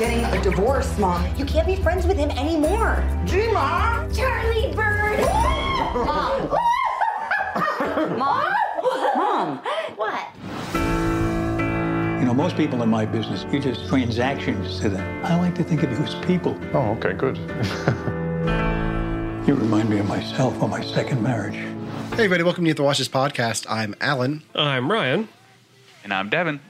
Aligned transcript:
and 0.00 0.26
I 0.26 0.28
are 0.28 0.32
getting 0.32 0.40
a 0.40 0.42
divorce, 0.42 0.98
Mom. 0.98 1.24
You 1.36 1.44
can't 1.44 1.66
be 1.66 1.76
friends 1.76 2.06
with 2.06 2.16
him 2.16 2.30
anymore. 2.30 3.02
Gee, 3.24 3.50
Mom. 3.52 4.12
Charlie 4.12 4.72
Bird. 4.74 5.20
Mom. 5.94 6.48
Mom? 8.18 8.54
Mom. 9.16 9.58
What? 9.96 10.28
You 12.20 12.26
know, 12.26 12.34
most 12.34 12.56
people 12.56 12.82
in 12.82 12.88
my 12.88 13.04
business, 13.04 13.44
you're 13.50 13.62
just 13.62 13.86
transactions 13.88 14.80
to 14.80 14.88
them. 14.88 15.24
I 15.24 15.36
like 15.38 15.54
to 15.56 15.64
think 15.64 15.82
of 15.82 15.90
you 15.90 15.98
as 15.98 16.14
people. 16.26 16.58
Oh, 16.72 16.96
okay, 16.98 17.12
good. 17.12 17.38
You 19.44 19.54
remind 19.54 19.90
me 19.90 19.98
of 19.98 20.08
myself 20.08 20.62
on 20.62 20.70
my 20.70 20.82
second 20.82 21.22
marriage. 21.22 21.52
Hey, 21.52 22.24
everybody, 22.24 22.42
welcome 22.44 22.64
to 22.64 22.72
the 22.72 22.82
Watch 22.82 22.96
This 22.96 23.10
podcast. 23.10 23.66
I'm 23.68 23.94
Allen, 24.00 24.42
I'm 24.54 24.90
Ryan. 24.90 25.28
And 26.02 26.14
I'm 26.14 26.30
Devon. 26.30 26.60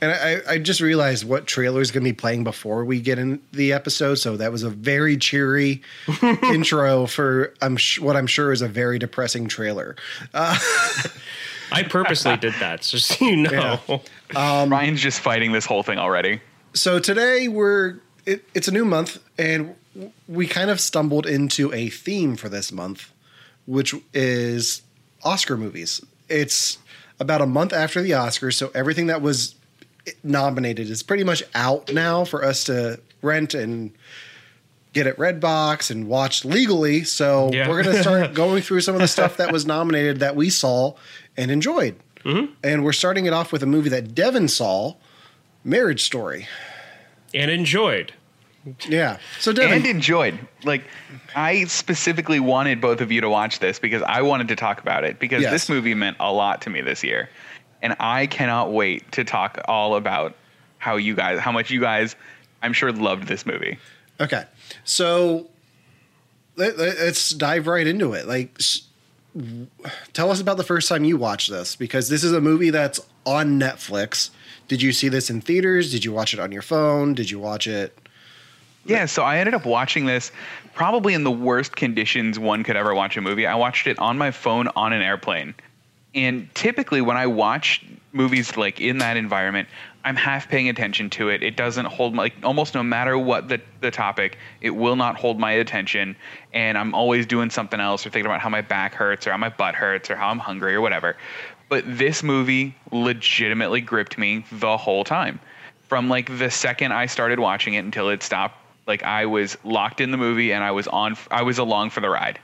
And 0.00 0.12
I, 0.12 0.54
I 0.54 0.58
just 0.58 0.80
realized 0.80 1.28
what 1.28 1.46
trailer 1.46 1.80
is 1.80 1.90
going 1.90 2.04
to 2.04 2.10
be 2.10 2.16
playing 2.16 2.44
before 2.44 2.84
we 2.84 3.00
get 3.00 3.18
in 3.18 3.40
the 3.52 3.72
episode. 3.72 4.14
So 4.16 4.36
that 4.36 4.50
was 4.50 4.62
a 4.62 4.70
very 4.70 5.16
cheery 5.16 5.82
intro 6.22 7.06
for 7.06 7.54
I'm 7.60 7.76
sh- 7.76 8.00
what 8.00 8.16
I'm 8.16 8.26
sure 8.26 8.52
is 8.52 8.62
a 8.62 8.68
very 8.68 8.98
depressing 8.98 9.48
trailer. 9.48 9.96
Uh, 10.32 10.58
I 11.72 11.82
purposely 11.84 12.36
did 12.36 12.54
that, 12.54 12.82
so 12.82 12.98
so 12.98 13.24
you 13.24 13.36
know. 13.36 14.02
Um, 14.34 14.70
Ryan's 14.70 15.00
just 15.00 15.20
fighting 15.20 15.52
this 15.52 15.66
whole 15.66 15.82
thing 15.82 15.98
already. 15.98 16.40
So 16.74 16.98
today 16.98 17.48
we're 17.48 17.98
it, 18.26 18.44
it's 18.54 18.68
a 18.68 18.72
new 18.72 18.84
month, 18.84 19.18
and 19.38 19.74
we 20.28 20.46
kind 20.46 20.70
of 20.70 20.80
stumbled 20.80 21.26
into 21.26 21.72
a 21.72 21.88
theme 21.88 22.36
for 22.36 22.48
this 22.48 22.72
month, 22.72 23.12
which 23.66 23.94
is 24.14 24.82
Oscar 25.22 25.56
movies. 25.56 26.04
It's 26.28 26.78
about 27.18 27.40
a 27.40 27.46
month 27.46 27.72
after 27.72 28.00
the 28.02 28.12
Oscars, 28.12 28.54
so 28.54 28.70
everything 28.74 29.06
that 29.08 29.20
was 29.20 29.54
nominated 30.24 30.88
is 30.90 31.02
pretty 31.02 31.24
much 31.24 31.42
out 31.54 31.92
now 31.92 32.24
for 32.24 32.44
us 32.44 32.64
to 32.64 33.00
rent 33.22 33.54
and 33.54 33.92
get 34.92 35.06
at 35.06 35.16
Redbox 35.16 35.90
and 35.90 36.08
watch 36.08 36.44
legally. 36.44 37.04
So 37.04 37.50
Yeah. 37.52 37.68
we're 37.68 37.82
going 37.82 37.94
to 37.96 38.02
start 38.02 38.34
going 38.34 38.62
through 38.62 38.80
some 38.80 38.94
of 38.94 39.00
the 39.00 39.08
stuff 39.08 39.36
that 39.36 39.52
was 39.52 39.64
nominated 39.66 40.20
that 40.20 40.34
we 40.36 40.50
saw 40.50 40.94
and 41.36 41.50
enjoyed. 41.50 41.96
Mm-hmm. 42.24 42.52
And 42.64 42.84
we're 42.84 42.92
starting 42.92 43.26
it 43.26 43.32
off 43.32 43.52
with 43.52 43.62
a 43.62 43.66
movie 43.66 43.88
that 43.90 44.14
Devon 44.14 44.48
saw, 44.48 44.94
Marriage 45.64 46.02
Story. 46.02 46.46
And 47.32 47.50
enjoyed. 47.50 48.12
Yeah. 48.88 49.18
So 49.38 49.52
Devon, 49.52 49.78
And 49.78 49.86
enjoyed. 49.86 50.38
Like, 50.64 50.82
I 51.34 51.64
specifically 51.64 52.40
wanted 52.40 52.80
both 52.80 53.00
of 53.00 53.10
you 53.10 53.20
to 53.22 53.30
watch 53.30 53.58
this 53.60 53.78
because 53.78 54.02
I 54.02 54.20
wanted 54.22 54.48
to 54.48 54.56
talk 54.56 54.80
about 54.80 55.04
it 55.04 55.18
because 55.18 55.42
Yes. 55.42 55.52
this 55.52 55.68
movie 55.70 55.94
meant 55.94 56.16
a 56.20 56.30
lot 56.32 56.60
to 56.62 56.70
me 56.70 56.80
this 56.82 57.02
year. 57.04 57.30
And 57.82 57.96
I 57.98 58.26
cannot 58.26 58.72
wait 58.72 59.10
to 59.12 59.24
talk 59.24 59.58
all 59.66 59.96
about 59.96 60.34
how 60.78 60.96
you 60.96 61.14
guys, 61.14 61.38
how 61.38 61.52
much 61.52 61.70
you 61.70 61.80
guys, 61.80 62.16
I'm 62.62 62.72
sure, 62.72 62.92
loved 62.92 63.26
this 63.26 63.46
movie. 63.46 63.78
okay. 64.20 64.44
So 64.84 65.48
let, 66.56 66.78
us 66.78 67.30
dive 67.30 67.66
right 67.66 67.86
into 67.86 68.12
it. 68.12 68.26
Like, 68.26 68.54
s- 68.58 68.82
tell 70.12 70.30
us 70.30 70.40
about 70.40 70.56
the 70.56 70.64
first 70.64 70.88
time 70.88 71.04
you 71.04 71.16
watched 71.16 71.50
this 71.50 71.76
because 71.76 72.08
this 72.08 72.22
is 72.24 72.32
a 72.32 72.40
movie 72.40 72.70
that's 72.70 73.00
on 73.24 73.58
Netflix. 73.58 74.30
Did 74.68 74.82
you 74.82 74.92
see 74.92 75.08
this 75.08 75.30
in 75.30 75.40
theaters? 75.40 75.90
Did 75.90 76.04
you 76.04 76.12
watch 76.12 76.34
it 76.34 76.40
on 76.40 76.52
your 76.52 76.62
phone? 76.62 77.14
Did 77.14 77.30
you 77.30 77.38
watch 77.38 77.66
it? 77.66 77.96
Yeah, 78.84 79.06
so 79.06 79.22
I 79.22 79.38
ended 79.38 79.54
up 79.54 79.66
watching 79.66 80.06
this 80.06 80.32
probably 80.74 81.12
in 81.14 81.24
the 81.24 81.30
worst 81.30 81.76
conditions 81.76 82.38
one 82.38 82.64
could 82.64 82.76
ever 82.76 82.94
watch 82.94 83.16
a 83.16 83.20
movie. 83.20 83.46
I 83.46 83.54
watched 83.54 83.86
it 83.86 83.98
on 83.98 84.16
my 84.16 84.30
phone 84.30 84.68
on 84.76 84.92
an 84.92 85.02
airplane. 85.02 85.54
And 86.14 86.52
typically 86.54 87.00
when 87.00 87.16
I 87.16 87.26
watch 87.26 87.84
movies 88.12 88.56
like 88.56 88.80
in 88.80 88.98
that 88.98 89.16
environment, 89.16 89.68
I'm 90.04 90.16
half 90.16 90.48
paying 90.48 90.68
attention 90.68 91.10
to 91.10 91.28
it. 91.28 91.42
It 91.42 91.56
doesn't 91.56 91.84
hold 91.84 92.14
my 92.14 92.24
like 92.24 92.34
almost 92.42 92.74
no 92.74 92.82
matter 92.82 93.18
what 93.18 93.48
the, 93.48 93.60
the 93.80 93.90
topic, 93.90 94.38
it 94.60 94.70
will 94.70 94.96
not 94.96 95.16
hold 95.16 95.38
my 95.38 95.52
attention. 95.52 96.16
And 96.52 96.78
I'm 96.78 96.94
always 96.94 97.26
doing 97.26 97.50
something 97.50 97.78
else 97.78 98.04
or 98.06 98.10
thinking 98.10 98.26
about 98.26 98.40
how 98.40 98.48
my 98.48 98.62
back 98.62 98.94
hurts 98.94 99.26
or 99.26 99.32
how 99.32 99.36
my 99.36 99.50
butt 99.50 99.74
hurts 99.74 100.10
or 100.10 100.16
how 100.16 100.28
I'm 100.28 100.38
hungry 100.38 100.74
or 100.74 100.80
whatever. 100.80 101.16
But 101.68 101.84
this 101.86 102.22
movie 102.22 102.74
legitimately 102.90 103.82
gripped 103.82 104.18
me 104.18 104.44
the 104.50 104.76
whole 104.76 105.04
time. 105.04 105.38
From 105.88 106.08
like 106.08 106.38
the 106.38 106.50
second 106.50 106.92
I 106.92 107.06
started 107.06 107.38
watching 107.38 107.74
it 107.74 107.84
until 107.84 108.08
it 108.08 108.22
stopped, 108.22 108.56
like 108.86 109.02
I 109.02 109.26
was 109.26 109.56
locked 109.64 110.00
in 110.00 110.10
the 110.10 110.16
movie 110.16 110.52
and 110.52 110.64
I 110.64 110.70
was 110.70 110.88
on 110.88 111.16
I 111.30 111.42
was 111.42 111.58
along 111.58 111.90
for 111.90 112.00
the 112.00 112.10
ride. 112.10 112.40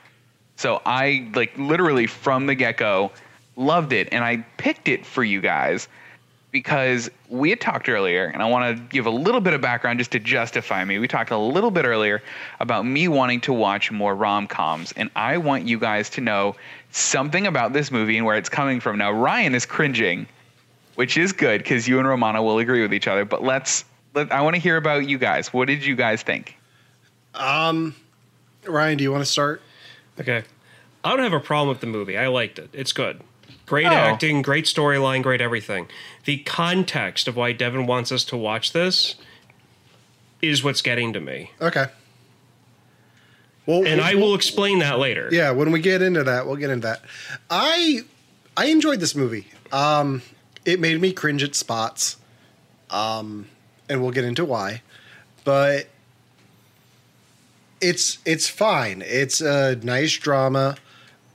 So 0.56 0.80
I 0.86 1.30
like 1.34 1.56
literally 1.58 2.06
from 2.06 2.46
the 2.46 2.54
get-go 2.54 3.10
loved 3.56 3.92
it 3.92 4.08
and 4.12 4.22
I 4.22 4.38
picked 4.58 4.88
it 4.88 5.04
for 5.04 5.24
you 5.24 5.40
guys 5.40 5.88
because 6.52 7.10
we 7.28 7.50
had 7.50 7.60
talked 7.60 7.88
earlier 7.88 8.26
and 8.26 8.42
I 8.42 8.46
want 8.46 8.76
to 8.76 8.82
give 8.84 9.06
a 9.06 9.10
little 9.10 9.40
bit 9.40 9.52
of 9.52 9.60
background 9.60 9.98
just 9.98 10.12
to 10.12 10.18
justify 10.18 10.84
me. 10.84 10.98
We 10.98 11.08
talked 11.08 11.30
a 11.30 11.38
little 11.38 11.70
bit 11.70 11.84
earlier 11.84 12.22
about 12.60 12.86
me 12.86 13.08
wanting 13.08 13.40
to 13.42 13.52
watch 13.52 13.90
more 13.90 14.14
rom-coms 14.14 14.92
and 14.92 15.10
I 15.16 15.38
want 15.38 15.66
you 15.66 15.78
guys 15.78 16.10
to 16.10 16.20
know 16.20 16.56
something 16.92 17.46
about 17.46 17.72
this 17.72 17.90
movie 17.90 18.16
and 18.16 18.24
where 18.24 18.36
it's 18.36 18.48
coming 18.48 18.80
from. 18.80 18.98
Now 18.98 19.10
Ryan 19.10 19.54
is 19.54 19.66
cringing, 19.66 20.26
which 20.94 21.16
is 21.16 21.32
good 21.32 21.64
cuz 21.64 21.88
you 21.88 21.98
and 21.98 22.08
Romana 22.08 22.42
will 22.42 22.58
agree 22.58 22.82
with 22.82 22.94
each 22.94 23.08
other, 23.08 23.24
but 23.24 23.42
let's 23.42 23.84
let, 24.14 24.32
I 24.32 24.40
want 24.40 24.54
to 24.54 24.60
hear 24.60 24.76
about 24.76 25.08
you 25.08 25.18
guys. 25.18 25.52
What 25.52 25.66
did 25.68 25.84
you 25.84 25.94
guys 25.94 26.22
think? 26.22 26.56
Um, 27.34 27.94
Ryan, 28.64 28.96
do 28.96 29.04
you 29.04 29.12
want 29.12 29.22
to 29.22 29.30
start? 29.30 29.60
Okay. 30.18 30.42
I 31.04 31.10
don't 31.10 31.20
have 31.20 31.34
a 31.34 31.40
problem 31.40 31.68
with 31.68 31.80
the 31.80 31.86
movie. 31.86 32.16
I 32.16 32.28
liked 32.28 32.58
it. 32.58 32.70
It's 32.72 32.92
good. 32.92 33.20
Great 33.66 33.86
Oh. 33.86 33.90
acting, 33.90 34.42
great 34.42 34.64
storyline, 34.66 35.22
great 35.22 35.40
everything. 35.40 35.88
The 36.24 36.38
context 36.38 37.26
of 37.28 37.34
why 37.36 37.52
Devon 37.52 37.86
wants 37.86 38.12
us 38.12 38.24
to 38.26 38.36
watch 38.36 38.72
this 38.72 39.16
is 40.40 40.62
what's 40.62 40.82
getting 40.82 41.12
to 41.12 41.20
me. 41.20 41.50
Okay. 41.60 41.86
Well, 43.66 43.84
And 43.84 44.00
I 44.00 44.14
will 44.14 44.34
explain 44.36 44.78
that 44.78 44.98
later. 45.00 45.28
yeah, 45.32 45.50
when 45.50 45.72
we 45.72 45.80
get 45.80 46.00
into 46.00 46.22
that, 46.22 46.46
we'll 46.46 46.54
get 46.56 46.70
into 46.70 46.86
that. 46.86 47.02
I 47.50 48.02
I 48.56 48.66
enjoyed 48.66 49.00
this 49.00 49.14
movie. 49.16 49.48
Um, 49.72 50.22
it 50.64 50.78
made 50.80 51.00
me 51.00 51.12
cringe 51.12 51.42
at 51.42 51.54
spots. 51.56 52.16
Um, 52.90 53.48
and 53.88 54.00
we'll 54.00 54.12
get 54.12 54.24
into 54.24 54.44
why. 54.44 54.82
But 55.44 55.88
it's 57.80 58.18
it's 58.24 58.48
fine. 58.48 59.02
It's 59.04 59.40
a 59.40 59.76
nice 59.82 60.12
drama. 60.16 60.76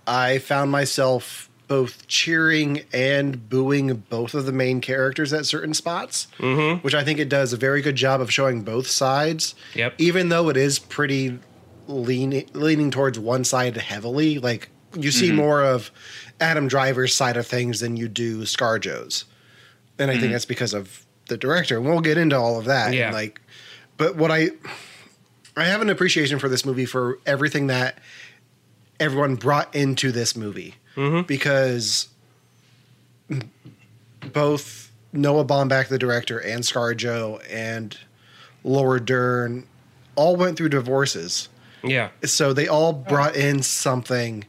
I 0.07 0.37
found 0.39 0.71
myself 0.71 1.49
both 1.71 2.05
cheering 2.05 2.81
and 2.91 3.47
booing 3.47 4.03
both 4.09 4.33
of 4.33 4.45
the 4.45 4.51
main 4.51 4.81
characters 4.81 5.31
at 5.31 5.45
certain 5.45 5.73
spots, 5.73 6.27
mm-hmm. 6.37 6.79
which 6.79 6.93
I 6.93 7.05
think 7.05 7.17
it 7.17 7.29
does 7.29 7.53
a 7.53 7.57
very 7.57 7.81
good 7.81 7.95
job 7.95 8.19
of 8.19 8.29
showing 8.29 8.61
both 8.61 8.87
sides. 8.87 9.55
Yep. 9.73 9.93
Even 9.97 10.27
though 10.27 10.49
it 10.49 10.57
is 10.57 10.79
pretty 10.79 11.39
leaning 11.87 12.49
leaning 12.51 12.91
towards 12.91 13.17
one 13.17 13.45
side 13.45 13.77
heavily, 13.77 14.37
like 14.37 14.67
you 14.99 15.11
see 15.11 15.31
more 15.31 15.63
of 15.63 15.91
Adam 16.41 16.67
Driver's 16.67 17.15
side 17.15 17.37
of 17.37 17.47
things 17.47 17.79
than 17.79 17.95
you 17.95 18.09
do 18.09 18.41
ScarJo's, 18.41 19.23
and 19.97 20.11
I 20.11 20.19
think 20.19 20.33
that's 20.33 20.43
because 20.43 20.73
of 20.73 21.05
the 21.29 21.37
director. 21.37 21.77
And 21.77 21.85
we'll 21.85 22.01
get 22.01 22.17
into 22.17 22.37
all 22.37 22.59
of 22.59 22.65
that. 22.65 22.93
Yeah. 22.93 23.13
Like, 23.13 23.39
but 23.95 24.17
what 24.17 24.29
I 24.29 24.49
I 25.55 25.63
have 25.63 25.79
an 25.79 25.89
appreciation 25.89 26.37
for 26.37 26.49
this 26.49 26.65
movie 26.65 26.85
for 26.85 27.19
everything 27.25 27.67
that 27.67 27.97
everyone 28.99 29.35
brought 29.35 29.73
into 29.73 30.11
this 30.11 30.35
movie 30.35 30.75
Mm-hmm. 30.95 31.25
because 31.27 32.07
both 34.33 34.91
Noah 35.13 35.45
Baumbach, 35.45 35.87
the 35.87 35.97
director, 35.97 36.39
and 36.39 36.63
ScarJo 36.63 37.41
and 37.49 37.97
Laura 38.63 38.99
Dern 38.99 39.65
all 40.15 40.35
went 40.35 40.57
through 40.57 40.69
divorces. 40.69 41.49
Yeah. 41.83 42.09
So 42.23 42.53
they 42.53 42.67
all 42.67 42.93
brought 42.93 43.35
in 43.35 43.63
something 43.63 44.45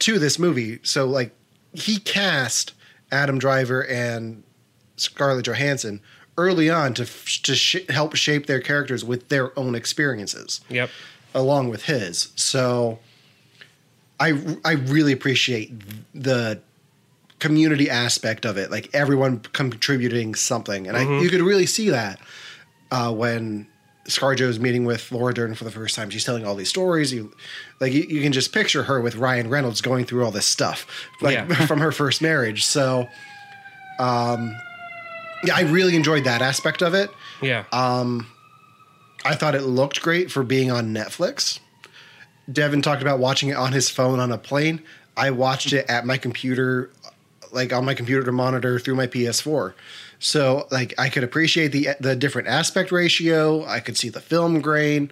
to 0.00 0.18
this 0.18 0.38
movie. 0.38 0.80
So 0.82 1.06
like 1.06 1.32
he 1.72 1.98
cast 1.98 2.72
Adam 3.12 3.38
Driver 3.38 3.84
and 3.86 4.42
Scarlett 4.96 5.46
Johansson 5.46 6.00
early 6.36 6.68
on 6.70 6.94
to 6.94 7.04
to 7.04 7.54
sh- 7.54 7.86
help 7.88 8.16
shape 8.16 8.46
their 8.46 8.60
characters 8.60 9.04
with 9.04 9.28
their 9.28 9.56
own 9.58 9.74
experiences 9.74 10.60
Yep. 10.70 10.90
along 11.34 11.68
with 11.68 11.84
his. 11.84 12.32
So 12.36 12.98
I 14.20 14.56
I 14.64 14.72
really 14.72 15.12
appreciate 15.12 15.72
the 16.14 16.60
community 17.38 17.90
aspect 17.90 18.44
of 18.44 18.56
it, 18.56 18.70
like 18.70 18.88
everyone 18.94 19.40
contributing 19.40 20.34
something, 20.34 20.86
and 20.86 20.96
I, 20.96 21.20
you 21.20 21.28
could 21.28 21.40
really 21.40 21.66
see 21.66 21.90
that 21.90 22.20
uh, 22.92 23.12
when 23.12 23.66
ScarJo's 24.06 24.58
meeting 24.58 24.84
with 24.84 25.10
Laura 25.12 25.32
Dern 25.32 25.54
for 25.54 25.64
the 25.64 25.70
first 25.70 25.94
time. 25.94 26.10
She's 26.10 26.24
telling 26.24 26.44
all 26.44 26.54
these 26.54 26.68
stories. 26.68 27.12
You 27.12 27.32
like 27.80 27.92
you, 27.92 28.02
you 28.02 28.20
can 28.20 28.32
just 28.32 28.52
picture 28.52 28.84
her 28.84 29.00
with 29.00 29.16
Ryan 29.16 29.48
Reynolds 29.48 29.80
going 29.80 30.04
through 30.04 30.24
all 30.24 30.30
this 30.30 30.46
stuff, 30.46 30.86
like 31.20 31.34
Yeah. 31.34 31.46
from 31.66 31.80
her 31.80 31.92
first 31.92 32.20
marriage. 32.20 32.64
So, 32.64 33.08
um, 33.98 34.56
yeah, 35.44 35.54
I 35.56 35.62
really 35.62 35.96
enjoyed 35.96 36.24
that 36.24 36.42
aspect 36.42 36.82
of 36.82 36.94
it. 36.94 37.10
Yeah. 37.40 37.64
Um, 37.72 38.26
I 39.24 39.34
thought 39.34 39.54
it 39.54 39.62
looked 39.62 40.02
great 40.02 40.30
for 40.30 40.42
being 40.42 40.70
on 40.70 40.92
Netflix. 40.92 41.60
Devon 42.50 42.82
talked 42.82 43.02
about 43.02 43.18
watching 43.18 43.50
it 43.50 43.56
on 43.56 43.72
his 43.72 43.88
phone 43.88 44.18
on 44.18 44.32
a 44.32 44.38
plane. 44.38 44.82
I 45.16 45.30
watched 45.30 45.72
it 45.72 45.88
at 45.88 46.06
my 46.06 46.18
computer, 46.18 46.90
like 47.52 47.72
on 47.72 47.84
my 47.84 47.94
computer 47.94 48.24
to 48.24 48.32
monitor 48.32 48.78
through 48.78 48.94
my 48.96 49.06
PS4. 49.06 49.74
So 50.18 50.66
like 50.70 50.94
I 50.98 51.08
could 51.08 51.24
appreciate 51.24 51.68
the 51.68 51.90
the 52.00 52.16
different 52.16 52.48
aspect 52.48 52.92
ratio. 52.92 53.64
I 53.66 53.80
could 53.80 53.96
see 53.96 54.08
the 54.08 54.20
film 54.20 54.60
grain. 54.60 55.10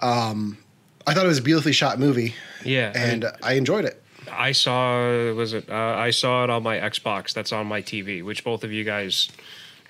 Um, 0.00 0.58
I 1.06 1.14
thought 1.14 1.24
it 1.24 1.28
was 1.28 1.38
a 1.38 1.42
beautifully 1.42 1.72
shot 1.72 1.98
movie, 1.98 2.34
yeah. 2.64 2.92
I 2.94 2.98
and 2.98 3.22
mean, 3.24 3.32
I 3.42 3.54
enjoyed 3.54 3.84
it. 3.84 4.02
I 4.30 4.52
saw 4.52 5.32
was 5.34 5.52
it 5.52 5.68
uh, 5.68 5.74
I 5.74 6.10
saw 6.10 6.44
it 6.44 6.50
on 6.50 6.62
my 6.62 6.78
Xbox 6.78 7.32
that's 7.32 7.52
on 7.52 7.66
my 7.66 7.82
TV, 7.82 8.24
which 8.24 8.44
both 8.44 8.62
of 8.62 8.72
you 8.72 8.84
guys 8.84 9.28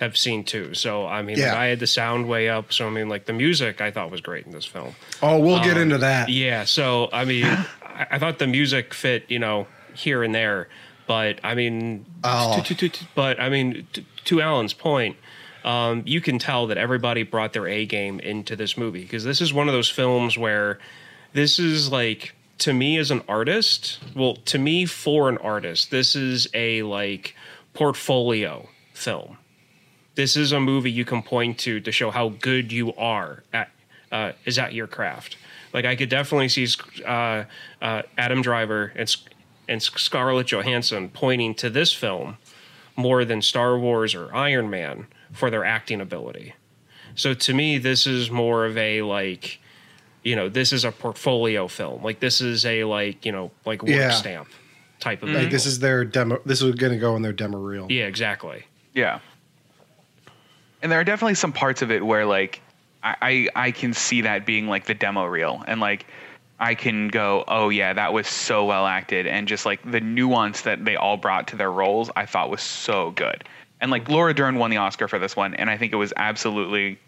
have 0.01 0.17
seen 0.17 0.43
too. 0.45 0.75
So 0.75 1.07
I 1.07 1.23
mean, 1.23 1.39
like, 1.39 1.49
I 1.51 1.67
had 1.67 1.79
the 1.79 1.87
sound 1.87 2.27
way 2.29 2.49
up. 2.49 2.73
So 2.73 2.87
I 2.87 2.91
mean, 2.91 3.09
like 3.09 3.27
the 3.27 3.33
music 3.33 3.81
I 3.81 3.91
thought 3.91 4.11
was 4.11 4.21
great 4.21 4.47
in 4.47 4.53
this 4.53 4.65
film. 4.67 4.95
Oh, 5.23 5.39
we'll 5.39 5.63
get 5.63 5.77
Um, 5.77 5.83
into 5.83 5.99
that. 5.99 6.29
Yeah. 6.29 6.65
So 6.65 7.09
I 7.13 7.25
mean, 7.25 7.45
I, 7.85 8.07
I 8.13 8.19
thought 8.19 8.39
the 8.39 8.47
music 8.47 8.95
fit, 8.95 9.25
you 9.29 9.39
know, 9.39 9.67
here 9.95 10.23
and 10.23 10.35
there, 10.35 10.69
but 11.07 11.39
I 11.45 11.55
mean, 11.55 12.07
Oh. 12.25 12.61
to, 12.63 12.75
to, 12.75 12.89
to, 12.89 13.05
but 13.15 13.39
I 13.41 13.49
mean, 13.51 13.87
to, 13.93 14.03
to 14.27 14.41
Allen's 14.41 14.73
point, 14.73 15.17
um, 15.65 16.03
you 16.07 16.21
can 16.23 16.39
tell 16.39 16.67
that 16.69 16.79
everybody 16.79 17.23
brought 17.23 17.53
their 17.53 17.67
A 17.69 17.85
game 17.85 18.19
into 18.21 18.57
this 18.57 18.79
movie 18.79 19.03
because 19.03 19.25
this 19.25 19.41
is 19.43 19.53
one 19.53 19.69
of 19.69 19.75
those 19.75 19.91
films 19.91 20.39
where 20.39 20.79
this 21.35 21.59
is 21.59 21.93
like 21.93 22.35
to 22.59 22.73
me 22.73 22.97
as 22.97 23.11
an 23.11 23.23
artist. 23.29 23.99
Well, 24.17 24.37
to 24.47 24.59
me 24.59 24.87
for 24.87 25.29
an 25.29 25.37
artist, 25.39 25.91
this 25.91 26.17
is 26.17 26.49
a 26.55 26.83
like 26.85 27.35
portfolio 27.75 28.69
film 28.95 29.37
this 30.15 30.37
is 30.37 30.53
a 30.53 30.61
movie 30.61 30.91
you 30.91 31.05
can 31.05 31.23
point 31.23 31.59
to 31.61 31.81
to 31.81 31.93
show 31.93 32.11
how 32.11 32.31
good 32.31 32.73
you 32.73 32.95
are 32.95 33.43
at 33.53 33.71
uh, 34.13 34.33
is 34.45 34.59
at 34.59 34.73
your 34.75 34.87
craft. 34.87 35.37
Like 35.73 35.85
I 35.85 35.95
could 35.97 36.09
definitely 36.09 36.49
see 36.49 36.67
uh, 37.07 37.45
uh, 37.81 38.03
Adam 38.19 38.43
Driver 38.43 38.93
and 38.97 39.15
and 39.69 39.81
Scarlett 39.83 40.49
Johansson 40.49 41.09
pointing 41.11 41.55
to 41.57 41.71
this 41.71 41.93
film 41.93 42.37
more 42.97 43.25
than 43.25 43.41
Star 43.41 43.79
Wars 43.79 44.15
or 44.15 44.35
Iron 44.35 44.69
Man 44.69 45.07
for 45.33 45.49
their 45.49 45.65
acting 45.65 46.01
ability. 46.01 46.55
So 47.15 47.35
to 47.35 47.55
me, 47.55 47.79
this 47.79 48.07
is 48.07 48.31
more 48.31 48.67
of 48.67 48.77
a 48.77 49.03
like, 49.03 49.61
you 50.25 50.35
know, 50.35 50.49
this 50.49 50.73
is 50.73 50.85
a 50.85 50.91
portfolio 50.93 51.69
film. 51.69 52.03
Like 52.03 52.19
this 52.21 52.41
is 52.41 52.67
a 52.67 52.83
like 52.85 53.25
you 53.25 53.31
know 53.33 53.53
like 53.65 53.83
work 53.83 53.91
Yeah. 53.93 54.11
stamp 54.11 54.49
type 54.99 55.23
of. 55.23 55.29
Like 55.31 55.51
this 55.51 55.67
is 55.67 55.79
their 55.79 56.05
demo. 56.05 56.41
This 56.45 56.63
is 56.63 56.75
going 56.75 56.93
to 56.93 56.99
go 56.99 57.15
in 57.15 57.23
their 57.23 57.33
demo 57.33 57.59
reel. 57.59 57.87
yeah, 57.91 58.07
exactly. 58.07 58.65
Yeah. 58.93 59.21
And 60.83 60.91
there 60.91 60.99
are 61.01 61.05
definitely 61.05 61.35
some 61.35 61.53
parts 61.53 61.83
of 61.83 61.91
it 61.91 62.05
where 62.05 62.25
like 62.27 62.61
I, 63.03 63.17
I 63.55 63.67
I 63.67 63.71
can 63.71 63.93
see 63.93 64.23
that 64.23 64.47
being 64.47 64.67
like 64.67 64.87
the 64.87 64.95
demo 64.95 65.25
reel 65.27 65.63
and 65.67 65.81
like 65.81 66.07
I 66.59 66.75
can 66.75 67.09
go, 67.09 67.45
oh 67.49 67.69
yeah, 67.71 67.93
that 67.95 68.13
was 68.13 68.27
so 68.29 68.65
well 68.67 68.87
acted 68.87 69.27
and 69.27 69.49
just 69.49 69.65
like 69.65 69.81
the 69.91 70.01
nuance 70.01 70.63
that 70.63 70.85
they 70.85 70.97
all 70.97 71.17
brought 71.17 71.49
to 71.49 71.57
their 71.57 71.73
roles 71.73 72.11
I 72.17 72.27
thought 72.27 72.51
was 72.51 72.63
so 72.63 73.11
good. 73.13 73.45
And 73.81 73.91
like 73.91 74.09
Laura 74.09 74.35
Dern 74.35 74.57
won 74.57 74.71
the 74.71 74.77
Oscar 74.77 75.09
for 75.09 75.19
this 75.19 75.35
one 75.37 75.55
and 75.55 75.71
I 75.71 75.77
think 75.77 75.93
it 75.93 75.97
was 75.97 76.13
absolutely 76.17 76.99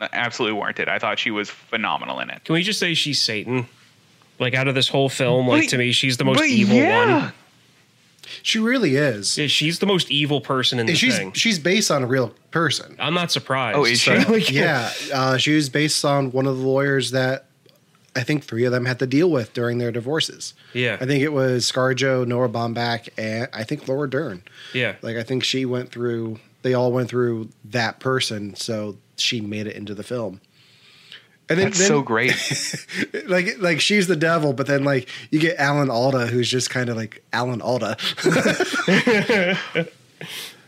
absolutely 0.00 0.54
warranted. 0.54 0.88
I 0.88 0.98
thought 0.98 1.18
she 1.18 1.30
was 1.30 1.50
phenomenal 1.50 2.20
in 2.20 2.30
it. 2.30 2.44
Can 2.44 2.54
we 2.54 2.62
just 2.62 2.78
say 2.80 2.94
she's 2.94 3.20
Satan? 3.22 3.66
Like 4.38 4.54
out 4.54 4.68
of 4.68 4.74
this 4.74 4.88
whole 4.88 5.08
film, 5.08 5.48
like 5.48 5.62
But- 5.62 5.70
to 5.70 5.78
me, 5.78 5.92
she's 5.92 6.16
the 6.18 6.24
most 6.24 6.42
evil 6.44 6.76
yeah. 6.76 7.20
one. 7.24 7.32
She 8.42 8.58
really 8.58 8.96
is. 8.96 9.36
Yeah, 9.38 9.46
she's 9.46 9.78
the 9.78 9.86
most 9.86 10.10
evil 10.10 10.40
person 10.40 10.78
in 10.78 10.86
the 10.86 10.92
And 10.92 10.98
she's 10.98 11.16
thing. 11.16 11.32
she's 11.32 11.58
based 11.58 11.90
on 11.90 12.02
a 12.02 12.06
real 12.06 12.34
person. 12.50 12.96
I'm 12.98 13.14
not 13.14 13.30
surprised. 13.32 13.78
Oh, 13.78 13.84
is 13.84 14.02
So, 14.02 14.18
she? 14.20 14.26
like, 14.32 14.50
yeah, 14.50 14.90
uh, 15.12 15.36
she 15.36 15.54
was 15.54 15.68
based 15.68 16.04
on 16.04 16.32
one 16.32 16.46
of 16.46 16.58
the 16.58 16.64
lawyers 16.66 17.10
that 17.12 17.46
I 18.14 18.22
think 18.22 18.44
three 18.44 18.64
of 18.64 18.72
them 18.72 18.86
had 18.86 18.98
to 19.00 19.06
deal 19.06 19.30
with 19.30 19.52
during 19.52 19.78
their 19.78 19.92
divorces. 19.92 20.54
Yeah. 20.72 20.96
I 21.00 21.04
think 21.06 21.22
it 21.22 21.32
was 21.32 21.70
ScarJo, 21.70 22.26
Noah 22.26 22.48
Baumbach, 22.48 23.08
and 23.18 23.48
I 23.52 23.62
think 23.62 23.86
Laura 23.88 24.08
Dern. 24.08 24.42
Yeah. 24.72 24.94
Like 25.02 25.16
I 25.16 25.22
think 25.22 25.44
she 25.44 25.66
went 25.66 25.90
through. 25.90 26.38
They 26.62 26.72
all 26.74 26.90
went 26.92 27.08
through 27.10 27.50
that 27.66 28.00
person, 28.00 28.54
so 28.56 28.96
she 29.16 29.40
made 29.40 29.66
it 29.66 29.76
into 29.76 29.94
the 29.94 30.02
film. 30.02 30.40
And 31.48 31.58
then, 31.58 31.66
That's 31.66 31.78
then- 31.78 31.88
so 31.88 32.02
great. 32.02 32.34
Like, 33.28 33.56
like 33.58 33.80
she's 33.80 34.06
the 34.06 34.16
devil, 34.16 34.52
but 34.52 34.66
then 34.66 34.84
like 34.84 35.08
you 35.30 35.38
get 35.40 35.58
Alan 35.58 35.90
Alda, 35.90 36.26
who's 36.26 36.48
just 36.50 36.70
kind 36.70 36.88
of 36.88 36.96
like 36.96 37.22
Alan 37.32 37.60
Alda. 37.60 37.96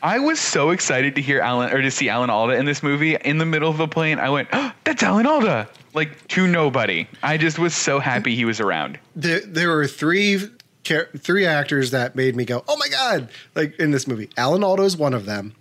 I 0.03 0.19
was 0.21 0.39
so 0.39 0.71
excited 0.71 1.15
to 1.17 1.23
hear 1.23 1.41
Alan 1.41 1.73
or 1.73 1.83
to 1.83 1.91
see 1.91 2.09
Alan 2.09 2.31
Alda 2.31 2.55
in 2.55 2.65
this 2.65 2.83
movie. 2.83 3.17
In 3.17 3.39
the 3.39 3.47
middle 3.47 3.71
of 3.71 3.77
the 3.79 3.89
plane, 3.89 4.19
I 4.19 4.31
went, 4.31 4.49
oh, 4.53 4.73
"That's 4.85 5.03
Alan 5.03 5.27
Alda!" 5.27 5.69
Like 5.95 6.27
to 6.29 6.47
nobody. 6.47 7.09
I 7.23 7.37
just 7.37 7.59
was 7.59 7.75
so 7.75 7.99
happy 7.99 8.35
he 8.37 8.45
was 8.45 8.61
around. 8.61 8.99
there, 9.17 9.41
there 9.41 9.71
were 9.71 9.87
three 9.87 10.39
three 10.85 11.47
actors 11.47 11.91
that 11.91 12.15
made 12.17 12.37
me 12.37 12.45
go, 12.45 12.63
"Oh 12.69 12.77
my 12.77 12.89
god!" 12.89 13.29
Like 13.55 13.77
in 13.79 13.91
this 13.91 14.07
movie, 14.07 14.31
Alan 14.37 14.63
Alda 14.63 14.83
is 14.85 14.97
one 14.97 15.15
of 15.15 15.27
them. 15.27 15.55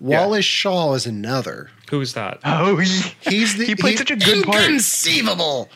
Wallace 0.00 0.44
Shawn 0.44 0.94
is 0.96 1.06
another. 1.06 1.70
Who's 1.90 2.14
that? 2.14 2.38
Oh, 2.44 2.76
he, 2.76 2.88
He's 3.28 3.56
the 3.56 3.64
he 3.66 3.74
played 3.74 3.90
he's 3.92 3.98
such 4.00 4.10
a 4.10 4.16
good 4.16 4.44
part. 4.44 4.62
Inconceivable. 4.62 5.68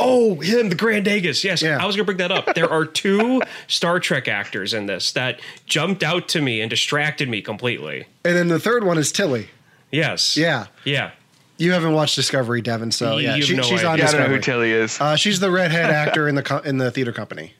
Oh, 0.00 0.36
him, 0.36 0.68
the 0.68 0.76
Grand 0.76 1.06
Nagus. 1.06 1.42
Yes, 1.42 1.60
Yeah. 1.60 1.78
I 1.82 1.86
was 1.86 1.96
gonna 1.96 2.04
bring 2.04 2.18
that 2.18 2.30
up. 2.30 2.54
There 2.54 2.70
are 2.70 2.84
two 2.84 3.42
Star 3.66 3.98
Trek 3.98 4.28
actors 4.28 4.72
in 4.74 4.86
this 4.86 5.10
that 5.12 5.40
jumped 5.66 6.02
out 6.04 6.28
to 6.28 6.40
me 6.40 6.60
and 6.60 6.70
distracted 6.70 7.28
me 7.28 7.42
completely. 7.42 8.06
And 8.24 8.36
then 8.36 8.48
the 8.48 8.60
third 8.60 8.84
one 8.84 8.96
is 8.98 9.10
Tilly. 9.10 9.48
Yes. 9.90 10.36
Yeah, 10.36 10.66
Yeah. 10.84 11.10
you 11.56 11.72
haven't 11.72 11.94
watched 11.94 12.14
Discovery, 12.14 12.60
Devon. 12.62 12.92
So 12.92 13.16
yeah, 13.16 13.34
you 13.34 13.42
she- 13.42 13.56
no 13.56 13.62
she's 13.62 13.82
on 13.82 13.94
idea. 13.94 14.04
Yeah, 14.04 14.08
I 14.10 14.12
don't 14.12 14.20
know 14.28 14.34
who 14.36 14.40
Tilly 14.40 14.70
is. 14.70 15.00
Uh, 15.00 15.16
she's 15.16 15.40
the 15.40 15.50
redhead 15.50 15.90
actor 15.90 16.28
in 16.28 16.34
the 16.36 16.42
co- 16.42 16.58
in 16.58 16.78
the 16.78 16.90
theater 16.92 17.12
company. 17.12 17.54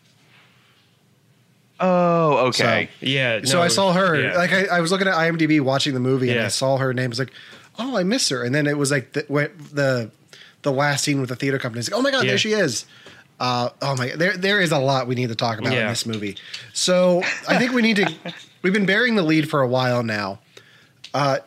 oh, 1.81 2.49
okay. 2.49 2.89
Yeah. 3.01 3.41
So 3.45 3.63
I 3.63 3.69
saw 3.69 3.93
her. 3.93 4.21
yeah. 4.21 4.37
Like 4.37 4.53
I, 4.53 4.67
I 4.67 4.81
was 4.81 4.91
looking 4.93 5.09
at 5.09 5.15
IMDb 5.15 5.61
watching 5.61 5.95
the 5.95 6.01
movie, 6.01 6.31
and 6.31 6.41
I 6.41 6.49
saw 6.49 6.77
her 6.77 6.93
name. 6.95 7.05
I 7.05 7.09
was 7.09 7.19
like, 7.19 7.33
"Oh, 7.79 7.97
I 7.97 8.03
miss 8.03 8.29
her." 8.29 8.43
And 8.43 8.55
then 8.55 8.67
it 8.67 8.77
was 8.77 8.91
like 8.91 9.13
the 9.13 9.23
the 9.73 10.11
the 10.63 10.73
last 10.73 11.05
scene 11.05 11.21
with 11.21 11.29
the 11.29 11.37
theater 11.37 11.59
company. 11.59 11.81
It's 11.81 11.91
like, 11.91 11.99
"Oh 11.99 12.03
my 12.03 12.11
god, 12.11 12.25
Yeah. 12.25 12.33
there 12.33 12.39
she 12.39 12.53
is." 12.53 12.87
Uh, 13.41 13.71
oh 13.83 13.95
my, 13.97 14.09
there 14.17 14.37
there 14.37 14.61
is 14.61 14.73
a 14.73 14.79
lot 14.79 15.07
we 15.07 15.15
need 15.15 15.29
to 15.29 15.35
talk 15.37 15.59
about 15.59 15.73
in 15.73 15.87
this 15.87 16.05
movie. 16.05 16.37
So 16.73 17.23
I 17.49 17.57
think 17.59 17.73
we 17.73 17.83
need 17.83 17.97
to. 17.97 18.15
we've 18.63 18.73
been 18.73 18.87
bearing 18.87 19.15
the 19.15 19.23
lead 19.23 19.49
for 19.49 19.61
a 19.61 19.69
while 19.69 20.03
now. 20.03 20.41
Uh, 21.15 21.39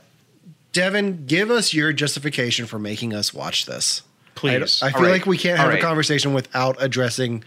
Devon, 0.71 1.25
give 1.25 1.51
us 1.51 1.73
your 1.73 1.91
justification 1.91 2.65
for 2.65 2.79
making 2.79 3.13
us 3.13 3.33
watch 3.33 3.65
this. 3.65 4.03
Please. 4.35 4.81
I, 4.81 4.87
I 4.87 4.91
feel 4.91 5.01
right. 5.01 5.11
like 5.11 5.25
we 5.25 5.37
can't 5.37 5.59
have 5.59 5.69
right. 5.69 5.79
a 5.79 5.81
conversation 5.81 6.33
without 6.33 6.81
addressing 6.81 7.43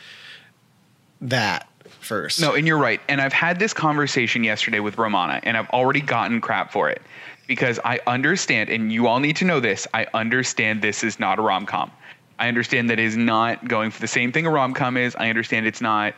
that 1.22 1.66
first. 2.00 2.40
No, 2.40 2.54
and 2.54 2.66
you're 2.66 2.78
right. 2.78 3.00
And 3.08 3.22
I've 3.22 3.32
had 3.32 3.58
this 3.58 3.72
conversation 3.72 4.44
yesterday 4.44 4.80
with 4.80 4.98
Romana, 4.98 5.40
and 5.42 5.56
I've 5.56 5.70
already 5.70 6.02
gotten 6.02 6.42
crap 6.42 6.70
for 6.70 6.90
it 6.90 7.00
because 7.46 7.78
I 7.84 8.00
understand, 8.06 8.70
and 8.70 8.92
you 8.92 9.06
all 9.06 9.20
need 9.20 9.36
to 9.36 9.44
know 9.44 9.60
this. 9.60 9.86
I 9.92 10.06
understand 10.14 10.82
this 10.82 11.04
is 11.04 11.18
not 11.18 11.38
a 11.38 11.42
rom 11.42 11.66
com. 11.66 11.90
I 12.38 12.48
understand 12.48 12.90
that 12.90 12.98
is 12.98 13.16
not 13.16 13.68
going 13.68 13.90
for 13.90 14.00
the 14.00 14.08
same 14.08 14.32
thing 14.32 14.46
a 14.46 14.50
rom 14.50 14.74
com 14.74 14.96
is. 14.96 15.14
I 15.16 15.28
understand 15.28 15.66
it's 15.66 15.80
not 15.80 16.14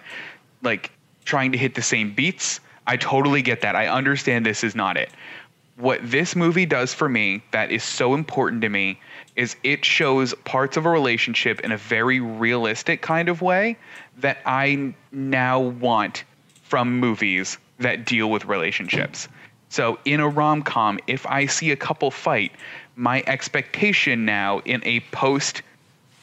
like 0.62 0.90
trying 1.25 1.52
to 1.52 1.59
hit 1.59 1.75
the 1.75 1.83
same 1.83 2.14
beats. 2.14 2.61
I 2.87 2.97
totally 2.97 3.42
get 3.42 3.61
that. 3.62 3.75
I 3.75 3.88
understand 3.88 4.47
this 4.47 4.64
is 4.64 4.75
not 4.75 4.97
it. 4.97 5.11
What 5.76 6.00
this 6.02 6.35
movie 6.35 6.64
does 6.64 6.95
for 6.95 7.09
me 7.09 7.42
that 7.50 7.71
is 7.71 7.85
so 7.85 8.14
important 8.14 8.62
to 8.62 8.68
me 8.68 8.99
is 9.35 9.56
it 9.62 9.85
shows 9.85 10.33
parts 10.45 10.78
of 10.78 10.87
a 10.87 10.90
relationship 10.90 11.61
in 11.61 11.73
a 11.73 11.76
very 11.76 12.21
realistic 12.21 13.02
kind 13.02 13.28
of 13.28 13.42
way 13.42 13.76
that 14.18 14.38
I 14.47 14.95
now 15.12 15.61
want 15.61 16.25
from 16.62 16.99
movies 16.99 17.59
that 17.78 18.06
deal 18.06 18.30
with 18.30 18.47
relationships. 18.47 19.28
So 19.68 19.99
in 20.04 20.20
a 20.20 20.28
rom 20.28 20.62
com, 20.62 20.99
if 21.06 21.26
I 21.26 21.46
see 21.46 21.70
a 21.70 21.76
couple 21.76 22.11
fight, 22.11 22.52
my 22.94 23.23
expectation 23.26 24.25
now 24.25 24.61
in 24.61 24.82
a 24.85 25.00
post 25.12 25.62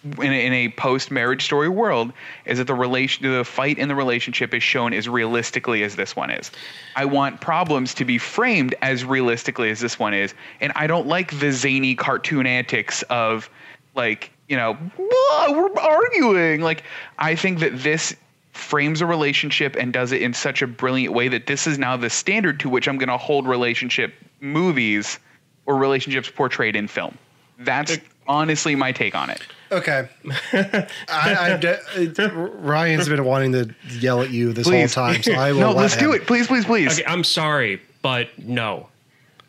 in 0.03 0.33
a, 0.33 0.45
in 0.45 0.53
a 0.53 0.69
post 0.69 1.11
marriage 1.11 1.45
story 1.45 1.69
world 1.69 2.11
is 2.45 2.57
that 2.57 2.67
the 2.67 2.73
relation 2.73 3.31
the 3.31 3.45
fight 3.45 3.77
in 3.77 3.87
the 3.87 3.95
relationship 3.95 4.53
is 4.53 4.61
shown 4.61 4.93
as 4.93 5.07
realistically 5.07 5.83
as 5.83 5.95
this 5.95 6.15
one 6.15 6.29
is. 6.29 6.51
I 6.95 7.05
want 7.05 7.39
problems 7.39 7.93
to 7.95 8.05
be 8.05 8.17
framed 8.17 8.75
as 8.81 9.05
realistically 9.05 9.69
as 9.69 9.79
this 9.79 9.97
one 9.97 10.13
is, 10.13 10.33
and 10.59 10.73
I 10.75 10.87
don't 10.87 11.07
like 11.07 11.39
the 11.39 11.51
zany 11.51 11.95
cartoon 11.95 12.45
antics 12.45 13.01
of 13.03 13.49
like 13.95 14.31
you 14.49 14.57
know 14.57 14.77
we're 14.97 15.79
arguing. 15.79 16.61
Like 16.61 16.83
I 17.17 17.35
think 17.35 17.59
that 17.59 17.81
this 17.81 18.15
frames 18.53 19.01
a 19.01 19.05
relationship 19.05 19.75
and 19.75 19.91
does 19.91 20.11
it 20.11 20.21
in 20.21 20.33
such 20.33 20.61
a 20.61 20.67
brilliant 20.67 21.13
way 21.13 21.27
that 21.27 21.47
this 21.47 21.67
is 21.67 21.77
now 21.79 21.97
the 21.97 22.09
standard 22.09 22.59
to 22.61 22.69
which 22.69 22.87
I'm 22.87 22.97
going 22.97 23.09
to 23.09 23.17
hold 23.17 23.47
relationship 23.47 24.13
movies 24.41 25.19
or 25.65 25.75
relationships 25.77 26.29
portrayed 26.29 26.75
in 26.75 26.87
film. 26.87 27.17
That's 27.59 27.97
honestly 28.27 28.75
my 28.75 28.91
take 28.91 29.15
on 29.15 29.29
it. 29.29 29.41
Okay. 29.71 30.07
I, 30.53 30.87
I 31.09 31.57
de- 31.57 32.31
Ryan's 32.31 33.09
been 33.09 33.25
wanting 33.25 33.53
to 33.53 33.73
yell 33.89 34.21
at 34.21 34.29
you 34.29 34.53
this 34.53 34.67
Please. 34.67 34.93
whole 34.93 35.07
time, 35.13 35.23
so 35.23 35.33
I 35.33 35.51
will. 35.53 35.59
no, 35.59 35.67
let 35.69 35.77
let's 35.77 35.97
do 35.97 36.13
it. 36.13 36.27
Please, 36.27 36.47
please, 36.47 36.65
please. 36.65 36.99
Okay, 36.99 37.05
I'm 37.09 37.23
sorry, 37.23 37.81
but 38.01 38.29
no. 38.37 38.87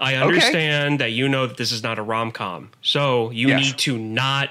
I 0.00 0.16
understand 0.16 0.98
that 1.00 1.12
you 1.12 1.28
know 1.28 1.46
that 1.46 1.56
this 1.56 1.70
is 1.72 1.82
not 1.82 1.98
a 1.98 2.02
rom 2.02 2.32
com, 2.32 2.70
so 2.82 3.30
you 3.30 3.48
Yes. 3.48 3.60
need 3.64 3.78
to 3.78 3.98
not 3.98 4.50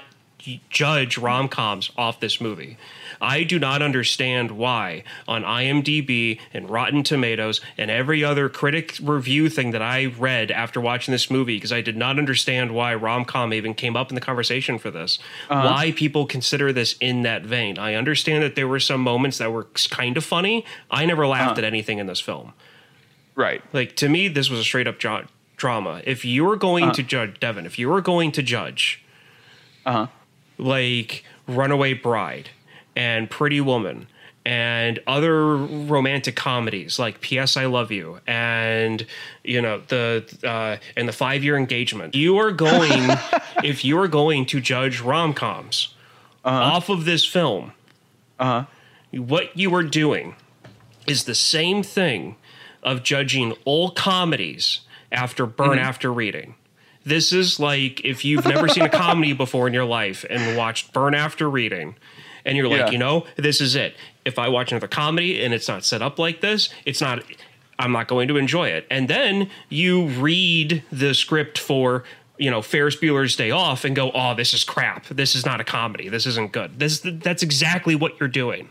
judge 0.70 1.18
rom 1.18 1.48
coms 1.48 1.90
off 1.96 2.20
this 2.20 2.40
movie. 2.40 2.76
I 3.20 3.44
do 3.44 3.58
not 3.58 3.80
understand 3.80 4.50
why 4.50 5.04
on 5.26 5.42
IMDb 5.44 6.38
and 6.52 6.68
Rotten 6.68 7.02
Tomatoes 7.02 7.60
and 7.78 7.90
every 7.90 8.22
other 8.24 8.48
critic 8.48 8.96
review 9.02 9.48
thing 9.48 9.70
that 9.70 9.80
I 9.82 10.06
read 10.06 10.50
after 10.50 10.80
watching 10.80 11.12
this 11.12 11.30
movie, 11.30 11.56
because 11.56 11.72
I 11.72 11.80
did 11.80 11.96
not 11.96 12.18
understand 12.18 12.74
why 12.74 12.94
rom 12.94 13.24
com 13.24 13.54
even 13.54 13.72
came 13.74 13.96
up 13.96 14.10
in 14.10 14.14
the 14.14 14.20
conversation 14.20 14.78
for 14.78 14.90
this, 14.90 15.18
uh-huh. 15.48 15.68
why 15.68 15.92
people 15.92 16.26
consider 16.26 16.72
this 16.72 16.96
in 17.00 17.22
that 17.22 17.42
vein. 17.44 17.78
I 17.78 17.94
understand 17.94 18.42
that 18.42 18.56
there 18.56 18.68
were 18.68 18.80
some 18.80 19.00
moments 19.00 19.38
that 19.38 19.52
were 19.52 19.68
kind 19.90 20.16
of 20.16 20.24
funny. 20.24 20.64
I 20.90 21.06
never 21.06 21.26
laughed 21.26 21.52
uh-huh. 21.52 21.58
at 21.58 21.64
anything 21.64 21.98
in 21.98 22.06
this 22.06 22.20
film. 22.20 22.52
right. 23.36 23.62
Like 23.72 23.96
to 23.96 24.08
me, 24.08 24.28
this 24.28 24.50
was 24.50 24.60
a 24.60 24.64
straight 24.64 24.86
up 24.88 24.98
dra- 24.98 25.28
drama. 25.56 26.02
If 26.04 26.24
you 26.24 26.44
were 26.44 26.56
going 26.56 26.84
uh-huh. 26.84 26.94
to 26.94 27.02
judge 27.02 27.40
Devon, 27.40 27.64
if 27.64 27.78
you 27.78 27.88
were 27.88 28.00
going 28.00 28.32
to 28.32 28.42
judge, 28.42 29.02
Uh-huh. 29.86 30.08
Like 30.58 31.24
Runaway 31.46 31.94
Bride 31.94 32.50
and 32.96 33.28
Pretty 33.30 33.60
Woman 33.60 34.06
and 34.46 34.98
other 35.06 35.56
romantic 35.56 36.36
comedies 36.36 36.98
like 36.98 37.20
P.S. 37.22 37.56
I 37.56 37.64
Love 37.64 37.90
You 37.90 38.20
and 38.26 39.06
you 39.42 39.62
know 39.62 39.80
the 39.88 40.24
uh, 40.44 40.76
and 40.96 41.08
the 41.08 41.12
Five 41.12 41.42
Year 41.42 41.56
Engagement, 41.56 42.14
you 42.14 42.38
are 42.38 42.50
going 42.52 43.10
if 43.64 43.84
you 43.84 43.98
are 43.98 44.08
going 44.08 44.44
to 44.46 44.60
judge 44.60 45.00
rom 45.00 45.32
coms 45.34 45.94
off 46.44 46.90
of 46.90 47.06
this 47.06 47.24
film, 47.24 47.72
Uh-huh. 48.38 48.66
what 49.12 49.56
you 49.56 49.74
are 49.74 49.82
doing 49.82 50.34
is 51.06 51.24
the 51.24 51.34
same 51.34 51.82
thing 51.82 52.36
of 52.82 53.02
judging 53.02 53.52
all 53.64 53.90
comedies 53.90 54.80
after 55.10 55.46
burn 55.46 55.78
after 55.78 56.12
reading. 56.12 56.54
This 57.04 57.32
is 57.32 57.60
like 57.60 58.04
if 58.04 58.24
you've 58.24 58.46
never 58.46 58.68
seen 58.68 58.84
a 58.84 58.88
comedy 59.04 59.32
before 59.32 59.66
in 59.66 59.74
your 59.74 59.84
life 59.84 60.24
and 60.28 60.56
watched 60.56 60.92
burn 60.92 61.14
after 61.14 61.48
reading, 61.50 61.96
and 62.44 62.56
you're 62.56 62.68
like, 62.68 62.78
Yeah. 62.80 62.90
you 62.90 62.98
know, 62.98 63.26
this 63.36 63.60
is 63.60 63.74
it. 63.74 63.94
If 64.24 64.38
I 64.38 64.48
watch 64.48 64.72
another 64.72 64.88
comedy 64.88 65.42
and 65.44 65.52
it's 65.52 65.68
not 65.68 65.84
set 65.84 66.00
up 66.02 66.18
like 66.18 66.40
this, 66.40 66.70
it's 66.86 67.00
not. 67.00 67.22
I'm 67.78 67.90
not 67.92 68.06
going 68.06 68.28
to 68.28 68.36
enjoy 68.36 68.68
it. 68.68 68.86
And 68.90 69.08
then 69.08 69.50
you 69.68 70.06
read 70.06 70.82
the 70.92 71.12
script 71.12 71.58
for 71.58 72.04
you 72.38 72.50
know 72.50 72.62
Ferris 72.62 72.96
Bueller's 72.96 73.36
Day 73.36 73.50
Off 73.50 73.84
and 73.84 73.94
go, 73.94 74.10
oh, 74.14 74.34
this 74.34 74.54
is 74.54 74.64
crap. 74.64 75.06
This 75.08 75.34
is 75.34 75.44
not 75.44 75.60
a 75.60 75.64
comedy. 75.64 76.08
This 76.08 76.24
isn't 76.26 76.52
good. 76.52 76.78
This 76.78 77.00
that's 77.04 77.42
exactly 77.42 77.94
what 77.94 78.18
you're 78.20 78.28
doing. 78.28 78.68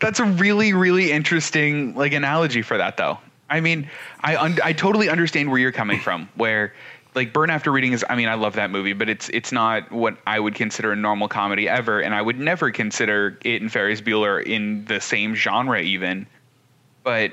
That's 0.00 0.18
a 0.18 0.24
really, 0.24 0.72
really 0.72 1.12
interesting 1.12 1.94
like 1.94 2.12
analogy 2.12 2.62
for 2.62 2.76
that, 2.78 2.96
though. 2.96 3.18
I 3.50 3.60
mean, 3.60 3.90
I 4.20 4.36
un- 4.36 4.58
I 4.62 4.72
totally 4.72 5.08
understand 5.08 5.50
where 5.50 5.58
you're 5.58 5.72
coming 5.72 6.00
from. 6.00 6.28
Where 6.36 6.72
like 7.14 7.32
Burn 7.32 7.50
After 7.50 7.72
Reading 7.72 7.92
is, 7.92 8.04
I 8.08 8.14
mean, 8.14 8.28
I 8.28 8.34
love 8.34 8.54
that 8.54 8.70
movie, 8.70 8.92
but 8.92 9.08
it's 9.08 9.28
it's 9.30 9.50
not 9.52 9.90
what 9.90 10.16
I 10.26 10.38
would 10.38 10.54
consider 10.54 10.92
a 10.92 10.96
normal 10.96 11.28
comedy 11.28 11.68
ever, 11.68 12.00
and 12.00 12.14
I 12.14 12.22
would 12.22 12.38
never 12.38 12.70
consider 12.70 13.38
it 13.44 13.60
and 13.60 13.70
Ferris 13.70 14.00
Bueller 14.00 14.42
in 14.42 14.84
the 14.84 15.00
same 15.00 15.34
genre 15.34 15.80
even. 15.82 16.26
But 17.02 17.32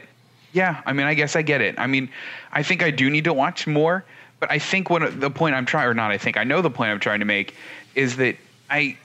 yeah, 0.53 0.81
I 0.85 0.93
mean, 0.93 1.05
I 1.05 1.13
guess 1.13 1.35
I 1.35 1.43
get 1.43 1.61
it. 1.61 1.75
I 1.77 1.85
mean, 1.87 2.09
I 2.51 2.63
think 2.63 2.81
I 2.81 2.89
do 2.89 3.09
need 3.09 3.25
to 3.25 3.33
watch 3.33 3.67
more, 3.67 4.03
but 4.39 4.51
I 4.51 4.57
think 4.57 4.89
what 4.89 5.19
the 5.19 5.29
point 5.29 5.55
I'm 5.55 5.65
trying, 5.65 5.87
or 5.87 5.93
not, 5.93 6.11
I 6.11 6.17
think 6.17 6.37
I 6.37 6.43
know 6.43 6.61
the 6.61 6.71
point 6.71 6.89
I'm 6.89 6.99
trying 6.99 7.19
to 7.19 7.25
make 7.25 7.53
is 7.93 8.17
that 8.17 8.35
I 8.69 8.97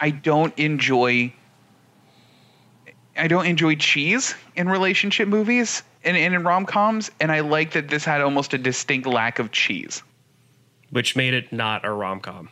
I 0.00 0.10
don't 0.10 0.58
enjoy 0.58 1.32
I 3.18 3.28
don't 3.28 3.46
enjoy 3.46 3.74
cheese 3.76 4.34
in 4.56 4.68
relationship 4.68 5.28
movies 5.28 5.82
and, 6.04 6.16
and 6.16 6.34
in 6.34 6.44
rom 6.44 6.64
coms, 6.66 7.10
and 7.20 7.30
I 7.32 7.40
like 7.40 7.72
that 7.72 7.88
this 7.88 8.04
had 8.04 8.20
almost 8.20 8.54
a 8.54 8.58
distinct 8.58 9.06
lack 9.06 9.38
of 9.38 9.50
cheese. 9.52 10.02
which 10.90 11.16
made 11.16 11.34
it 11.34 11.52
not 11.52 11.84
a 11.84 11.90
rom 11.90 12.20
com. 12.20 12.48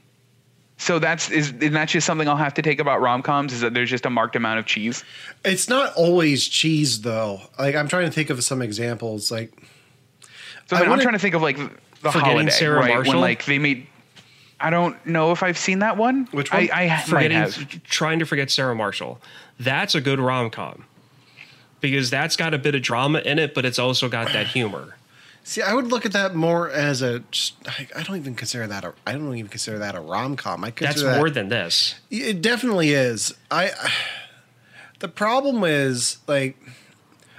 So 0.79 0.99
that's 0.99 1.31
is 1.31 1.51
and 1.51 1.75
that's 1.75 1.93
just 1.93 2.07
something 2.07 2.29
I'll 2.29 2.37
have 2.37 2.53
to 2.55 2.63
take 2.63 2.81
about 2.81 3.01
rom 3.01 3.23
coms 3.23 3.53
is 3.55 3.63
that 3.63 3.73
there's 3.73 3.89
just 3.89 4.05
a 4.05 4.11
marked 4.11 4.37
amount 4.37 4.59
of 4.59 4.67
cheese. 4.67 5.05
It's 5.45 5.69
not 5.71 5.95
always 5.95 6.47
cheese 6.47 7.01
though. 7.01 7.41
Like 7.59 7.75
I'm 7.75 7.89
trying 7.89 8.05
to 8.05 8.13
think 8.13 8.29
of 8.29 8.45
some 8.45 8.61
examples. 8.61 9.31
Like 9.31 9.53
So 10.67 10.77
I 10.77 10.81
I 10.81 10.83
am 10.93 10.99
trying 11.01 11.15
to 11.15 11.19
think 11.19 11.35
of 11.35 11.41
like 11.41 11.57
the 11.57 12.13
Forgetting 12.13 12.33
holiday, 12.33 12.51
Sarah 12.51 12.81
right? 12.81 12.95
Marshall? 12.95 13.13
When 13.15 13.21
like 13.23 13.45
they 13.47 13.59
made. 13.59 13.87
I 14.61 14.71
don't 14.71 15.05
know 15.07 15.33
if 15.33 15.43
I've 15.43 15.59
seen 15.59 15.79
that 15.81 15.97
one. 15.97 16.29
Which 16.31 16.53
one? 16.53 16.69
I, 16.73 16.85
I 16.85 16.87
might 16.89 17.05
Forgetting, 17.07 17.37
have. 17.39 17.83
trying 17.85 18.19
to 18.21 18.27
forget 18.27 18.51
Sarah 18.51 18.75
Marshall. 18.75 19.21
That's 19.59 19.95
a 19.95 20.01
good 20.01 20.19
rom 20.21 20.51
com 20.51 20.85
because 21.81 22.11
that's 22.11 22.37
got 22.37 22.55
a 22.55 22.59
bit 22.59 22.75
of 22.75 22.83
drama 22.83 23.21
in 23.21 23.39
it, 23.39 23.55
but 23.55 23.65
it's 23.65 23.79
also 23.79 24.09
got 24.09 24.33
that 24.33 24.49
humor. 24.49 24.97
See, 25.45 25.63
I 25.63 25.75
would 25.75 25.87
look 25.87 26.05
at 26.05 26.13
that 26.13 26.35
more 26.35 26.69
as 26.69 27.03
a. 27.03 27.21
just- 27.31 27.55
I 27.67 27.87
I 27.95 28.03
don't 28.03 28.17
even 28.17 28.35
consider 28.35 28.67
that 28.67 28.85
a. 28.85 28.95
I 29.07 29.13
don't 29.13 29.33
even 29.37 29.49
consider 29.49 29.79
that 29.79 29.95
a 29.95 30.01
rom 30.01 30.35
com. 30.37 30.65
I 30.65 30.71
That's 30.71 31.03
that, 31.03 31.19
more 31.19 31.31
than 31.31 31.49
this. 31.49 31.95
It 32.11 32.43
definitely 32.43 32.91
is. 32.91 33.35
I. 33.51 33.71
The 34.99 35.09
problem 35.09 35.63
is 35.65 36.17
like, 36.27 36.57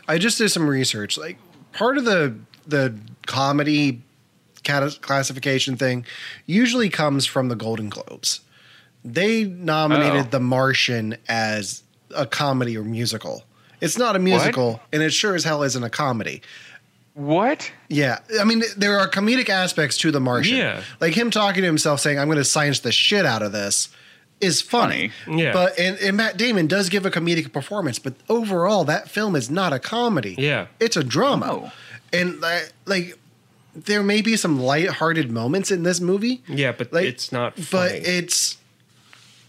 I 0.07 0.19
just 0.19 0.37
did 0.37 0.49
some 0.49 0.69
research. 0.69 1.17
Like, 1.17 1.39
part 1.73 1.97
of 1.97 2.05
the 2.05 2.35
the 2.67 2.95
comedy 3.25 4.03
classification 4.63 5.75
thing 5.75 6.05
usually 6.45 6.89
comes 6.89 7.25
from 7.25 7.47
the 7.49 7.55
Golden 7.55 7.89
Globes. 7.89 8.41
They 9.03 9.45
nominated 9.45 10.27
Oh. 10.27 10.29
The 10.29 10.39
Martian 10.39 11.17
as 11.27 11.81
a 12.15 12.25
comedy 12.25 12.77
or 12.77 12.83
musical. 12.83 13.43
It's 13.81 13.97
not 13.97 14.15
a 14.15 14.19
musical, 14.19 14.79
and 14.91 15.03
it 15.03 15.11
sure 15.13 15.35
as 15.35 15.43
hell 15.43 15.61
isn't 15.63 15.83
a 15.83 15.89
comedy. 15.89 16.41
What? 17.13 17.71
Yeah, 17.89 18.19
I 18.39 18.43
mean, 18.43 18.61
there 18.75 18.99
are 18.99 19.07
comedic 19.09 19.49
aspects 19.49 19.97
to 19.99 20.11
The 20.11 20.19
Martian. 20.19 20.57
Yeah. 20.57 20.81
like 20.99 21.13
him 21.15 21.31
talking 21.31 21.61
to 21.61 21.67
himself, 21.67 21.99
saying, 21.99 22.19
"I'm 22.19 22.27
going 22.27 22.37
to 22.37 22.43
science 22.45 22.79
the 22.79 22.91
shit 22.91 23.25
out 23.25 23.41
of 23.41 23.51
this," 23.51 23.89
is 24.39 24.61
funny. 24.61 25.11
Funny. 25.25 25.43
Yeah. 25.43 25.53
but 25.53 25.77
and, 25.79 25.97
and 25.97 26.15
Matt 26.17 26.37
Damon 26.37 26.67
does 26.67 26.89
give 26.89 27.05
a 27.05 27.11
comedic 27.11 27.51
performance, 27.51 27.97
but 27.97 28.13
overall, 28.29 28.83
that 28.85 29.09
film 29.09 29.35
is 29.35 29.49
not 29.49 29.73
a 29.73 29.79
comedy. 29.79 30.35
Yeah. 30.37 30.67
it's 30.79 30.95
a 30.97 31.03
drama, 31.03 31.47
Oh. 31.49 31.71
and 32.13 32.39
like, 32.39 32.71
like 32.85 33.17
there 33.75 34.01
may 34.03 34.21
be 34.23 34.35
some 34.35 34.59
light-hearted 34.59 35.31
moments 35.31 35.69
in 35.71 35.83
this 35.83 35.99
movie. 35.99 36.41
Yeah, 36.47 36.71
but 36.71 36.91
Like, 36.93 37.05
it's 37.05 37.31
not. 37.31 37.55
But 37.71 37.91
it's 37.93 38.57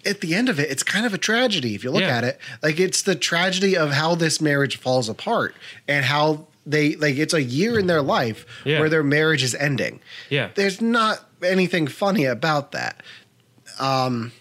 at 0.08 0.20
the 0.20 0.34
end 0.34 0.48
of 0.48 0.58
it, 0.58 0.70
it's 0.70 0.82
kind 0.82 1.04
of 1.06 1.12
a 1.14 1.18
tragedy 1.18 1.74
if 1.74 1.84
you 1.84 1.90
look 1.90 2.02
Yeah. 2.02 2.16
at 2.18 2.24
it. 2.24 2.40
Like 2.62 2.80
it's 2.80 3.02
the 3.02 3.14
tragedy 3.14 3.76
of 3.76 3.92
how 3.92 4.14
this 4.14 4.40
marriage 4.40 4.76
falls 4.78 5.08
apart 5.08 5.54
and 5.86 6.04
how 6.04 6.46
they 6.66 6.96
like 6.96 7.16
it's 7.16 7.34
a 7.34 7.42
year 7.42 7.78
in 7.78 7.86
their 7.86 8.02
life 8.02 8.44
Yeah. 8.64 8.80
where 8.80 8.88
their 8.88 9.02
marriage 9.02 9.42
is 9.42 9.54
ending. 9.54 10.00
Yeah. 10.30 10.48
There's 10.54 10.80
not 10.80 11.24
anything 11.42 11.86
funny 11.86 12.24
about 12.24 12.72
that. 12.72 13.02
Um 13.78 14.32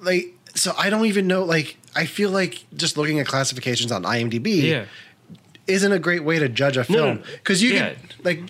like 0.00 0.34
so 0.54 0.72
I 0.78 0.90
don't 0.90 1.06
even 1.06 1.26
know 1.26 1.44
like 1.44 1.76
I 1.94 2.06
feel 2.06 2.30
like 2.30 2.64
just 2.74 2.96
looking 2.96 3.18
at 3.20 3.26
classifications 3.26 3.90
on 3.92 4.02
IMDb 4.04 4.62
yeah. 4.62 4.84
isn't 5.66 5.92
a 5.92 5.98
great 5.98 6.24
way 6.24 6.38
to 6.38 6.48
judge 6.48 6.76
a 6.76 6.84
No, 6.90 6.98
no, 6.98 7.04
film 7.04 7.22
because 7.34 7.62
you 7.62 7.70
yeah. 7.74 7.94
can 7.94 7.98
like 8.24 8.40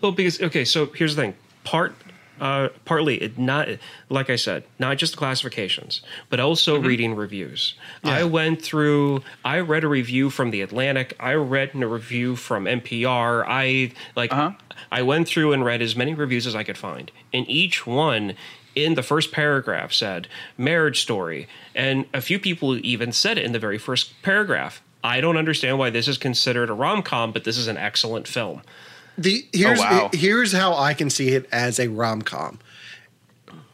Well, 0.00 0.12
because 0.12 0.40
okay, 0.40 0.64
so 0.64 0.86
here's 0.86 1.14
the 1.16 1.22
thing. 1.22 1.34
Part 1.64 1.94
uh, 2.40 2.68
partly 2.84 3.22
it 3.22 3.38
not 3.38 3.68
like 4.08 4.30
I 4.30 4.36
said, 4.36 4.64
not 4.78 4.96
just 4.98 5.12
the 5.12 5.18
classifications, 5.18 6.02
but 6.28 6.40
also 6.40 6.76
Mm-hmm. 6.78 6.86
reading 6.86 7.14
reviews. 7.16 7.74
I 8.02 8.24
went 8.24 8.62
through. 8.62 9.22
I 9.44 9.60
read 9.60 9.84
a 9.84 9.88
review 9.88 10.30
from 10.30 10.50
the 10.50 10.62
Atlantic. 10.62 11.14
I 11.20 11.34
read 11.34 11.70
a 11.74 11.86
review 11.86 12.36
from 12.36 12.64
NPR. 12.64 13.44
I 13.46 13.92
like. 14.16 14.32
Uh-huh. 14.32 14.52
I 14.90 15.02
went 15.02 15.28
through 15.28 15.52
and 15.52 15.64
read 15.64 15.82
as 15.82 15.94
many 15.94 16.14
reviews 16.14 16.46
as 16.46 16.54
I 16.56 16.64
could 16.64 16.78
find, 16.78 17.10
and 17.32 17.48
each 17.48 17.86
one. 17.86 18.34
In 18.76 18.94
the 18.94 19.02
first 19.02 19.32
paragraph, 19.32 19.92
said 19.92 20.28
marriage 20.56 21.00
story, 21.00 21.48
and 21.74 22.06
a 22.14 22.20
few 22.20 22.38
people 22.38 22.76
even 22.86 23.10
said 23.10 23.36
it 23.36 23.44
in 23.44 23.50
the 23.50 23.58
very 23.58 23.78
first 23.78 24.22
paragraph. 24.22 24.80
I 25.02 25.20
don't 25.20 25.36
understand 25.36 25.76
why 25.76 25.90
this 25.90 26.06
is 26.06 26.16
considered 26.18 26.70
a 26.70 26.72
rom 26.72 27.02
com, 27.02 27.32
but 27.32 27.42
this 27.42 27.58
is 27.58 27.66
an 27.66 27.76
excellent 27.76 28.28
film. 28.28 28.62
The 29.20 29.44
oh, 29.46 29.58
here's 29.58 29.78
wow. 29.78 30.10
here's 30.14 30.52
how 30.52 30.74
I 30.74 30.94
can 30.94 31.10
see 31.10 31.28
it 31.30 31.46
as 31.52 31.78
a 31.78 31.88
rom 31.88 32.22
com, 32.22 32.58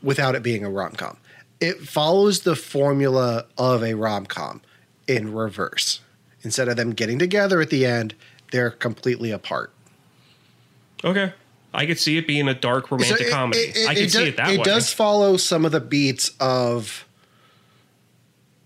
without 0.02 0.34
it 0.34 0.42
being 0.42 0.64
a 0.64 0.70
rom 0.70 0.92
com. 0.92 1.18
It 1.60 1.82
follows 1.82 2.40
the 2.40 2.56
formula 2.56 3.46
of 3.56 3.84
a 3.84 3.94
rom 3.94 4.26
com 4.26 4.60
in 5.06 5.32
reverse. 5.32 6.00
Instead 6.42 6.68
of 6.68 6.76
them 6.76 6.90
getting 6.92 7.18
together 7.18 7.60
at 7.60 7.70
the 7.70 7.86
end, 7.86 8.14
they're 8.50 8.70
completely 8.72 9.30
apart. 9.30 9.72
Okay. 11.04 11.32
I 11.72 11.86
could 11.86 11.98
see 11.98 12.16
it 12.18 12.26
being 12.26 12.48
a 12.48 12.54
dark 12.54 12.90
romantic 12.90 13.18
So 13.18 13.24
it- 13.26 13.30
comedy. 13.30 13.60
it- 13.60 13.88
I 13.88 13.94
could 13.94 14.10
see 14.10 14.18
does- 14.18 14.28
it 14.28 14.36
that 14.38 14.48
way. 14.48 14.54
It 14.54 14.64
does 14.64 14.92
follow 14.92 15.36
some 15.36 15.64
of 15.64 15.70
the 15.72 15.80
beats 15.80 16.32
of 16.40 17.04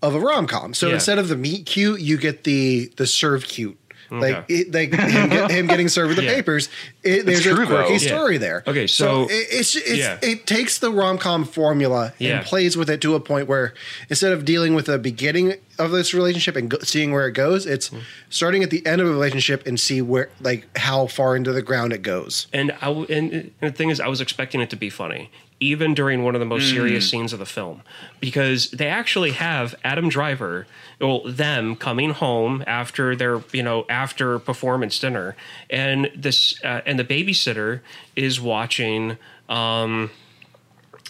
of 0.01 0.15
a 0.15 0.19
rom 0.19 0.47
com. 0.47 0.73
So 0.73 0.87
Yeah. 0.87 0.95
instead 0.95 1.19
of 1.19 1.27
the 1.27 1.35
meet 1.35 1.67
cute, 1.67 2.01
you 2.01 2.17
get 2.17 2.43
the 2.43 2.91
the 2.97 3.05
serve 3.05 3.45
cute. 3.47 3.77
Like 4.11 4.35
Okay. 4.35 4.53
it, 4.55 4.73
like 4.73 4.93
him, 4.93 5.29
get- 5.29 5.51
him 5.51 5.67
getting 5.67 5.87
served 5.87 6.09
with 6.09 6.17
the 6.17 6.23
Yeah. 6.25 6.33
papers 6.35 6.67
it, 7.01 7.25
there's 7.25 7.43
true, 7.43 7.53
a 7.63 7.65
quirky 7.65 7.93
though. 7.93 7.97
story 7.97 8.37
there. 8.37 8.61
Okay, 8.67 8.85
so- 8.85 9.23
it, 9.23 9.47
it's, 9.49 9.75
it's 9.77 9.89
yeah. 9.97 10.19
it 10.21 10.45
takes 10.45 10.79
the 10.79 10.91
rom 10.91 11.17
com 11.17 11.45
formula 11.45 12.13
Yeah. 12.19 12.37
and 12.39 12.45
plays 12.45 12.75
with 12.75 12.89
it 12.89 12.99
to 13.01 13.15
a 13.15 13.21
point 13.21 13.47
where 13.47 13.73
instead 14.09 14.33
of 14.33 14.43
dealing 14.43 14.75
with 14.75 14.87
the 14.87 14.99
beginning 14.99 15.53
of 15.79 15.91
this 15.91 16.13
relationship 16.13 16.57
and 16.57 16.69
go, 16.69 16.77
seeing 16.83 17.13
where 17.13 17.25
it 17.27 17.31
goes, 17.31 17.65
it's 17.65 17.89
Mm. 17.89 18.01
starting 18.29 18.63
at 18.63 18.69
the 18.69 18.85
end 18.85 18.99
of 19.01 19.07
a 19.07 19.11
relationship 19.11 19.65
and 19.65 19.79
see 19.79 20.01
where 20.01 20.29
like 20.41 20.67
how 20.77 21.07
far 21.07 21.35
into 21.37 21.53
the 21.53 21.61
ground 21.61 21.93
it 21.93 22.01
goes. 22.01 22.47
And 22.51 22.71
I 22.81 22.87
w- 22.87 23.07
and, 23.09 23.31
and 23.31 23.51
the 23.61 23.71
thing 23.71 23.89
is, 23.89 23.99
I 24.01 24.07
was 24.07 24.19
expecting 24.19 24.59
it 24.59 24.69
to 24.71 24.75
be 24.75 24.89
funny, 24.89 25.31
even 25.61 25.93
during 25.93 26.23
one 26.23 26.35
of 26.35 26.39
the 26.39 26.45
most 26.45 26.69
serious 26.69 27.07
Mm. 27.07 27.09
scenes 27.11 27.33
of 27.33 27.39
the 27.39 27.45
film, 27.45 27.81
because 28.19 28.69
they 28.71 28.87
actually 28.87 29.31
have 29.31 29.73
Adam 29.83 30.09
Driver, 30.09 30.67
well, 31.01 31.21
them 31.25 31.75
coming 31.75 32.11
home 32.11 32.63
after 32.67 33.15
their 33.15 33.41
you 33.51 33.63
know 33.63 33.85
after 33.89 34.39
performance 34.39 34.99
dinner, 34.99 35.35
and 35.69 36.09
this 36.15 36.63
uh, 36.63 36.81
and 36.85 36.99
the 36.99 37.03
babysitter 37.03 37.81
is 38.15 38.39
watching 38.39 39.17
um, 39.49 40.11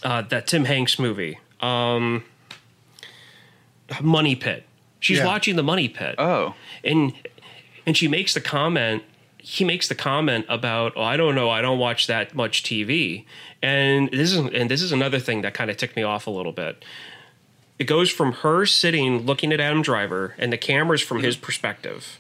uh, 0.03 0.21
that 0.23 0.47
Tom 0.47 0.65
Hanks 0.65 0.97
movie, 0.97 1.39
um, 1.59 2.23
Money 4.01 4.35
Pit. 4.35 4.65
She's 4.99 5.17
Yeah. 5.19 5.25
watching 5.25 5.55
the 5.55 5.63
Money 5.63 5.89
Pit. 5.89 6.15
Oh, 6.17 6.55
and 6.83 7.13
and 7.85 7.97
she 7.97 8.07
makes 8.07 8.33
the 8.33 8.41
comment 8.41 9.03
he 9.43 9.65
makes 9.65 9.87
the 9.87 9.95
comment 9.95 10.45
about 10.47 10.93
oh 10.95 11.01
i 11.01 11.17
don't 11.17 11.33
know 11.33 11.49
i 11.49 11.61
don't 11.63 11.79
watch 11.79 12.05
that 12.05 12.35
much 12.35 12.61
tv 12.61 13.25
and 13.63 14.07
this 14.11 14.31
is 14.31 14.37
and 14.37 14.69
this 14.69 14.83
is 14.83 14.91
another 14.91 15.17
thing 15.17 15.41
that 15.41 15.51
kind 15.55 15.71
of 15.71 15.77
ticked 15.77 15.95
me 15.95 16.03
off 16.03 16.27
a 16.27 16.29
little 16.29 16.51
bit 16.51 16.85
it 17.81 17.87
goes 17.87 18.11
from 18.11 18.33
her 18.33 18.65
sitting 18.65 19.25
looking 19.25 19.51
at 19.51 19.59
adam 19.59 19.81
driver 19.81 20.35
and 20.37 20.53
the 20.53 20.57
camera's 20.57 21.01
from 21.01 21.23
his 21.23 21.35
mm-hmm. 21.35 21.45
perspective. 21.45 22.19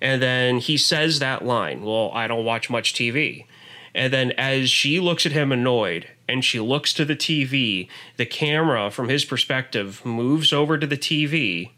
And 0.00 0.20
then 0.22 0.58
he 0.58 0.76
says 0.76 1.18
that 1.18 1.44
line 1.44 1.82
well 1.82 2.10
i 2.12 2.26
don't 2.26 2.44
watch 2.44 2.68
much 2.68 2.94
tv 2.94 3.46
and 3.94 4.12
then 4.12 4.32
as 4.32 4.70
she 4.70 5.00
looks 5.00 5.24
at 5.24 5.32
him 5.32 5.50
annoyed 5.50 6.08
and 6.28 6.44
she 6.44 6.60
looks 6.60 6.92
to 6.94 7.04
the 7.04 7.16
tv 7.16 7.88
the 8.16 8.26
camera 8.26 8.90
from 8.90 9.08
his 9.08 9.24
perspective 9.24 10.04
moves 10.04 10.52
over 10.52 10.76
to 10.76 10.86
the 10.86 10.98
tv 10.98 11.70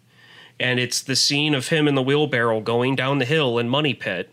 and 0.58 0.80
it's 0.80 1.02
the 1.02 1.16
scene 1.16 1.54
of 1.54 1.68
him 1.68 1.86
in 1.86 1.94
the 1.94 2.02
wheelbarrow 2.02 2.60
going 2.60 2.96
down 2.96 3.18
the 3.18 3.24
hill 3.24 3.58
in 3.58 3.68
Money 3.68 3.94
Pit, 3.94 4.30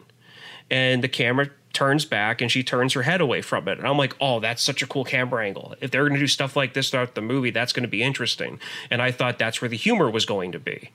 and 0.69 1.03
the 1.03 1.09
camera 1.09 1.49
turns 1.73 2.05
back 2.05 2.39
and 2.39 2.51
she 2.51 2.63
turns 2.63 2.93
her 2.93 3.01
head 3.01 3.19
away 3.19 3.41
from 3.41 3.67
it. 3.67 3.79
And 3.79 3.87
I'm 3.87 3.97
like, 3.97 4.15
oh, 4.21 4.39
that's 4.39 4.61
such 4.61 4.81
a 4.81 4.87
cool 4.87 5.03
camera 5.03 5.43
angle. 5.43 5.75
If 5.81 5.91
they're 5.91 6.03
going 6.03 6.13
to 6.13 6.19
do 6.19 6.27
stuff 6.27 6.55
like 6.55 6.73
this 6.73 6.91
throughout 6.91 7.15
the 7.15 7.21
movie, 7.21 7.49
that's 7.49 7.73
going 7.73 7.83
to 7.83 7.89
be 7.89 8.03
interesting. 8.03 8.59
And 8.89 9.01
I 9.01 9.11
thought 9.11 9.39
that's 9.39 9.61
where 9.61 9.69
the 9.69 9.77
humor 9.77 10.09
was 10.09 10.25
going 10.25 10.51
to 10.51 10.59
be. 10.59 10.91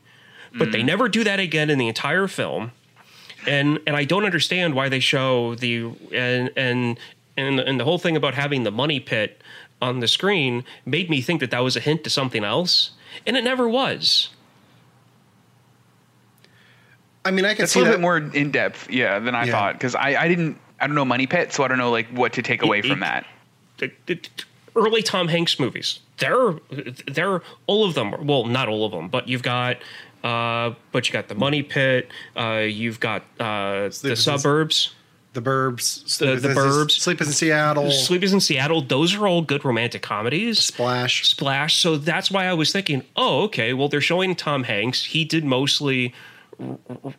But 0.56 0.73
they 0.73 0.80
mm. 0.80 0.87
never 0.87 1.08
do 1.08 1.25
that 1.25 1.40
again 1.40 1.68
in 1.68 1.78
the 1.78 1.88
entire 1.88 2.26
film. 2.26 2.73
And 3.47 3.78
and 3.87 3.97
I 3.97 4.04
don't 4.04 4.25
understand 4.25 4.75
why 4.75 4.88
they 4.88 5.00
show 5.00 5.54
the 5.54 5.92
and 6.12 6.50
and 6.56 6.99
and 7.37 7.61
and 7.61 7.78
the 7.78 7.85
whole 7.85 7.99
thing 7.99 8.16
about 8.16 8.35
having 8.35 8.62
the 8.62 8.70
money 8.70 8.99
pit 8.99 9.42
on 9.80 10.00
the 10.00 10.08
screen 10.08 10.64
made 10.85 11.08
me 11.08 11.20
think 11.20 11.40
that 11.40 11.50
that 11.50 11.61
was 11.61 11.76
a 11.76 11.80
hint 11.80 12.02
to 12.04 12.11
something 12.11 12.44
else, 12.44 12.90
and 13.26 13.37
it 13.37 13.44
never 13.44 13.68
was. 13.68 14.30
I 17.25 17.30
mean, 17.30 17.44
I 17.44 17.54
can 17.54 17.64
it's 17.64 17.73
a 17.73 17.75
see 17.75 17.80
little 17.80 17.92
that 17.92 17.99
bit 17.99 18.02
more 18.02 18.16
in 18.16 18.50
depth, 18.50 18.90
yeah, 18.90 19.18
than 19.18 19.35
I 19.35 19.44
Yeah. 19.44 19.52
thought 19.52 19.75
because 19.75 19.94
I, 19.94 20.16
I 20.16 20.28
didn't 20.28 20.58
I 20.80 20.87
don't 20.87 20.94
know 20.97 21.04
Money 21.04 21.26
Pit, 21.26 21.52
so 21.52 21.64
I 21.64 21.68
don't 21.68 21.78
know 21.78 21.90
like 21.90 22.06
what 22.08 22.32
to 22.35 22.42
take 22.42 22.62
away 22.62 22.78
It- 22.80 22.87
from 22.87 22.99
it- 23.02 23.06
that. 23.06 23.26
the, 23.78 23.90
the 24.06 24.18
early 24.76 25.02
Tom 25.02 25.28
Hanks 25.28 25.58
movies. 25.58 26.00
They're 26.18 26.54
they're 27.06 27.42
all 27.66 27.85
of 27.85 27.94
them. 27.94 28.26
Well, 28.26 28.44
not 28.47 28.68
all 28.68 28.85
of 28.85 28.92
them, 28.92 29.08
but 29.08 29.28
you've 29.28 29.42
got. 29.42 29.76
Uh, 30.25 30.75
but 30.90 31.06
you 31.08 31.12
got 31.12 31.28
the 31.28 31.35
Money 31.37 31.62
Pit. 31.62 32.08
Uh, 32.37 32.64
you've 32.68 32.99
got 32.99 33.23
uh, 33.38 33.88
the 34.02 34.16
suburbs. 34.16 34.92
the 35.32 35.40
Burbs, 35.40 36.18
The- 36.18 36.35
the 36.37 36.49
Burbs. 36.49 36.90
Sleepless 36.90 37.28
in 37.28 37.35
Seattle, 37.35 37.90
Sleepless 37.92 38.32
in 38.32 38.40
Seattle. 38.40 38.82
Those 38.82 39.14
are 39.14 39.28
all 39.28 39.42
good 39.42 39.64
romantic 39.64 40.02
comedies. 40.02 40.58
Splash. 40.58 41.28
Splash. 41.28 41.76
So 41.78 41.97
that's 41.97 42.32
why 42.32 42.47
I 42.47 42.52
was 42.54 42.73
thinking, 42.73 43.04
oh, 43.14 43.42
okay. 43.44 43.73
Well, 43.75 43.88
they're 43.88 44.00
showing 44.00 44.34
Tom 44.34 44.64
Hanks. 44.64 45.04
He 45.04 45.25
did 45.25 45.45
mostly 45.45 46.12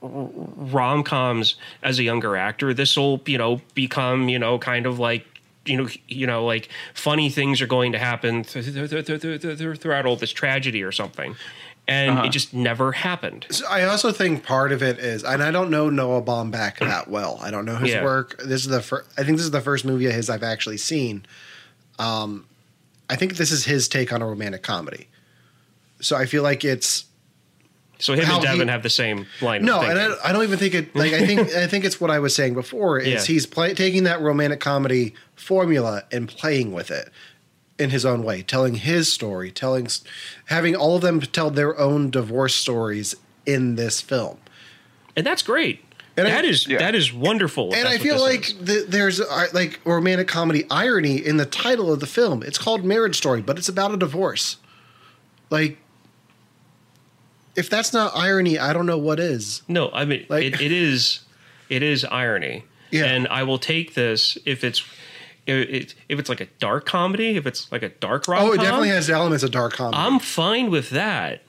rom 0.02 1.04
coms 1.04 1.56
as 1.84 2.00
a 2.00 2.04
younger 2.04 2.36
actor. 2.36 2.74
This 2.74 2.96
will, 2.98 3.22
you 3.26 3.38
know, 3.38 3.62
become, 3.74 4.30
you 4.30 4.40
know, 4.40 4.58
kind 4.60 4.86
of 4.86 5.00
like. 5.00 5.26
You 5.66 5.78
know, 5.78 5.90
you 6.08 6.26
know, 6.26 6.46
like 6.46 6.70
funny 6.96 7.30
things 7.30 7.62
are 7.62 7.68
going 7.68 7.92
to 7.92 8.00
happen 8.00 8.44
th- 8.44 8.66
th- 8.66 8.90
th- 8.90 9.06
th- 9.06 9.22
th- 9.22 9.42
th- 9.60 9.78
throughout 9.78 10.06
all 10.08 10.16
this 10.16 10.32
tragedy 10.32 10.82
or 10.82 10.92
something, 10.92 11.36
and 11.88 12.26
it 12.26 12.30
just 12.30 12.56
never 12.56 12.92
happened. 12.94 13.46
So 13.52 13.68
I 13.70 13.84
also 13.84 14.12
think 14.12 14.44
part 14.44 14.72
of 14.72 14.82
it 14.82 14.98
is, 14.98 15.24
and 15.24 15.44
I 15.44 15.52
don't 15.52 15.70
know 15.70 15.90
Noah 15.90 16.24
Baumbach 16.24 16.80
that 16.80 17.08
well. 17.10 17.38
I 17.44 17.52
don't 17.52 17.66
know 17.66 17.76
his 17.76 17.92
Yeah. 17.92 18.04
work. 18.04 18.42
This 18.44 18.62
is 18.62 18.70
the 18.70 18.82
first. 18.82 19.12
I 19.20 19.24
think 19.24 19.38
this 19.38 19.46
is 19.46 19.52
the 19.52 19.62
first 19.62 19.86
movie 19.86 20.08
of 20.08 20.14
his 20.14 20.28
I've 20.28 20.44
actually 20.44 20.78
seen. 20.78 21.24
Um, 22.00 22.46
I 23.08 23.16
think 23.16 23.36
this 23.36 23.52
is 23.52 23.66
his 23.66 23.88
take 23.88 24.12
on 24.12 24.24
a 24.24 24.26
romantic 24.26 24.64
comedy. 24.64 25.08
So 26.00 26.16
I 26.16 26.26
feel 26.26 26.42
like 26.42 26.64
it's 26.66 27.04
So 28.00 28.14
him 28.14 28.26
and 28.30 28.42
Devon 28.42 28.68
he- 28.68 28.72
have 28.72 28.82
the 28.84 28.90
same 28.90 29.28
line. 29.42 29.64
no, 29.64 29.82
of 29.82 29.90
and 29.90 29.98
thinking. 30.00 30.18
I, 30.24 30.30
I 30.30 30.34
don't 30.34 30.44
even 30.44 30.58
think 30.58 30.74
it. 30.74 30.96
Like 30.96 31.14
I 31.14 31.26
think 31.26 31.40
I 31.54 31.68
think 31.68 31.84
it's 31.86 32.00
what 32.02 32.10
I 32.10 32.20
was 32.20 32.34
saying 32.34 32.54
before. 32.54 32.98
Is 33.00 33.08
Yeah. 33.28 33.34
he's 33.34 33.46
play, 33.46 33.74
taking 33.74 34.04
that 34.06 34.22
romantic 34.22 34.60
comedy 34.60 35.14
formula 35.36 36.04
and 36.12 36.28
playing 36.28 36.72
with 36.72 36.92
it 36.92 37.10
in 37.78 37.90
his 37.92 38.06
own 38.06 38.24
way, 38.24 38.42
telling 38.42 38.76
his 38.76 39.12
story, 39.12 39.52
telling, 39.52 39.88
having 40.46 40.76
all 40.76 40.96
of 40.98 41.02
them 41.02 41.20
tell 41.22 41.50
their 41.50 41.78
own 41.80 42.10
divorce 42.10 42.54
stories 42.56 43.16
in 43.46 43.76
this 43.76 44.02
film. 44.02 44.38
and 45.16 45.26
that's 45.26 45.42
great. 45.42 45.84
And 46.18 46.28
I- 46.28 46.32
that 46.32 46.46
is 46.46 46.68
Yeah. 46.68 46.80
that 46.80 46.96
is 46.96 47.14
wonderful. 47.14 47.74
and 47.74 47.88
I 47.88 47.98
feel 47.98 48.20
like 48.20 48.48
is. 48.50 48.54
th- 48.54 48.86
there's 48.88 49.20
uh, 49.22 49.48
like 49.54 49.80
romantic 49.86 50.28
comedy 50.28 50.66
irony 50.70 51.18
in 51.26 51.38
the 51.38 51.46
title 51.46 51.92
of 51.94 52.00
the 52.02 52.06
film. 52.08 52.44
It's 52.44 52.58
called 52.58 52.84
Marriage 52.84 53.16
Story, 53.18 53.42
but 53.42 53.58
it's 53.58 53.70
about 53.70 53.94
a 53.94 53.98
divorce. 53.98 54.58
Like, 55.50 55.78
if 57.60 57.70
that's 57.70 57.94
not 57.94 58.12
irony, 58.16 58.58
I 58.58 58.74
don't 58.74 58.86
know 58.86 58.98
what 58.98 59.20
is. 59.20 59.62
No, 59.68 59.90
I 59.92 60.06
mean 60.06 60.26
Like- 60.30 60.44
it, 60.46 60.62
it 60.62 60.72
is 60.72 61.22
it 61.70 61.84
is 61.84 62.04
irony. 62.06 62.64
Yeah. 62.92 63.06
And 63.06 63.28
I 63.28 63.44
will 63.44 63.60
take 63.60 63.94
this 63.94 64.38
if 64.46 64.64
it's 64.64 64.84
if, 65.46 65.96
if 66.10 66.20
it's 66.20 66.30
like 66.30 66.42
a 66.42 66.48
dark 66.60 66.86
comedy, 66.86 67.36
if 67.38 67.46
it's 67.48 67.72
like 67.72 67.84
a 67.84 67.90
dark 67.90 68.28
rom 68.28 68.44
Oh, 68.50 68.52
it 68.54 68.58
definitely 68.62 68.90
has 68.90 69.10
elements 69.10 69.44
of 69.44 69.52
dark 69.52 69.74
comedy. 69.74 69.98
I'm 69.98 70.20
fine 70.20 70.70
with 70.72 70.90
that. 70.92 71.42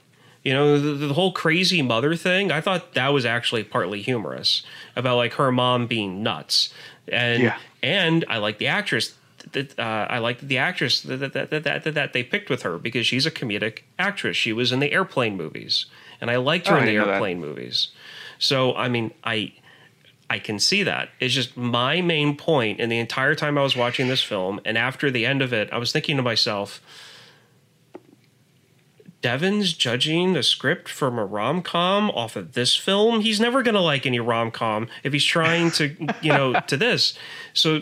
You 0.42 0.54
know, 0.54 0.78
the, 0.80 1.06
the 1.08 1.12
whole 1.14 1.32
crazy 1.32 1.82
mother 1.82 2.16
thing, 2.16 2.50
I 2.50 2.62
thought 2.62 2.94
that 2.94 3.08
was 3.08 3.26
actually 3.26 3.62
partly 3.64 4.00
humorous 4.00 4.62
about 4.96 5.16
like 5.16 5.34
her 5.34 5.52
mom 5.52 5.86
being 5.86 6.22
nuts. 6.22 6.72
And 7.08 7.42
Yeah. 7.42 7.58
and 7.82 8.24
I 8.28 8.38
like 8.38 8.58
the 8.58 8.68
actress 8.68 9.14
that 9.52 9.78
uh, 9.78 9.82
I 10.08 10.18
like 10.18 10.40
the 10.40 10.58
actress 10.58 11.00
that 11.02 11.18
that, 11.18 11.32
that, 11.34 11.50
that, 11.50 11.84
that 11.84 11.94
that 11.94 12.12
they 12.14 12.22
picked 12.22 12.48
with 12.50 12.62
her 12.62 12.78
because 12.78 13.06
she's 13.06 13.26
a 13.26 13.30
comedic 13.30 13.80
actress. 13.98 14.36
She 14.36 14.52
was 14.52 14.72
in 14.72 14.80
the 14.80 14.92
airplane 14.92 15.36
movies, 15.36 15.86
and 16.20 16.30
I 16.30 16.36
liked 16.36 16.68
her 16.68 16.74
Oh, 16.76 16.78
in 16.78 16.84
the 16.86 16.92
didn't 16.92 17.06
that. 17.06 17.14
airplane 17.14 17.40
movies. 17.40 17.88
So 18.38 18.74
I 18.74 18.88
mean, 18.88 19.12
I 19.24 19.52
I 20.28 20.38
can 20.38 20.58
see 20.58 20.82
that. 20.84 21.08
It's 21.18 21.34
just 21.34 21.56
my 21.56 22.00
main 22.00 22.36
point 22.36 22.78
in 22.80 22.88
the 22.88 22.98
entire 22.98 23.34
time 23.34 23.58
I 23.58 23.62
was 23.62 23.76
watching 23.76 24.08
this 24.08 24.22
film, 24.22 24.60
and 24.64 24.78
after 24.78 25.10
the 25.10 25.26
end 25.26 25.42
of 25.42 25.52
it, 25.52 25.68
I 25.72 25.78
was 25.78 25.90
thinking 25.92 26.16
to 26.18 26.22
myself, 26.22 26.80
Devon's 29.22 29.74
judging 29.74 30.32
the 30.32 30.42
script 30.42 30.88
from 30.88 31.18
a 31.18 31.24
rom 31.26 31.62
com 31.62 32.10
off 32.12 32.36
of 32.36 32.52
this 32.54 32.74
film. 32.74 33.20
He's 33.20 33.38
never 33.40 33.62
gonna 33.62 33.80
like 33.82 34.06
any 34.06 34.20
rom 34.20 34.50
com 34.50 34.88
if 35.02 35.12
he's 35.12 35.24
trying 35.24 35.70
to, 35.72 35.94
you 36.22 36.32
know, 36.32 36.58
to 36.68 36.76
this. 36.76 37.14
So 37.52 37.80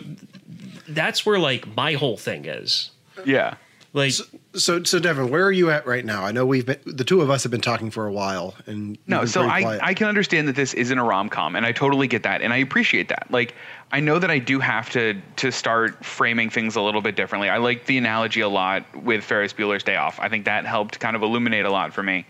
that's 0.87 1.25
where 1.25 1.39
like 1.39 1.75
my 1.77 1.93
whole 1.93 2.17
thing 2.17 2.45
is. 2.45 2.91
Yeah. 3.25 3.55
Like, 3.93 4.11
so, 4.11 4.23
so 4.55 4.83
so 4.83 4.99
Devon, 4.99 5.29
where 5.29 5.45
are 5.45 5.51
you 5.51 5.69
at 5.69 5.85
right 5.85 6.03
now? 6.03 6.23
I 6.23 6.31
know 6.31 6.45
we've 6.45 6.65
been 6.65 6.79
the 6.85 7.03
two 7.03 7.21
of 7.21 7.29
us 7.29 7.43
have 7.43 7.51
been 7.51 7.61
talking 7.61 7.91
for 7.91 8.07
a 8.07 8.11
while, 8.11 8.55
and 8.65 8.97
No, 9.05 9.25
so 9.25 9.43
I. 9.43 9.79
I 9.81 9.93
can 9.93 10.07
understand 10.07 10.47
that 10.47 10.55
this 10.55 10.73
isn't 10.73 10.97
a 10.97 11.03
rom 11.03 11.29
com, 11.29 11.55
and 11.55 11.65
I 11.65 11.71
totally 11.71 12.07
get 12.07 12.23
that, 12.23 12.41
and 12.41 12.51
I 12.51 12.57
appreciate 12.57 13.09
that. 13.09 13.27
Like, 13.29 13.53
I 13.91 13.99
know 13.99 14.17
that 14.17 14.31
I 14.31 14.39
do 14.39 14.59
have 14.59 14.89
to 14.91 15.21
to 15.37 15.51
start 15.51 16.03
framing 16.03 16.49
things 16.49 16.75
a 16.75 16.81
little 16.81 17.01
bit 17.01 17.15
differently. 17.15 17.49
I 17.49 17.57
like 17.57 17.85
the 17.85 17.97
analogy 17.97 18.41
a 18.41 18.49
lot 18.49 18.83
with 19.03 19.23
Ferris 19.23 19.53
Bueller's 19.53 19.83
Day 19.83 19.97
Off. 19.97 20.19
I 20.19 20.29
think 20.29 20.45
that 20.45 20.65
helped 20.65 20.99
kind 20.99 21.15
of 21.15 21.21
illuminate 21.21 21.65
a 21.65 21.71
lot 21.71 21.93
for 21.93 22.01
me. 22.01 22.25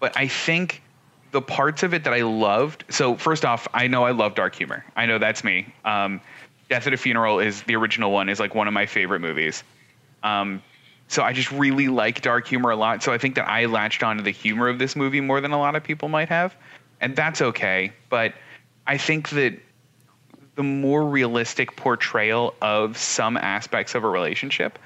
But 0.00 0.16
I 0.16 0.26
think 0.28 0.82
the 1.32 1.42
parts 1.42 1.82
of 1.82 1.92
it 1.92 2.04
that 2.04 2.14
I 2.14 2.22
loved. 2.22 2.84
So 2.88 3.16
first 3.16 3.44
off, 3.44 3.68
I 3.74 3.88
know 3.88 4.04
I 4.04 4.12
love 4.12 4.34
dark 4.34 4.54
humor. 4.54 4.84
I 4.96 5.04
know 5.04 5.18
that's 5.18 5.44
me. 5.44 5.66
Um, 5.84 6.20
Death 6.70 6.86
at 6.86 6.94
a 6.94 6.96
Funeral 6.96 7.40
is 7.40 7.62
the 7.64 7.76
original 7.76 8.10
one. 8.10 8.30
Is 8.30 8.40
like 8.40 8.54
one 8.54 8.68
of 8.68 8.74
my 8.74 8.86
favorite 8.86 9.20
movies. 9.20 9.64
Um, 10.22 10.62
so 11.08 11.22
I 11.22 11.32
just 11.32 11.50
really 11.50 11.88
like 11.88 12.20
dark 12.20 12.46
humor 12.46 12.70
a 12.70 12.76
lot. 12.76 13.02
So 13.02 13.12
I 13.12 13.18
think 13.18 13.34
that 13.34 13.48
I 13.48 13.64
latched 13.66 14.02
onto 14.02 14.22
the 14.22 14.30
humor 14.30 14.68
of 14.68 14.78
this 14.78 14.94
movie 14.94 15.20
more 15.20 15.40
than 15.40 15.52
a 15.52 15.58
lot 15.58 15.74
of 15.74 15.82
people 15.82 16.08
might 16.08 16.28
have, 16.28 16.54
and 17.00 17.16
that's 17.16 17.42
okay. 17.42 17.92
But 18.08 18.34
I 18.86 18.98
think 18.98 19.30
that 19.30 19.58
the 20.54 20.62
more 20.62 21.04
realistic 21.04 21.76
portrayal 21.76 22.54
of 22.62 22.96
some 22.96 23.36
aspects 23.36 23.94
of 23.94 24.04
a 24.04 24.08
relationship 24.08 24.78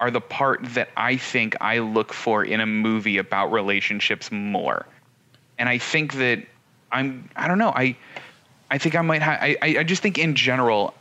are 0.00 0.10
the 0.10 0.20
part 0.20 0.60
that 0.74 0.88
I 0.96 1.16
think 1.16 1.56
I 1.60 1.78
look 1.78 2.12
for 2.12 2.44
in 2.44 2.60
a 2.60 2.66
movie 2.66 3.18
about 3.18 3.52
relationships 3.52 4.32
more. 4.32 4.86
And 5.58 5.68
I 5.68 5.78
think 5.78 6.14
that 6.14 6.44
I'm 6.90 7.28
I 7.36 7.48
don't 7.48 7.58
know, 7.58 7.72
I 7.74 7.96
I 8.70 8.78
think 8.78 8.94
I 8.96 9.02
might 9.02 9.22
have 9.22 9.38
I, 9.40 9.56
I 9.62 9.78
I 9.78 9.82
just 9.84 10.02
think 10.02 10.18
in 10.18 10.34
general 10.34 10.94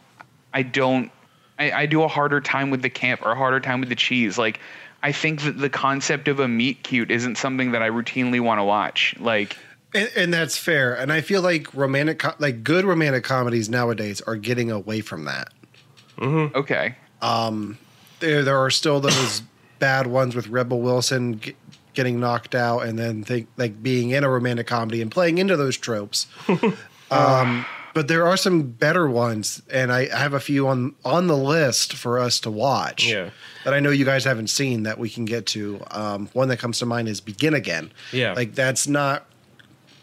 I 0.53 0.63
don't. 0.63 1.11
I, 1.59 1.71
I 1.71 1.85
do 1.85 2.03
a 2.03 2.07
harder 2.07 2.39
time 2.41 2.69
with 2.69 2.81
the 2.81 2.89
camp 2.89 3.21
or 3.23 3.31
a 3.31 3.35
harder 3.35 3.59
time 3.59 3.79
with 3.81 3.89
the 3.89 3.95
cheese. 3.95 4.37
Like, 4.37 4.59
I 5.03 5.11
think 5.11 5.41
that 5.43 5.57
the 5.57 5.69
concept 5.69 6.27
of 6.27 6.39
a 6.39 6.47
meet 6.47 6.83
cute 6.83 7.11
isn't 7.11 7.37
something 7.37 7.71
that 7.73 7.81
I 7.81 7.89
routinely 7.89 8.39
want 8.41 8.59
to 8.59 8.63
watch. 8.63 9.15
Like, 9.19 9.57
And, 9.93 10.09
and 10.15 10.33
that's 10.33 10.57
fair. 10.57 10.93
And 10.93 11.11
I 11.11 11.21
feel 11.21 11.41
like 11.41 11.73
romantic, 11.73 12.19
co- 12.19 12.33
like 12.39 12.63
good 12.63 12.85
romantic 12.85 13.23
comedies 13.23 13.69
nowadays 13.69 14.21
are 14.21 14.35
getting 14.35 14.71
away 14.71 15.01
from 15.01 15.25
that. 15.25 15.51
okay, 16.21 16.95
Um, 17.21 17.77
There, 18.19 18.43
there 18.43 18.57
are 18.57 18.69
still 18.69 18.99
those 18.99 19.41
bad 19.79 20.07
ones 20.07 20.35
with 20.35 20.47
Rebel 20.47 20.81
Wilson 20.81 21.39
g- 21.39 21.55
getting 21.93 22.19
knocked 22.19 22.55
out, 22.55 22.81
and 22.81 22.99
then 22.99 23.23
think 23.23 23.47
like 23.57 23.81
being 23.81 24.09
in 24.11 24.23
a 24.25 24.29
romantic 24.29 24.67
comedy 24.67 25.01
and 25.01 25.09
playing 25.09 25.37
into 25.37 25.55
those 25.55 25.77
tropes. 25.77 26.27
um, 27.11 27.65
but 27.93 28.07
there 28.07 28.25
are 28.27 28.37
some 28.37 28.63
better 28.63 29.09
ones, 29.09 29.61
and 29.71 29.91
I, 29.91 30.07
I 30.13 30.17
have 30.19 30.33
a 30.33 30.39
few 30.39 30.67
on 30.67 30.95
on 31.05 31.27
the 31.27 31.37
list 31.37 31.93
for 31.93 32.19
us 32.19 32.39
to 32.41 32.51
watch. 32.51 33.07
Yeah. 33.09 33.29
That 33.65 33.73
I 33.73 33.79
know 33.79 33.89
you 33.89 34.05
guys 34.05 34.23
haven't 34.23 34.47
seen 34.49 34.83
that 34.83 34.97
we 34.97 35.09
can 35.09 35.25
get 35.25 35.45
to. 35.47 35.81
Um, 35.91 36.29
one 36.33 36.47
that 36.49 36.57
comes 36.57 36.79
to 36.79 36.85
mind 36.85 37.07
is 37.07 37.19
Begin 37.21 37.53
Again. 37.53 37.91
Yeah. 38.13 38.33
Like 38.33 38.53
that's 38.55 38.87
not 38.87 39.25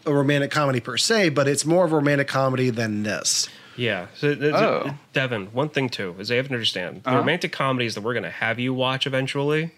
a 0.05 0.13
romantic 0.13 0.51
comedy 0.51 0.79
per 0.79 0.95
se, 0.97 1.29
but 1.29 1.47
it's 1.47 1.65
more 1.65 1.83
of 1.85 1.91
a 1.91 1.95
romantic 1.95 2.27
comedy 2.27 2.69
than 2.69 3.03
this. 3.03 3.49
Yeah. 3.75 4.07
So, 4.15 4.29
th- 4.29 4.39
th- 4.39 4.53
Oh. 4.55 4.95
Devon, 5.13 5.47
one 5.53 5.69
thing 5.69 5.89
too 5.89 6.15
is 6.17 6.29
they 6.29 6.37
have 6.37 6.47
to 6.47 6.53
understand 6.53 7.03
the 7.03 7.09
Uh-huh. 7.09 7.19
romantic 7.19 7.51
comedies 7.51 7.93
that 7.95 8.01
we're 8.01 8.13
going 8.13 8.23
to 8.23 8.29
have 8.29 8.57
you 8.59 8.73
watch 8.73 9.05
eventually. 9.05 9.71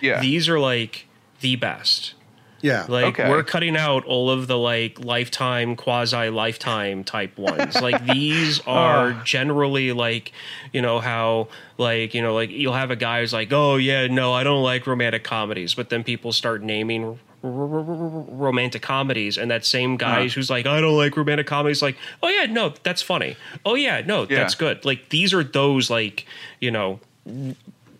yeah, 0.00 0.20
These 0.20 0.48
are 0.48 0.58
like 0.58 1.06
the 1.40 1.56
best. 1.56 2.14
Yeah. 2.62 2.86
Like 2.88 3.18
Okay. 3.18 3.28
we're 3.28 3.42
cutting 3.44 3.76
out 3.76 4.04
all 4.06 4.30
of 4.30 4.46
the 4.46 4.56
like 4.58 4.98
lifetime, 5.04 5.76
quasi 5.76 6.28
lifetime 6.30 7.04
type 7.04 7.36
ones. 7.38 7.80
like 7.80 8.04
these 8.06 8.60
are 8.66 9.12
generally 9.24 9.92
like, 9.92 10.32
you 10.72 10.80
know, 10.82 10.98
how 11.00 11.48
like, 11.78 12.14
you 12.14 12.22
know, 12.22 12.34
like 12.34 12.50
you'll 12.50 12.72
have 12.72 12.90
a 12.90 12.96
guy 12.96 13.20
who's 13.20 13.32
like, 13.32 13.52
oh 13.52 13.76
yeah, 13.76 14.06
no, 14.06 14.32
I 14.32 14.42
don't 14.42 14.62
like 14.62 14.86
romantic 14.86 15.22
comedies. 15.24 15.74
But 15.74 15.90
then 15.90 16.02
people 16.02 16.32
start 16.32 16.62
naming 16.62 17.04
r- 17.04 17.16
r- 17.44 17.50
r- 17.50 17.78
r- 17.78 18.24
romantic 18.30 18.82
comedies 18.82 19.36
and 19.38 19.50
that 19.50 19.64
same 19.64 19.96
guy 19.96 20.20
Uh-huh. 20.20 20.28
who's 20.30 20.50
like 20.50 20.66
i 20.66 20.80
don't 20.80 20.96
like 20.96 21.16
romantic 21.16 21.46
comedies 21.46 21.82
like 21.82 21.96
oh 22.22 22.28
yeah 22.28 22.46
no 22.46 22.72
that's 22.82 23.02
funny 23.02 23.36
oh 23.64 23.74
yeah 23.74 24.00
no 24.04 24.22
Yeah. 24.22 24.38
that's 24.38 24.54
good 24.56 24.84
like 24.84 25.10
these 25.10 25.32
are 25.34 25.44
those 25.44 25.88
like 25.90 26.26
you 26.60 26.70
know 26.72 26.98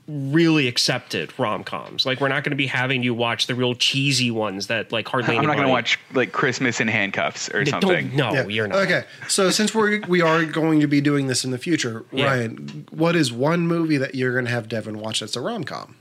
really 0.08 0.68
accepted 0.68 1.36
rom-coms 1.36 2.06
like 2.06 2.20
we're 2.20 2.28
not 2.28 2.44
going 2.44 2.50
to 2.52 2.56
be 2.56 2.68
having 2.68 3.02
you 3.02 3.12
watch 3.12 3.48
the 3.48 3.54
real 3.56 3.74
cheesy 3.74 4.30
ones 4.30 4.68
that 4.68 4.92
like 4.92 5.08
hardly 5.08 5.36
I'm 5.36 5.44
not 5.44 5.56
going 5.56 5.66
to 5.66 5.72
watch 5.72 5.98
like 6.14 6.30
Christmas 6.30 6.80
in 6.80 6.86
handcuffs 6.86 7.48
or 7.52 7.64
Don't- 7.64 7.82
something. 7.82 8.14
no 8.14 8.32
Yeah. 8.32 8.46
you're 8.46 8.68
not 8.68 8.78
Okay, 8.78 9.02
so 9.26 9.50
since 9.50 9.74
we're 9.74 10.00
we 10.06 10.20
are 10.20 10.44
going 10.44 10.78
to 10.80 10.86
be 10.86 11.00
doing 11.00 11.26
this 11.26 11.44
in 11.44 11.50
the 11.50 11.58
future, 11.58 12.04
Yeah. 12.12 12.26
Ryan, 12.26 12.86
what 12.90 13.16
is 13.16 13.32
one 13.32 13.66
movie 13.66 13.96
that 13.96 14.14
you're 14.14 14.32
going 14.32 14.44
to 14.44 14.50
have 14.52 14.68
Devon 14.68 15.00
watch 15.00 15.18
that's 15.20 15.34
a 15.34 15.40
rom 15.40 15.64
com? 15.64 15.96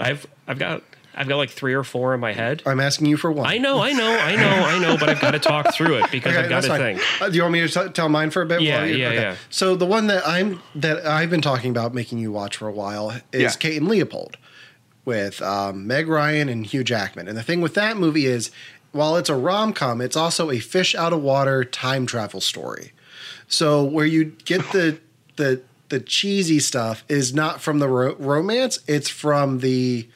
i've 0.00 0.26
i've 0.48 0.58
got 0.58 0.82
i've 1.16 1.28
got 1.28 1.36
like 1.36 1.50
three 1.50 1.74
or 1.74 1.84
four 1.84 2.14
in 2.14 2.20
my 2.20 2.32
head 2.32 2.62
I'm 2.66 2.80
asking 2.80 3.06
you 3.06 3.16
for 3.16 3.30
one. 3.32 3.46
i 3.46 3.58
know 3.58 3.80
i 3.80 3.92
know 3.92 4.10
i 4.18 4.36
know 4.36 4.48
i 4.48 4.78
know 4.78 4.96
but 4.98 5.08
i've 5.08 5.20
got 5.20 5.32
to 5.32 5.38
talk 5.38 5.72
through 5.74 5.96
it 5.96 6.10
because 6.10 6.36
i've 6.36 6.48
got 6.48 6.62
to 6.62 6.68
fine. 6.68 6.80
think 6.98 7.02
Uh, 7.22 7.28
do 7.28 7.36
you 7.36 7.42
want 7.42 7.52
me 7.52 7.66
to 7.66 7.68
t- 7.68 7.88
tell 7.92 8.08
mine 8.08 8.30
for 8.30 8.42
a 8.42 8.46
bit? 8.46 8.60
Yeah, 8.62 8.78
while 8.78 8.86
you- 8.88 8.96
yeah, 8.96 9.12
yeah. 9.12 9.36
So 9.50 9.76
the 9.76 9.86
one 9.86 10.06
that 10.08 10.26
I'm 10.26 10.60
that 10.74 11.06
I've 11.06 11.30
been 11.30 11.40
talking 11.42 11.70
about 11.70 11.94
making 11.94 12.18
you 12.18 12.32
watch 12.32 12.56
for 12.56 12.68
a 12.68 12.72
while 12.72 13.10
is 13.32 13.42
Yeah. 13.42 13.50
Kate 13.50 13.76
and 13.78 13.88
Leopold 13.88 14.36
with 15.04 15.40
um, 15.42 15.86
Meg 15.86 16.08
Ryan 16.08 16.48
and 16.48 16.64
Hugh 16.66 16.82
Jackman. 16.84 17.28
And 17.28 17.36
the 17.36 17.42
thing 17.42 17.60
with 17.60 17.74
that 17.74 17.96
movie 17.98 18.24
is, 18.26 18.50
while 18.92 19.16
it's 19.16 19.28
a 19.28 19.34
rom 19.36 19.72
com, 19.74 20.00
it's 20.00 20.16
also 20.16 20.50
a 20.50 20.58
fish 20.58 20.94
out 20.94 21.12
of 21.12 21.20
water 21.20 21.62
time 21.64 22.06
travel 22.06 22.40
story. 22.40 22.92
So 23.48 23.84
where 23.84 24.06
you 24.06 24.24
get 24.44 24.62
the 24.72 24.98
the 25.36 25.60
the 25.90 26.00
cheesy 26.00 26.58
stuff 26.60 27.04
is 27.08 27.34
not 27.34 27.60
from 27.60 27.78
the 27.80 27.88
ro- 27.88 28.16
romance; 28.18 28.78
it's 28.86 29.08
from 29.10 29.58
the 29.58 30.08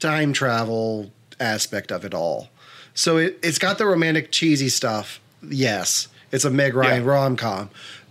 time 0.00 0.32
travel 0.32 1.10
aspect 1.40 1.90
of 1.92 2.04
it 2.04 2.14
all. 2.14 2.48
So 2.94 3.16
it, 3.16 3.38
it's 3.42 3.58
got 3.58 3.78
the 3.78 3.86
romantic 3.86 4.32
cheesy 4.32 4.68
stuff. 4.68 5.20
Yes, 5.42 6.08
it's 6.32 6.44
a 6.44 6.50
Meg 6.50 6.74
Ryan 6.74 7.04
Yeah. 7.04 7.10
rom 7.10 7.36
com, 7.36 7.70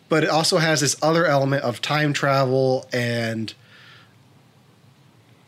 but 0.10 0.24
it 0.24 0.30
also 0.30 0.58
has 0.58 0.82
this 0.82 0.96
other 1.02 1.26
element 1.26 1.64
of 1.64 1.82
time 1.82 2.14
travel 2.14 2.88
and 2.94 3.54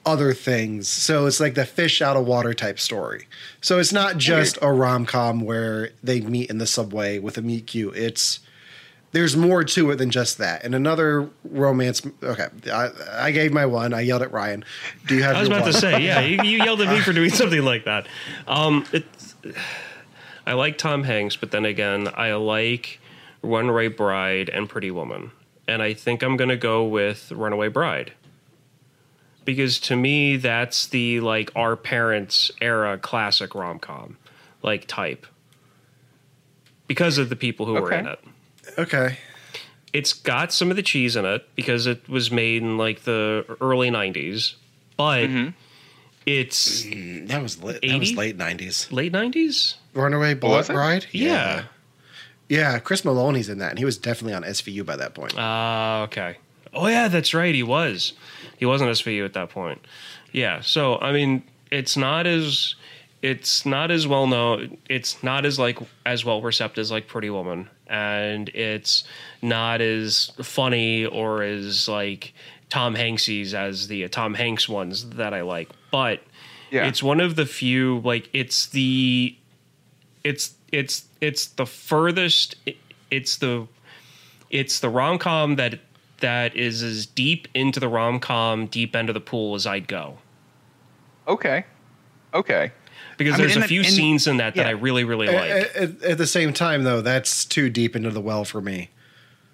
other 0.06 0.34
things. 0.34 0.88
So 0.88 1.26
it's 1.26 1.40
like 1.40 1.56
the 1.56 1.66
fish 1.66 2.02
out 2.02 2.18
of 2.18 2.26
water 2.26 2.54
type 2.54 2.80
story. 2.80 3.28
So 3.62 3.80
it's 3.80 3.94
not 3.94 4.18
just 4.18 4.58
a 4.62 4.72
rom 4.72 5.06
com 5.06 5.42
where 5.42 5.92
they 6.04 6.22
meet 6.22 6.50
in 6.50 6.58
the 6.58 6.66
subway 6.68 7.20
with 7.20 7.38
a 7.38 7.42
meet 7.42 7.68
cute. 7.68 7.96
It's 7.96 8.40
there's 9.12 9.36
more 9.36 9.64
to 9.64 9.92
it 9.92 9.96
than 9.96 10.12
just 10.12 10.38
that. 10.38 10.64
And 10.64 10.76
another 10.76 11.30
romance. 11.44 12.02
Okay, 12.22 12.48
I, 12.72 12.90
I 13.12 13.32
gave 13.32 13.52
my 13.52 13.66
one. 13.66 13.94
I 13.94 14.02
yelled 14.02 14.22
at 14.22 14.32
Ryan. 14.32 14.64
Do 15.08 15.16
you 15.16 15.24
have? 15.24 15.36
I 15.36 15.40
was 15.40 15.50
your 15.50 15.58
about 15.58 15.68
to 15.68 15.74
say, 15.74 16.02
yeah, 16.04 16.20
you, 16.22 16.42
you 16.44 16.64
yelled 16.64 16.82
at 16.82 16.90
me 16.90 17.00
for 17.00 17.14
doing 17.14 17.32
something 17.32 17.64
like 17.64 17.86
that. 17.86 18.08
Um, 18.48 18.86
it's, 18.92 19.36
I 20.46 20.54
like 20.54 20.78
Tom 20.78 21.04
Hanks, 21.04 21.36
but 21.36 21.52
then 21.52 21.66
again, 21.66 22.10
I 22.16 22.34
like 22.34 23.00
Runaway 23.42 23.88
Bride 23.88 24.50
and 24.50 24.70
Pretty 24.70 24.92
Woman, 24.92 25.32
and 25.68 25.82
I 25.82 25.94
think 25.94 26.22
I'm 26.22 26.38
gonna 26.38 26.58
go 26.58 26.84
with 26.84 27.32
Runaway 27.32 27.70
Bride 27.70 28.14
because 29.44 29.80
to 29.80 29.96
me, 29.96 30.38
that's 30.38 30.86
the 30.88 31.20
like 31.22 31.52
our 31.56 31.76
parents' 31.76 32.52
era 32.62 32.98
classic 33.00 33.56
rom 33.56 33.80
com, 33.80 34.18
like 34.62 34.86
type, 34.86 35.26
because 36.86 37.18
of 37.18 37.30
the 37.30 37.36
people 37.36 37.66
who 37.66 37.74
were 37.74 37.92
in 37.92 38.06
it 38.06 38.20
Okay. 38.80 39.18
it's 39.94 40.14
got 40.14 40.52
some 40.54 40.70
of 40.72 40.76
the 40.78 40.84
cheese 40.84 41.16
in 41.16 41.26
it 41.26 41.48
because 41.56 41.86
it 41.88 42.08
was 42.10 42.32
made 42.32 42.62
in 42.62 42.78
like 42.78 43.04
the 43.04 43.46
early 43.62 43.90
90s 43.90 44.56
but 44.98 45.28
Mm-hmm. 45.30 45.50
it's 46.26 46.84
That 47.30 47.42
was 47.42 47.62
lit, 47.64 47.82
that 47.82 48.00
was 48.00 48.14
late 48.14 48.36
nineties. 48.38 48.92
late 48.92 49.12
90s 49.14 49.76
Runaway 49.94 50.34
was 50.36 50.40
Blood 50.40 50.70
it? 50.70 50.74
Bride. 50.74 51.06
yeah 51.12 51.64
yeah. 52.48 52.80
Chris 52.80 53.04
Meloni's 53.04 53.48
in 53.48 53.60
that, 53.60 53.70
and 53.70 53.78
he 53.80 53.86
was 53.86 53.96
definitely 53.98 54.34
on 54.34 54.42
SVU 54.44 54.84
by 54.86 54.96
that 54.96 55.14
point. 55.14 55.34
ah 55.38 56.02
okay 56.04 56.38
oh 56.74 56.88
yeah 56.88 57.08
that's 57.08 57.34
right 57.34 57.56
he 57.56 57.64
was 57.64 58.14
he 58.58 58.66
wasn't 58.66 58.90
svu 58.92 59.26
at 59.26 59.34
that 59.34 59.50
point 59.50 59.80
yeah 60.32 60.62
so 60.62 61.00
i 61.00 61.12
mean 61.12 61.42
it's 61.72 61.98
not 61.98 62.28
as 62.28 62.76
it's 63.24 63.66
not 63.66 63.90
as 63.90 64.06
well 64.08 64.28
known 64.28 64.78
it's 64.88 65.24
not 65.24 65.46
as 65.46 65.58
like 65.58 65.80
as 66.06 66.24
well 66.24 66.42
received 66.44 66.78
as 66.78 66.92
like 66.92 67.08
pretty 67.08 67.30
woman 67.32 67.68
and 67.90 68.50
it's 68.50 69.04
not 69.42 69.82
as 69.82 70.32
funny 70.42 71.06
or 71.06 71.44
as 71.44 71.88
like 71.88 72.34
tom 72.70 72.96
hanksies 72.96 73.54
as 73.54 73.88
the 73.88 74.06
uh, 74.06 74.08
tom 74.10 74.34
hanks 74.36 74.70
ones 74.70 75.10
that 75.12 75.34
i 75.34 75.42
like 75.42 75.70
but 75.92 76.22
Yeah. 76.72 76.88
it's 76.88 77.02
one 77.02 77.20
of 77.20 77.36
the 77.36 77.46
few 77.46 78.00
like 78.00 78.30
it's 78.32 78.68
the 78.68 79.36
it's 80.24 80.54
it's 80.72 81.06
it's 81.20 81.48
the 81.48 81.66
furthest 81.66 82.56
it's 83.10 83.38
the 83.38 83.68
it's 84.52 84.80
the 84.80 84.90
rom-com 84.90 85.56
that 85.56 85.80
that 86.20 86.56
is 86.56 86.84
as 86.84 87.06
deep 87.06 87.48
into 87.54 87.80
the 87.80 87.88
rom-com 87.88 88.68
deep 88.68 88.96
end 88.96 89.10
of 89.10 89.14
the 89.14 89.22
pool 89.22 89.56
as 89.56 89.66
I'd 89.66 89.88
go 89.88 90.18
Okay. 91.28 91.64
Okay. 92.34 92.72
Because 93.20 93.36
I 93.36 93.38
mean, 93.38 93.44
there's 93.46 93.56
in 93.58 93.62
a 93.62 93.66
the- 93.66 93.68
few 93.68 93.82
in- 93.82 93.86
scenes 93.92 94.26
in 94.26 94.38
that 94.38 94.56
that 94.56 94.64
yeah. 94.64 94.68
I 94.70 94.72
really 94.72 95.04
really 95.04 95.28
like. 95.28 95.50
at- 95.52 96.02
at 96.02 96.18
the 96.18 96.26
same 96.26 96.52
time, 96.54 96.82
though, 96.84 97.02
that's 97.02 97.46
too 97.46 97.70
deep 97.70 97.96
into 97.96 98.10
the 98.10 98.22
well 98.22 98.44
for 98.46 98.60
me. 98.62 98.90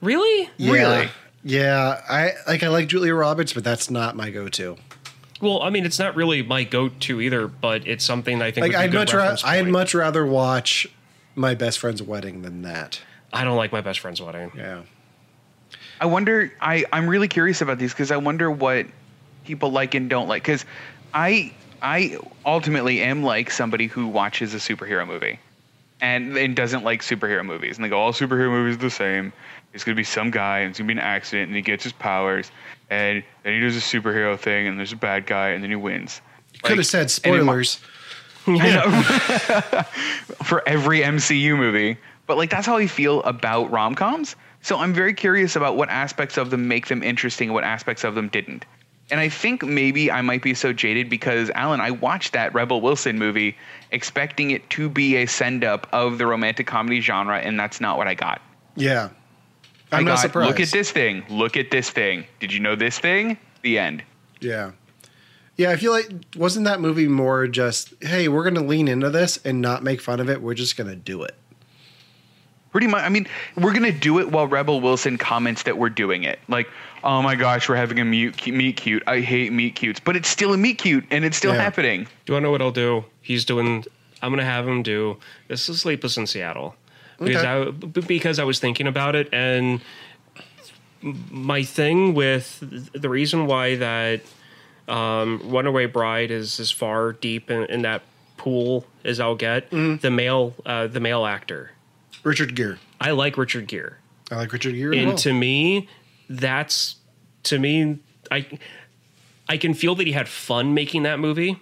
really? 0.02 0.50
Really? 0.58 1.10
Yeah, 1.44 2.02
I 2.10 2.32
like 2.48 2.64
I 2.64 2.70
like 2.70 2.88
Julia 2.88 3.14
Roberts, 3.14 3.52
but 3.54 3.64
that's 3.66 3.92
not 3.92 4.16
my 4.16 4.30
go-to. 4.32 4.78
Well, 5.42 5.62
I 5.62 5.70
mean, 5.70 5.86
it's 5.86 6.00
not 6.00 6.16
really 6.16 6.42
my 6.42 6.64
go-to 6.64 7.20
either, 7.22 7.48
but 7.48 7.86
it's 7.86 8.04
something 8.06 8.42
I 8.42 8.50
think 8.52 8.64
Like 8.64 8.72
would 8.72 8.72
be 8.72 8.76
a 8.76 8.80
I'd 8.86 8.92
good 8.92 8.98
much 9.00 9.14
rather 9.14 9.38
I'd 9.44 9.68
much 9.68 9.94
rather 9.94 10.26
watch 10.26 10.88
my 11.36 11.54
best 11.54 11.78
friend's 11.80 12.02
wedding 12.02 12.42
than 12.42 12.62
that. 12.62 13.02
I 13.34 13.44
don't 13.44 13.58
like 13.58 13.72
my 13.74 13.82
best 13.82 14.00
friend's 14.00 14.22
wedding. 14.22 14.52
Yeah. 14.56 14.84
I 16.00 16.06
wonder. 16.08 16.52
I 16.62 16.86
I'm 16.92 17.08
really 17.08 17.28
curious 17.28 17.62
about 17.62 17.78
these 17.78 17.92
because 17.94 18.12
I 18.12 18.18
wonder 18.18 18.50
what 18.50 18.86
people 19.46 19.72
like 19.72 19.94
and 19.94 20.10
don't 20.10 20.28
like. 20.28 20.42
Because 20.42 20.66
I 21.14 21.54
I 21.86 22.18
ultimately 22.48 23.02
am 23.02 23.22
like 23.22 23.52
somebody 23.52 23.86
who 23.86 24.08
watches 24.08 24.56
a 24.56 24.58
superhero 24.58 25.06
movie, 25.06 25.40
and 26.02 26.36
and 26.36 26.56
doesn't 26.56 26.84
like 26.84 27.04
superhero 27.04 27.46
movies. 27.46 27.78
And 27.78 27.86
they 27.86 27.90
go, 27.90 28.00
all 28.00 28.12
superhero 28.12 28.50
movies 28.50 28.74
are 28.78 28.80
the 28.80 28.90
same. 28.90 29.32
It's 29.72 29.84
gonna 29.84 29.94
be 29.94 30.04
some 30.04 30.32
guy 30.32 30.62
and 30.62 30.72
it's 30.72 30.80
gonna 30.80 30.88
be 30.88 30.94
an 30.94 31.00
accident 31.00 31.50
and 31.50 31.56
he 31.56 31.62
gets 31.62 31.84
his 31.84 31.94
powers 31.94 32.50
and 32.90 33.24
then 33.44 33.54
he 33.54 33.60
does 33.60 33.78
a 33.78 33.80
superhero 33.80 34.36
thing 34.38 34.68
and 34.68 34.80
there's 34.80 34.94
a 34.94 34.98
bad 34.98 35.28
guy 35.28 35.50
and 35.50 35.62
then 35.62 35.70
he 35.70 35.76
wins. 35.76 36.22
You 36.54 36.60
could 36.64 36.78
have 36.78 36.88
said 36.88 37.12
spoilers. 37.12 37.80
for 40.44 40.68
every 40.68 41.02
MCU 41.02 41.56
movie. 41.56 41.98
But 42.26 42.38
like 42.38 42.50
that's 42.50 42.66
how 42.66 42.78
I 42.78 42.88
feel 42.88 43.22
about 43.24 43.70
rom 43.70 43.94
coms. 43.94 44.36
So 44.64 44.80
I'm 44.80 44.92
very 44.92 45.14
curious 45.14 45.56
about 45.56 45.78
what 45.78 45.90
aspects 45.90 46.38
of 46.38 46.50
them 46.50 46.68
make 46.68 46.88
them 46.88 47.04
interesting 47.04 47.50
and 47.50 47.54
what 47.54 47.64
aspects 47.64 48.04
of 48.04 48.16
them 48.16 48.30
didn't. 48.30 48.66
And 49.12 49.20
I 49.20 49.30
think 49.30 49.64
maybe 49.64 50.12
I 50.12 50.22
might 50.22 50.42
be 50.42 50.56
so 50.56 50.74
jaded 50.74 51.10
because 51.10 51.52
Allen, 51.54 51.80
I 51.80 51.92
watched 51.92 52.34
that 52.34 52.54
Rebel 52.56 52.82
Wilson 52.82 53.20
movie 53.20 53.56
expecting 53.92 54.52
it 54.52 54.68
to 54.72 54.90
be 54.90 55.18
a 55.18 55.28
send 55.28 55.64
up 55.64 55.88
of 55.92 56.18
the 56.18 56.26
romantic 56.26 56.66
comedy 56.66 57.02
genre, 57.02 57.38
and 57.38 57.60
that's 57.60 57.80
not 57.80 57.98
what 57.98 58.08
I 58.08 58.16
got. 58.16 58.42
Yeah. 58.76 59.10
I 59.92 59.98
I'm 59.98 60.06
not 60.06 60.16
got, 60.16 60.22
surprised. 60.22 60.48
Look 60.48 60.60
at 60.60 60.72
this 60.72 60.90
thing. 60.90 61.24
Look 61.30 61.56
at 61.56 61.70
this 61.70 61.92
thing. 61.92 62.26
Did 62.40 62.52
you 62.52 62.60
know 62.60 62.76
this 62.76 62.98
thing? 62.98 63.38
The 63.62 63.78
end. 63.78 64.04
Yeah. 64.40 64.72
Yeah, 65.58 65.70
I 65.70 65.78
feel 65.78 65.92
like 65.92 66.12
wasn't 66.36 66.66
that 66.66 66.82
movie 66.82 67.08
more 67.08 67.48
just, 67.48 67.94
hey, 68.02 68.28
we're 68.28 68.44
gonna 68.44 68.66
lean 68.66 68.88
into 68.88 69.10
this 69.10 69.38
and 69.46 69.62
not 69.62 69.84
make 69.84 70.02
fun 70.02 70.20
of 70.20 70.30
it. 70.30 70.42
We're 70.42 70.56
just 70.56 70.76
gonna 70.76 70.96
do 70.96 71.24
it. 71.24 71.36
Pretty 72.72 72.88
much. 72.88 73.04
I 73.04 73.10
mean, 73.10 73.26
we're 73.56 73.72
gonna 73.72 73.94
do 73.94 74.20
it 74.20 74.32
while 74.32 74.48
Rebel 74.48 74.82
Wilson 74.82 75.18
comments 75.18 75.64
that 75.64 75.78
we're 75.78 75.90
doing 75.90 76.24
it. 76.24 76.40
Like, 76.50 76.68
oh 77.06 77.22
my 77.22 77.36
gosh, 77.36 77.70
we're 77.70 77.76
having 77.76 78.00
a 78.00 78.06
mute, 78.06 78.46
meet 78.48 78.76
cute. 78.78 79.04
I 79.08 79.20
hate 79.22 79.54
meet 79.54 79.76
cutes, 79.76 80.00
but 80.00 80.16
it's 80.16 80.28
still 80.28 80.54
a 80.54 80.58
meet 80.58 80.78
cute, 80.80 81.06
and 81.12 81.24
it's 81.24 81.38
still 81.38 81.54
Yeah. 81.54 81.62
happening. 81.62 82.04
Do 82.04 82.10
you 82.28 82.34
want 82.34 82.44
to 82.44 82.48
know 82.48 82.52
what 82.52 82.62
I'll 82.62 82.72
do? 82.72 83.06
He's 83.22 83.46
doing. 83.46 83.86
I'm 84.22 84.32
gonna 84.32 84.44
have 84.44 84.68
him 84.68 84.82
do. 84.84 85.18
This 85.48 85.70
is 85.70 85.82
Sleepless 85.82 86.18
in 86.18 86.26
Seattle 86.28 86.76
because 87.20 87.44
Okay. 87.44 87.70
I 87.70 87.72
b- 87.72 88.02
because 88.08 88.40
I 88.40 88.44
was 88.44 88.60
thinking 88.60 88.88
about 88.88 89.16
it 89.16 89.30
and 89.32 89.80
my 91.30 91.62
thing 91.64 92.14
with 92.16 92.64
the 92.94 93.10
reason 93.10 93.46
why 93.46 93.76
that 93.76 94.22
um, 94.88 95.42
Runaway 95.46 95.86
Bride 95.86 96.32
is 96.32 96.60
as 96.60 96.72
far 96.72 97.14
deep 97.14 97.52
in, 97.52 97.66
in 97.66 97.82
that 97.84 98.02
pool 98.38 98.86
as 99.04 99.20
I'll 99.20 99.36
get. 99.36 99.70
The 99.72 100.10
male 100.12 100.54
uh, 100.66 100.88
the 100.88 101.00
male 101.00 101.26
actor. 101.26 101.72
Richard 102.24 102.56
Gere. 102.56 102.78
I 103.00 103.12
like 103.12 103.38
Richard 103.38 103.68
Gere. 103.68 103.94
I 104.32 104.36
like 104.38 104.52
Richard 104.54 104.74
Gere. 104.74 104.96
as 104.96 105.00
and 105.00 105.08
well. 105.10 105.18
to 105.18 105.34
me 105.34 105.88
that's 106.30 106.96
to 107.44 107.60
me 107.60 108.00
i 108.32 108.46
i 109.50 109.58
can 109.58 109.74
feel 109.74 109.96
that 109.96 110.08
he 110.08 110.14
had 110.14 110.28
fun 110.28 110.74
making 110.74 111.04
that 111.04 111.20
movie 111.20 111.60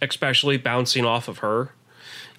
especially 0.00 0.56
bouncing 0.56 1.04
off 1.04 1.28
of 1.28 1.38
her 1.38 1.72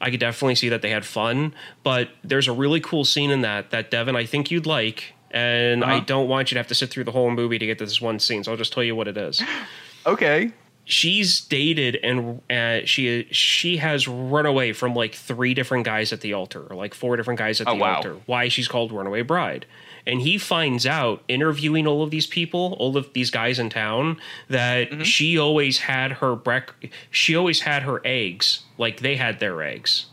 i 0.02 0.10
could 0.10 0.20
definitely 0.20 0.56
see 0.56 0.70
that 0.70 0.82
they 0.82 0.90
had 0.90 1.06
fun 1.06 1.54
but 1.84 2.10
there's 2.24 2.48
a 2.48 2.54
really 2.54 2.80
cool 2.80 3.04
scene 3.04 3.30
in 3.32 3.42
that 3.42 3.70
that 3.72 3.92
devon 3.92 4.16
i 4.16 4.26
think 4.26 4.50
you'd 4.50 4.66
like 4.66 5.14
and 5.32 5.84
i 5.84 5.98
Uh-huh. 5.98 6.06
don't 6.06 6.28
want 6.28 6.50
you 6.52 6.56
to 6.56 6.60
have 6.60 6.68
to 6.68 6.76
sit 6.76 6.90
through 6.90 7.04
the 7.04 7.12
whole 7.12 7.30
movie 7.32 7.60
to 7.60 7.66
get 7.66 7.78
to 7.80 7.86
this 7.86 8.02
one 8.02 8.20
scene 8.20 8.44
so 8.44 8.52
i'll 8.52 8.58
just 8.58 8.74
tell 8.74 8.84
you 8.84 8.96
what 8.96 9.08
it 9.08 9.18
is 9.18 9.42
Okay. 10.06 10.52
she's 10.86 11.42
dated 11.42 11.98
and 12.02 12.42
uh, 12.50 12.86
she 12.86 13.28
she 13.32 13.78
has 13.78 14.08
run 14.08 14.46
away 14.46 14.72
from 14.74 14.96
like 14.96 15.14
three 15.14 15.54
different 15.54 15.84
guys 15.86 16.14
at 16.14 16.22
the 16.22 16.34
altar 16.34 16.66
or 16.70 16.76
like 16.76 16.94
four 16.94 17.18
different 17.18 17.38
guys 17.38 17.60
at 17.62 17.68
Oh, 17.68 17.74
the 17.76 17.80
wow. 17.82 17.96
altar 17.98 18.16
why 18.26 18.48
she's 18.48 18.68
called 18.70 18.92
runaway 18.94 19.22
bride 19.22 19.66
and 20.06 20.22
he 20.22 20.38
finds 20.38 20.86
out 20.86 21.22
interviewing 21.28 21.86
all 21.88 22.04
of 22.04 22.10
these 22.12 22.28
people 22.28 22.76
all 22.80 22.96
of 22.98 23.12
these 23.14 23.30
guys 23.30 23.60
in 23.60 23.70
town 23.70 24.18
that 24.50 24.90
Mm-hmm. 24.90 25.02
she 25.04 25.38
always 25.38 25.80
had 25.80 26.14
her 26.14 26.36
brec- 26.36 26.90
she 27.12 27.36
always 27.36 27.62
had 27.62 27.84
her 27.84 28.02
eggs 28.06 28.62
like 28.78 29.00
they 29.02 29.16
had 29.16 29.40
their 29.40 29.62
eggs 29.62 30.06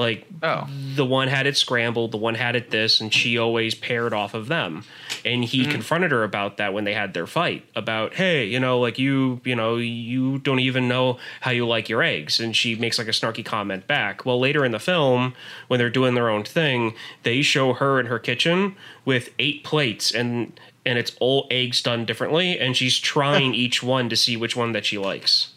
like 0.00 0.26
Oh. 0.42 0.66
the 0.96 1.04
one 1.04 1.28
had 1.28 1.46
it 1.46 1.58
scrambled, 1.58 2.10
the 2.10 2.16
one 2.16 2.34
had 2.34 2.56
it 2.56 2.70
this, 2.70 3.02
and 3.02 3.12
she 3.12 3.36
always 3.36 3.74
paired 3.74 4.14
off 4.14 4.32
of 4.32 4.48
them. 4.48 4.84
And 5.26 5.44
he 5.44 5.62
mm-hmm. 5.62 5.72
confronted 5.72 6.10
her 6.10 6.24
about 6.24 6.56
that 6.56 6.72
when 6.72 6.84
they 6.84 6.94
had 6.94 7.12
their 7.12 7.26
fight 7.26 7.66
about, 7.76 8.14
hey, 8.14 8.46
you 8.46 8.58
know, 8.58 8.80
like 8.80 8.98
you, 8.98 9.42
you 9.44 9.54
know, 9.54 9.76
you 9.76 10.38
don't 10.38 10.60
even 10.60 10.88
know 10.88 11.18
how 11.42 11.50
you 11.50 11.66
like 11.66 11.90
your 11.90 12.02
eggs. 12.02 12.40
And 12.40 12.56
she 12.56 12.74
makes 12.76 12.98
like 12.98 13.08
a 13.08 13.10
snarky 13.10 13.44
comment 13.44 13.86
back. 13.86 14.24
Well, 14.24 14.40
later 14.40 14.64
in 14.64 14.72
the 14.72 14.78
film, 14.78 15.34
when 15.68 15.76
they're 15.76 15.90
doing 15.90 16.14
their 16.14 16.30
own 16.30 16.44
thing, 16.44 16.94
they 17.22 17.42
show 17.42 17.74
her 17.74 18.00
in 18.00 18.06
her 18.06 18.18
kitchen 18.18 18.76
with 19.04 19.28
eight 19.38 19.62
plates 19.62 20.10
and 20.10 20.58
and 20.86 20.98
it's 20.98 21.14
all 21.20 21.46
eggs 21.50 21.82
done 21.82 22.06
differently, 22.06 22.58
and 22.58 22.74
she's 22.74 22.98
trying 22.98 23.54
each 23.64 23.82
one 23.82 24.08
to 24.08 24.16
see 24.16 24.34
which 24.34 24.56
one 24.56 24.72
that 24.72 24.86
she 24.86 24.96
likes. 24.96 25.52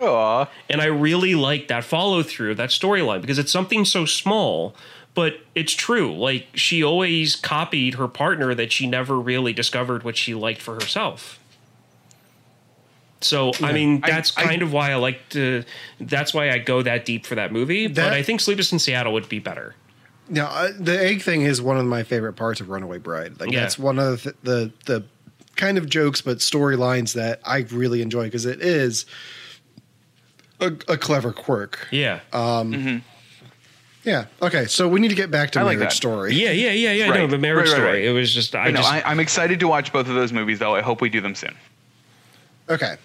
Aw. 0.00 0.46
And 0.70 0.80
I 0.80 0.86
really 0.86 1.34
like 1.34 1.68
that 1.68 1.84
follow 1.84 2.22
through, 2.22 2.54
that 2.56 2.70
storyline, 2.70 3.20
because 3.20 3.38
it's 3.38 3.50
something 3.52 3.84
so 3.84 4.04
small, 4.04 4.74
but 5.14 5.34
it's 5.54 5.72
true. 5.72 6.14
Like 6.16 6.46
she 6.54 6.82
always 6.84 7.34
copied 7.36 7.94
her 7.94 8.06
partner 8.08 8.54
that 8.54 8.70
she 8.72 8.86
never 8.86 9.18
really 9.18 9.52
discovered 9.52 10.04
what 10.04 10.16
she 10.16 10.34
liked 10.34 10.62
for 10.62 10.74
herself. 10.74 11.38
So 13.20 13.50
I 13.60 13.72
mean, 13.72 14.00
that's 14.00 14.36
I- 14.38 14.44
kind 14.44 14.62
of 14.62 14.72
why 14.72 14.92
I 14.92 14.94
like 14.96 15.28
to. 15.30 15.64
That's 16.00 16.32
why 16.32 16.50
I 16.50 16.58
go 16.58 16.82
that 16.82 17.04
deep 17.04 17.26
for 17.26 17.34
that 17.34 17.52
movie. 17.52 17.88
but 17.88 18.12
I 18.12 18.22
think 18.22 18.40
Sleepless 18.40 18.70
in 18.72 18.78
Seattle 18.78 19.12
would 19.14 19.28
be 19.28 19.40
better. 19.40 19.74
Now, 20.30 20.46
uh, 20.46 20.70
the 20.78 20.96
egg 20.96 21.22
thing 21.22 21.42
is 21.42 21.60
one 21.60 21.78
of 21.78 21.86
my 21.86 22.02
favorite 22.04 22.34
parts 22.34 22.60
of 22.60 22.68
Runaway 22.68 22.98
Bride. 22.98 23.40
Like 23.40 23.50
Yeah. 23.50 23.62
that's 23.62 23.78
one 23.78 23.98
of 23.98 24.22
the, 24.22 24.34
the 24.44 24.72
the 24.84 25.04
kind 25.56 25.78
of 25.78 25.88
jokes 25.88 26.20
but 26.20 26.38
storylines 26.38 27.14
that 27.14 27.40
I 27.44 27.66
really 27.72 28.02
enjoy 28.02 28.24
because 28.24 28.46
it 28.46 28.60
is 28.60 29.04
a, 30.60 30.66
a 30.88 30.96
clever 30.96 31.32
quirk. 31.32 31.88
Yeah. 31.90 32.20
Yeah. 34.04 34.26
Okay. 34.40 34.66
So 34.66 34.88
we 34.88 35.00
need 35.00 35.08
to 35.08 35.14
get 35.14 35.30
back 35.30 35.50
to 35.52 35.60
I 35.60 35.64
Marriage 35.64 35.80
that. 35.80 35.92
Story. 35.92 36.34
yeah, 36.34 36.50
yeah, 36.50 36.70
yeah, 36.70 36.92
yeah. 36.92 37.08
No, 37.12 37.26
the 37.26 37.36
marriage 37.36 37.66
Right, 37.68 37.72
right, 37.72 37.76
story. 37.76 37.92
right. 37.92 38.04
It 38.04 38.12
was 38.12 38.32
just 38.32 38.54
I 38.54 38.64
But 38.66 38.70
no, 38.74 38.80
just 38.80 38.92
I, 38.92 39.02
I'm 39.02 39.20
excited 39.20 39.60
to 39.60 39.68
watch 39.68 39.92
both 39.92 40.08
of 40.08 40.14
those 40.14 40.32
movies, 40.32 40.60
though. 40.60 40.74
I 40.74 40.80
hope 40.80 41.00
we 41.00 41.10
do 41.10 41.20
them 41.20 41.34
soon. 41.34 41.54
Okay. 42.70 42.96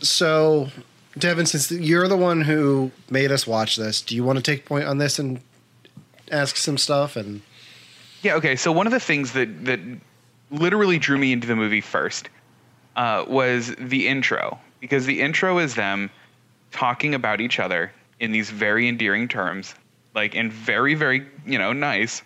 So, 0.00 0.68
Devon, 1.16 1.46
since 1.46 1.70
you're 1.70 2.08
the 2.08 2.16
one 2.16 2.40
who 2.40 2.90
made 3.10 3.30
us 3.30 3.46
watch 3.46 3.76
this, 3.76 4.00
do 4.00 4.16
you 4.16 4.24
want 4.24 4.36
to 4.38 4.42
take 4.42 4.64
point 4.64 4.84
on 4.86 4.98
this 4.98 5.18
and 5.18 5.40
ask 6.32 6.56
some 6.56 6.78
stuff? 6.78 7.14
And 7.14 7.40
Yeah, 8.22 8.34
okay. 8.36 8.56
So 8.56 8.72
one 8.72 8.86
of 8.86 8.92
the 8.92 9.00
things 9.00 9.32
that 9.34 9.64
that 9.66 9.80
literally 10.50 10.98
drew 10.98 11.18
me 11.18 11.32
into 11.32 11.46
the 11.46 11.56
movie 11.56 11.80
first 11.82 12.30
uh, 12.96 13.24
was 13.28 13.74
the 13.78 14.08
intro 14.08 14.58
because 14.80 15.04
the 15.06 15.20
intro 15.20 15.58
is 15.58 15.74
them 15.74 16.10
talking 16.70 17.14
about 17.14 17.40
each 17.40 17.58
other 17.58 17.92
in 18.20 18.32
these 18.32 18.50
very 18.50 18.88
endearing 18.88 19.28
terms, 19.28 19.74
like 20.14 20.34
and 20.34 20.52
very 20.52 20.94
very 20.94 21.26
you 21.46 21.58
know 21.58 21.72
nice, 21.72 22.22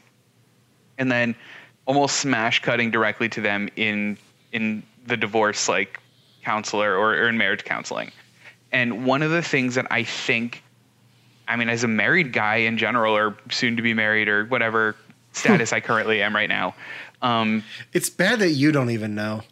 and 0.98 1.10
then 1.10 1.34
almost 1.86 2.16
smash 2.16 2.62
cutting 2.62 2.90
directly 2.90 3.28
to 3.28 3.40
them 3.40 3.68
in 3.76 4.16
in 4.52 4.82
the 5.06 5.16
divorce 5.16 5.68
like 5.68 5.98
counselor 6.44 6.96
or, 6.96 7.10
or 7.14 7.28
in 7.28 7.38
marriage 7.38 7.64
counseling. 7.64 8.10
And 8.70 9.04
one 9.04 9.22
of 9.22 9.30
the 9.30 9.42
things 9.42 9.74
that 9.74 9.86
I 9.90 10.04
think 10.04 10.62
I 11.48 11.56
mean, 11.56 11.68
as 11.68 11.84
a 11.84 11.88
married 11.88 12.32
guy 12.32 12.56
in 12.56 12.78
general, 12.78 13.14
or 13.14 13.36
soon 13.50 13.76
to 13.76 13.82
be 13.82 13.94
married, 13.94 14.28
or 14.28 14.46
whatever 14.46 14.96
status 15.32 15.72
I 15.72 15.80
currently 15.80 16.22
am 16.22 16.34
right 16.34 16.48
now, 16.48 16.74
um, 17.20 17.62
it's 17.92 18.10
bad 18.10 18.38
that 18.40 18.50
you 18.50 18.72
don't 18.72 18.90
even 18.90 19.14
know. 19.14 19.42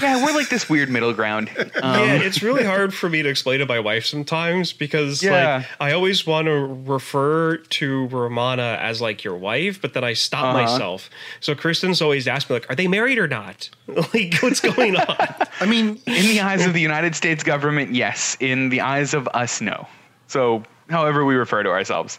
Yeah, 0.00 0.22
we're 0.24 0.32
like 0.34 0.48
this 0.50 0.68
weird 0.68 0.90
middle 0.90 1.12
ground. 1.14 1.50
Um, 1.82 1.94
yeah, 2.04 2.14
it's 2.14 2.42
really 2.42 2.64
hard 2.64 2.92
for 2.92 3.08
me 3.08 3.22
to 3.22 3.28
explain 3.28 3.60
to 3.60 3.66
my 3.66 3.80
wife 3.80 4.04
sometimes 4.04 4.72
because 4.72 5.22
Yeah. 5.22 5.56
like 5.58 5.66
I 5.80 5.92
always 5.92 6.26
want 6.26 6.46
to 6.46 6.52
refer 6.52 7.56
to 7.56 8.06
Romana 8.08 8.78
as 8.80 9.00
like 9.00 9.24
your 9.24 9.36
wife, 9.36 9.80
but 9.80 9.94
then 9.94 10.04
I 10.04 10.12
stop 10.12 10.44
Uh-huh. 10.44 10.62
myself. 10.62 11.10
So 11.40 11.54
Kristen's 11.54 12.00
always 12.02 12.28
asked 12.28 12.50
me 12.50 12.54
like, 12.56 12.70
"Are 12.70 12.74
they 12.76 12.86
married 12.88 13.18
or 13.18 13.26
not? 13.28 13.70
like, 14.14 14.34
what's 14.40 14.60
going 14.60 14.96
on?" 14.96 15.16
I 15.60 15.66
mean, 15.66 16.00
in 16.06 16.26
the 16.28 16.40
eyes 16.40 16.66
of 16.66 16.72
the 16.74 16.80
United 16.80 17.14
States 17.16 17.42
government, 17.42 17.94
yes. 17.94 18.36
In 18.40 18.68
the 18.68 18.82
eyes 18.82 19.14
of 19.14 19.26
us, 19.34 19.60
no. 19.60 19.86
So, 20.28 20.62
however 20.88 21.24
we 21.24 21.34
refer 21.34 21.62
to 21.62 21.70
ourselves. 21.70 22.18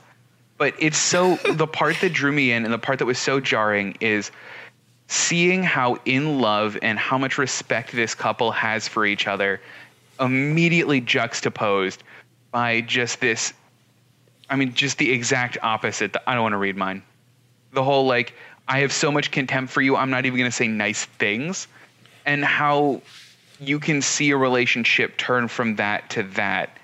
But 0.57 0.75
it's 0.77 0.97
so 0.97 1.37
the 1.37 1.65
part 1.65 1.95
that 2.01 2.13
drew 2.13 2.31
me 2.31 2.51
in 2.51 2.65
and 2.65 2.73
the 2.73 2.77
part 2.77 2.99
that 2.99 3.05
was 3.05 3.17
so 3.17 3.39
jarring 3.39 3.97
is 3.99 4.29
seeing 5.11 5.61
how 5.61 5.97
in 6.05 6.39
love 6.39 6.77
and 6.81 6.97
how 6.97 7.17
much 7.17 7.37
respect 7.37 7.91
this 7.91 8.15
couple 8.15 8.49
has 8.51 8.87
for 8.87 9.05
each 9.05 9.27
other 9.27 9.59
immediately 10.21 11.01
juxtaposed 11.01 12.01
by 12.51 12.79
just 12.81 13.19
this 13.19 13.53
I 14.49 14.55
mean 14.55 14.73
just 14.73 14.97
the 14.97 15.11
exact 15.11 15.57
opposite. 15.61 16.15
I 16.25 16.33
don't 16.33 16.43
want 16.43 16.53
to 16.53 16.57
read 16.57 16.77
mine. 16.77 17.03
The 17.73 17.83
whole 17.83 18.05
like 18.05 18.33
I 18.69 18.79
have 18.79 18.93
so 18.93 19.11
much 19.11 19.31
contempt 19.31 19.73
for 19.73 19.81
you, 19.81 19.97
I'm 19.97 20.09
not 20.09 20.25
even 20.25 20.39
going 20.39 20.49
to 20.49 20.55
say 20.55 20.69
nice 20.69 21.03
things 21.03 21.67
and 22.25 22.45
how 22.45 23.01
you 23.59 23.79
can 23.79 24.01
see 24.01 24.31
a 24.31 24.37
relationship 24.37 25.17
turn 25.17 25.49
from 25.49 25.75
that 25.75 26.09
to 26.11 26.23
that 26.23 26.77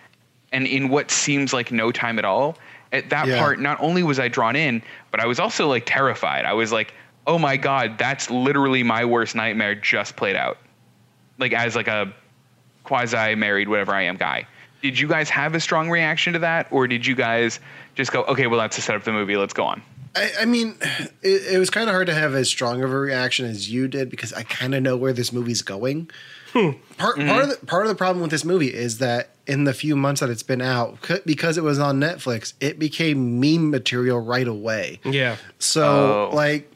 and 0.51 0.67
in 0.67 0.89
what 0.89 1.11
seems 1.11 1.53
like 1.53 1.71
no 1.71 1.93
time 1.93 2.19
at 2.19 2.25
all 2.25 2.57
at 2.91 3.09
that 3.09 3.27
Yeah. 3.27 3.37
part 3.37 3.59
not 3.59 3.77
only 3.81 4.03
was 4.03 4.19
i 4.19 4.27
drawn 4.27 4.55
in 4.55 4.81
but 5.11 5.19
i 5.19 5.25
was 5.25 5.39
also 5.39 5.67
like 5.67 5.83
terrified 5.85 6.45
i 6.45 6.53
was 6.53 6.71
like 6.71 6.93
oh 7.27 7.37
my 7.37 7.57
god 7.57 7.97
that's 7.97 8.29
literally 8.31 8.83
my 8.83 9.05
worst 9.05 9.35
nightmare 9.35 9.75
just 9.75 10.15
played 10.15 10.35
out 10.35 10.57
like 11.37 11.53
as 11.53 11.75
like 11.75 11.87
a 11.87 12.11
quasi 12.83 13.35
married 13.35 13.69
whatever 13.69 13.93
i 13.93 14.01
am 14.01 14.15
guy 14.15 14.47
did 14.81 14.97
you 14.97 15.07
guys 15.07 15.29
have 15.29 15.53
a 15.53 15.59
strong 15.59 15.89
reaction 15.89 16.33
to 16.33 16.39
that 16.39 16.67
or 16.71 16.87
did 16.87 17.05
you 17.05 17.15
guys 17.15 17.59
just 17.95 18.11
go 18.11 18.23
okay 18.23 18.47
well 18.47 18.59
that's 18.59 18.75
the 18.75 18.81
setup 18.81 19.01
of 19.01 19.05
the 19.05 19.11
movie 19.11 19.37
let's 19.37 19.53
go 19.53 19.63
on 19.63 19.81
I, 20.15 20.31
I 20.41 20.45
mean, 20.45 20.75
it, 21.21 21.53
it 21.53 21.59
was 21.59 21.69
kind 21.69 21.87
of 21.89 21.93
hard 21.93 22.07
to 22.07 22.13
have 22.13 22.33
as 22.33 22.47
strong 22.47 22.81
of 22.81 22.91
a 22.91 22.97
reaction 22.97 23.45
as 23.45 23.69
you 23.69 23.87
did 23.87 24.09
because 24.09 24.33
I 24.33 24.43
kind 24.43 24.73
of 24.73 24.81
know 24.81 24.97
where 24.97 25.13
this 25.13 25.31
movie's 25.31 25.61
going. 25.61 26.09
Hmm. 26.53 26.71
Part 26.97 27.17
mm-hmm. 27.17 27.29
part 27.29 27.43
of 27.43 27.49
the 27.49 27.65
part 27.65 27.83
of 27.83 27.89
the 27.89 27.95
problem 27.95 28.21
with 28.21 28.31
this 28.31 28.43
movie 28.43 28.73
is 28.73 28.97
that 28.97 29.29
in 29.45 29.65
the 29.65 29.73
few 29.73 29.95
months 29.95 30.21
that 30.21 30.29
it's 30.29 30.43
been 30.43 30.61
out, 30.61 30.97
because 31.25 31.57
it 31.57 31.63
was 31.63 31.77
on 31.77 31.99
Netflix, 31.99 32.53
it 32.59 32.79
became 32.79 33.39
meme 33.39 33.69
material 33.69 34.19
right 34.19 34.47
away. 34.47 34.99
yeah, 35.05 35.37
So 35.59 36.29
Oh. 36.31 36.35
like, 36.35 36.71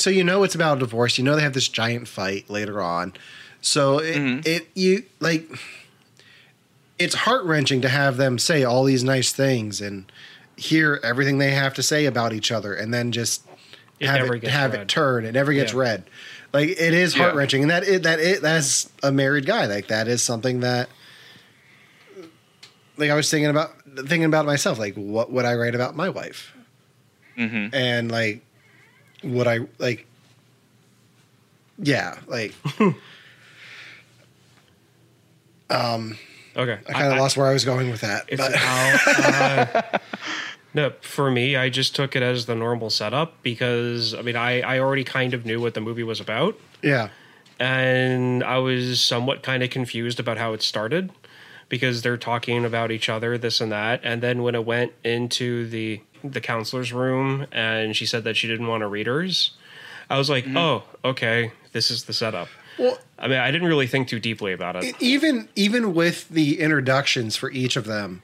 so 0.00 0.10
you 0.10 0.24
know 0.24 0.42
it's 0.42 0.54
about 0.54 0.78
a 0.78 0.80
divorce. 0.80 1.18
You 1.18 1.24
know 1.24 1.36
they 1.36 1.42
have 1.42 1.52
this 1.54 1.68
giant 1.68 2.08
fight 2.08 2.48
later 2.50 2.80
on. 2.82 3.12
So 3.60 3.98
it, 3.98 4.46
it 4.46 4.68
you 4.74 5.04
like, 5.20 5.48
it's 6.98 7.14
heart 7.14 7.44
wrenching 7.44 7.80
to 7.82 7.88
have 7.88 8.16
them 8.16 8.38
say 8.38 8.64
all 8.64 8.84
these 8.84 9.04
nice 9.04 9.32
things 9.32 9.80
and 9.80 10.10
hear 10.56 10.98
everything 11.02 11.38
they 11.38 11.50
have 11.50 11.74
to 11.74 11.82
say 11.82 12.06
about 12.06 12.32
each 12.32 12.50
other, 12.50 12.74
and 12.74 12.92
then 12.92 13.12
just 13.12 13.42
It 13.98 14.06
have 14.06 14.20
never 14.20 14.34
it 14.36 14.40
gets 14.40 14.52
have 14.52 14.72
read. 14.72 14.80
it 14.82 14.88
turn. 14.88 15.24
It 15.24 15.32
never 15.32 15.52
gets 15.52 15.72
Yeah. 15.72 15.78
read. 15.80 16.04
Like 16.52 16.70
it 16.70 16.94
is 16.94 17.14
heart 17.14 17.34
wrenching, 17.34 17.62
and 17.62 17.70
that 17.70 17.84
it, 17.84 18.02
that 18.02 18.18
it 18.18 18.42
that's 18.42 18.90
a 19.02 19.12
married 19.12 19.46
guy. 19.46 19.66
Like 19.66 19.86
that 19.88 20.08
is 20.08 20.22
something 20.22 20.60
that, 20.60 20.88
like 22.96 23.10
I 23.10 23.14
was 23.14 23.30
thinking 23.30 23.50
about 23.50 23.70
thinking 23.96 24.24
about 24.24 24.46
myself. 24.46 24.78
Like 24.78 24.94
what 24.94 25.30
would 25.30 25.44
I 25.44 25.54
write 25.54 25.74
about 25.74 25.94
my 25.96 26.08
wife? 26.08 26.52
Mm-hmm. 27.38 27.74
And 27.74 28.10
like, 28.10 28.42
would 29.22 29.46
I 29.46 29.60
like? 29.78 30.06
Yeah, 31.78 32.18
like 32.26 32.54
um. 35.70 36.18
Okay. 36.56 36.78
I 36.88 36.92
kind 36.92 37.12
of 37.12 37.18
lost 37.18 37.36
where 37.36 37.46
I 37.46 37.52
was 37.52 37.64
going 37.64 37.90
with 37.90 38.00
that. 38.00 38.28
But 38.36 38.54
how, 38.56 38.98
uh, 39.06 39.98
no, 40.74 40.92
for 41.00 41.30
me, 41.30 41.54
I 41.54 41.68
just 41.68 41.94
took 41.94 42.16
it 42.16 42.22
as 42.22 42.46
the 42.46 42.56
normal 42.56 42.90
setup 42.90 43.40
because 43.42 44.14
I 44.14 44.22
mean, 44.22 44.36
I, 44.36 44.60
I 44.60 44.80
already 44.80 45.04
kind 45.04 45.32
of 45.32 45.46
knew 45.46 45.60
what 45.60 45.74
the 45.74 45.80
movie 45.80 46.02
was 46.02 46.20
about, 46.20 46.58
yeah, 46.82 47.10
and 47.60 48.42
I 48.42 48.58
was 48.58 49.00
somewhat 49.00 49.44
kind 49.44 49.62
of 49.62 49.70
confused 49.70 50.18
about 50.18 50.38
how 50.38 50.52
it 50.52 50.62
started 50.62 51.12
because 51.68 52.02
they're 52.02 52.16
talking 52.16 52.64
about 52.64 52.90
each 52.90 53.08
other, 53.08 53.38
this 53.38 53.60
and 53.60 53.70
that, 53.70 54.00
and 54.02 54.20
then 54.20 54.42
when 54.42 54.56
it 54.56 54.64
went 54.64 54.92
into 55.04 55.68
the 55.68 56.00
the 56.22 56.40
counselor's 56.40 56.92
room 56.92 57.46
and 57.52 57.96
she 57.96 58.06
said 58.06 58.24
that 58.24 58.36
she 58.36 58.46
didn't 58.46 58.66
want 58.66 58.82
to 58.82 58.86
read 58.86 59.06
hers, 59.06 59.52
I 60.08 60.18
was 60.18 60.28
like, 60.28 60.44
mm-hmm. 60.44 60.56
oh, 60.56 60.82
okay, 61.04 61.52
this 61.72 61.90
is 61.90 62.04
the 62.04 62.12
setup. 62.12 62.48
well, 62.78 62.98
I 63.18 63.28
mean, 63.28 63.38
I 63.38 63.50
didn't 63.50 63.68
really 63.68 63.86
think 63.86 64.08
too 64.08 64.20
deeply 64.20 64.52
about 64.52 64.76
it. 64.76 64.94
even 65.00 65.48
even 65.54 65.94
with 65.94 66.28
the 66.28 66.60
introductions 66.60 67.36
for 67.36 67.50
each 67.50 67.76
of 67.76 67.84
them 67.84 68.22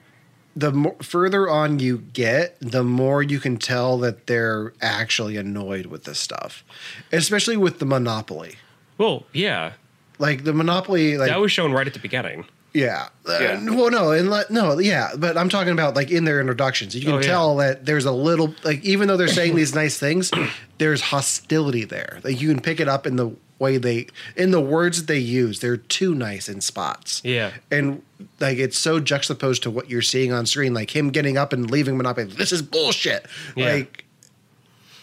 the 0.59 0.72
more, 0.72 0.96
further 1.02 1.50
on 1.50 1.78
you 1.78 1.98
get 1.98 2.56
the 2.61 2.82
more 2.82 3.22
you 3.22 3.38
can 3.38 3.59
tell 3.59 3.98
that 3.98 4.26
they're 4.26 4.72
actually 4.80 5.37
annoyed 5.37 5.85
with 5.87 6.04
this 6.04 6.18
stuff 6.18 6.64
especially 7.12 7.59
with 7.59 7.78
the 7.78 7.85
monopoly 7.85 8.56
Well, 8.96 9.26
yeah, 9.32 9.72
like 10.18 10.44
the 10.44 10.52
monopoly 10.52 11.18
like 11.18 11.28
that 11.28 11.40
was 11.40 11.52
shown 11.52 11.72
right 11.72 11.87
at 11.87 11.92
the 11.92 12.00
beginning. 12.00 12.46
Yeah. 12.76 13.08
Uh, 13.26 13.58
well 13.70 13.90
no 13.90 14.10
and 14.12 14.30
le- 14.30 14.44
no 14.50 14.78
yeah 14.78 15.10
but 15.18 15.36
i'm 15.36 15.48
talking 15.48 15.72
about 15.72 15.96
like 15.96 16.10
in 16.10 16.24
their 16.24 16.40
introductions 16.40 16.94
you 16.94 17.00
can 17.02 17.12
Oh, 17.14 17.16
yeah. 17.16 17.22
tell 17.26 17.56
that 17.56 17.84
there's 17.86 18.04
a 18.04 18.12
little 18.12 18.54
like 18.64 18.84
even 18.84 19.08
though 19.08 19.16
they're 19.16 19.28
saying 19.28 19.56
these 19.56 19.74
nice 19.82 19.98
things 19.98 20.30
there's 20.78 21.00
hostility 21.00 21.84
there 21.84 22.20
like 22.22 22.40
you 22.40 22.48
can 22.48 22.60
pick 22.60 22.78
it 22.80 22.88
up 22.88 23.06
in 23.06 23.16
the 23.16 23.34
way 23.58 23.78
they 23.78 24.06
in 24.36 24.50
the 24.50 24.60
words 24.60 24.98
that 25.00 25.06
they 25.06 25.18
use 25.18 25.60
they're 25.60 25.78
too 25.78 26.14
nice 26.14 26.48
in 26.48 26.60
spots 26.60 27.22
Yeah. 27.24 27.52
and 27.70 28.02
like 28.38 28.58
it's 28.58 28.78
so 28.78 29.00
juxtaposed 29.00 29.62
to 29.64 29.70
what 29.70 29.88
you're 29.88 30.02
seeing 30.02 30.32
on 30.32 30.44
screen 30.46 30.74
like 30.74 30.94
him 30.94 31.08
getting 31.10 31.36
up 31.38 31.52
and 31.54 31.70
leaving 31.70 31.96
monopoly 31.96 32.26
this 32.26 32.52
is 32.52 32.60
bullshit 32.62 33.26
Yeah. 33.56 33.72
like 33.72 34.04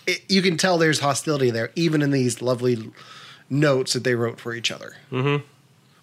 it, 0.05 0.21
you 0.29 0.41
can 0.41 0.57
tell 0.57 0.77
there's 0.77 0.99
hostility 0.99 1.49
there 1.49 1.71
even 1.75 2.01
in 2.01 2.11
these 2.11 2.41
lovely 2.41 2.91
notes 3.49 3.93
that 3.93 4.03
they 4.03 4.15
wrote 4.15 4.39
for 4.39 4.53
each 4.53 4.71
other 4.71 4.95
mm-hmm. 5.11 5.43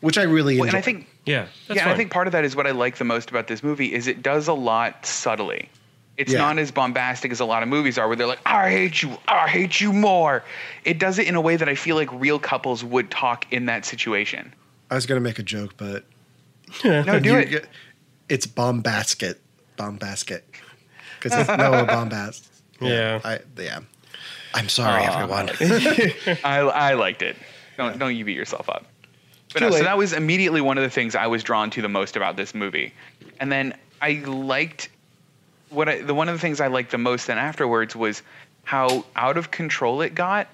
which 0.00 0.18
i 0.18 0.22
really 0.22 0.58
Well, 0.58 0.64
enjoy. 0.66 0.76
and 0.76 0.82
I 0.82 0.84
think 0.84 1.06
Yeah, 1.26 1.46
that's 1.68 1.76
yeah, 1.76 1.82
and 1.84 1.92
I 1.92 1.96
think 1.96 2.10
part 2.10 2.26
of 2.26 2.32
that 2.32 2.44
is 2.44 2.56
what 2.56 2.66
I 2.66 2.70
like 2.70 2.96
the 2.96 3.04
most 3.04 3.30
about 3.30 3.46
this 3.46 3.62
movie 3.62 3.92
is 3.92 4.06
it 4.06 4.22
does 4.22 4.48
a 4.48 4.52
lot 4.54 5.04
subtly. 5.06 5.68
It's 6.16 6.32
Yeah. 6.32 6.38
not 6.40 6.58
as 6.58 6.70
bombastic 6.70 7.30
as 7.30 7.40
a 7.40 7.44
lot 7.44 7.62
of 7.62 7.68
movies 7.68 7.96
are, 7.98 8.06
where 8.08 8.16
they're 8.16 8.26
like, 8.26 8.40
"I 8.46 8.70
hate 8.70 9.02
you, 9.02 9.16
I 9.28 9.48
hate 9.48 9.80
you 9.80 9.92
more." 9.92 10.42
It 10.84 10.98
does 10.98 11.18
it 11.18 11.26
in 11.26 11.34
a 11.34 11.40
way 11.40 11.56
that 11.56 11.68
I 11.68 11.74
feel 11.74 11.96
like 11.96 12.08
real 12.12 12.38
couples 12.38 12.82
would 12.84 13.10
talk 13.10 13.46
in 13.52 13.66
that 13.66 13.84
situation. 13.84 14.52
i 14.90 14.94
was 14.94 15.06
gonna 15.06 15.20
make 15.20 15.38
a 15.38 15.42
joke 15.42 15.74
but 15.76 16.04
No, 16.84 17.20
do 17.20 17.30
you 17.30 17.38
it. 17.38 17.50
get- 17.50 17.66
it's 18.28 18.46
bombasket 18.46 19.40
bombasket 19.76 20.44
because 21.18 21.38
it's 21.38 21.48
noah 21.48 21.84
bombast 21.88 22.48
Yeah. 22.80 23.20
i 23.24 23.38
yeah 23.58 23.80
i'm 24.54 24.68
sorry 24.68 25.04
everyone 25.04 25.48
I, 26.44 26.58
I 26.60 26.94
liked 26.94 27.22
it. 27.22 27.36
Don't 27.76 27.98
don't 27.98 28.16
you 28.16 28.24
beat 28.24 28.36
yourself 28.36 28.68
up. 28.68 28.84
But 29.52 29.62
no, 29.62 29.70
so 29.70 29.82
that 29.82 29.98
was 29.98 30.12
immediately 30.12 30.60
one 30.60 30.78
of 30.78 30.84
the 30.84 30.90
things 30.90 31.14
I 31.14 31.26
was 31.26 31.42
drawn 31.42 31.70
to 31.70 31.82
the 31.82 31.88
most 31.88 32.16
about 32.16 32.36
this 32.36 32.54
movie, 32.54 32.92
and 33.40 33.50
then 33.50 33.74
I 34.00 34.22
liked 34.24 34.88
what 35.70 35.88
I, 35.88 36.02
the 36.02 36.14
one 36.14 36.28
of 36.28 36.34
the 36.34 36.40
things 36.40 36.60
I 36.60 36.68
liked 36.68 36.90
the 36.90 36.98
most 36.98 37.26
then 37.26 37.38
afterwards 37.38 37.96
was 37.96 38.22
how 38.64 39.04
out 39.16 39.36
of 39.36 39.50
control 39.50 40.02
it 40.02 40.14
got 40.14 40.48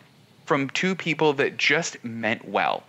from 0.45 0.71
two 0.71 0.95
people 0.95 1.35
that 1.35 1.57
just 1.57 2.03
meant 2.05 2.47
well. 2.49 2.85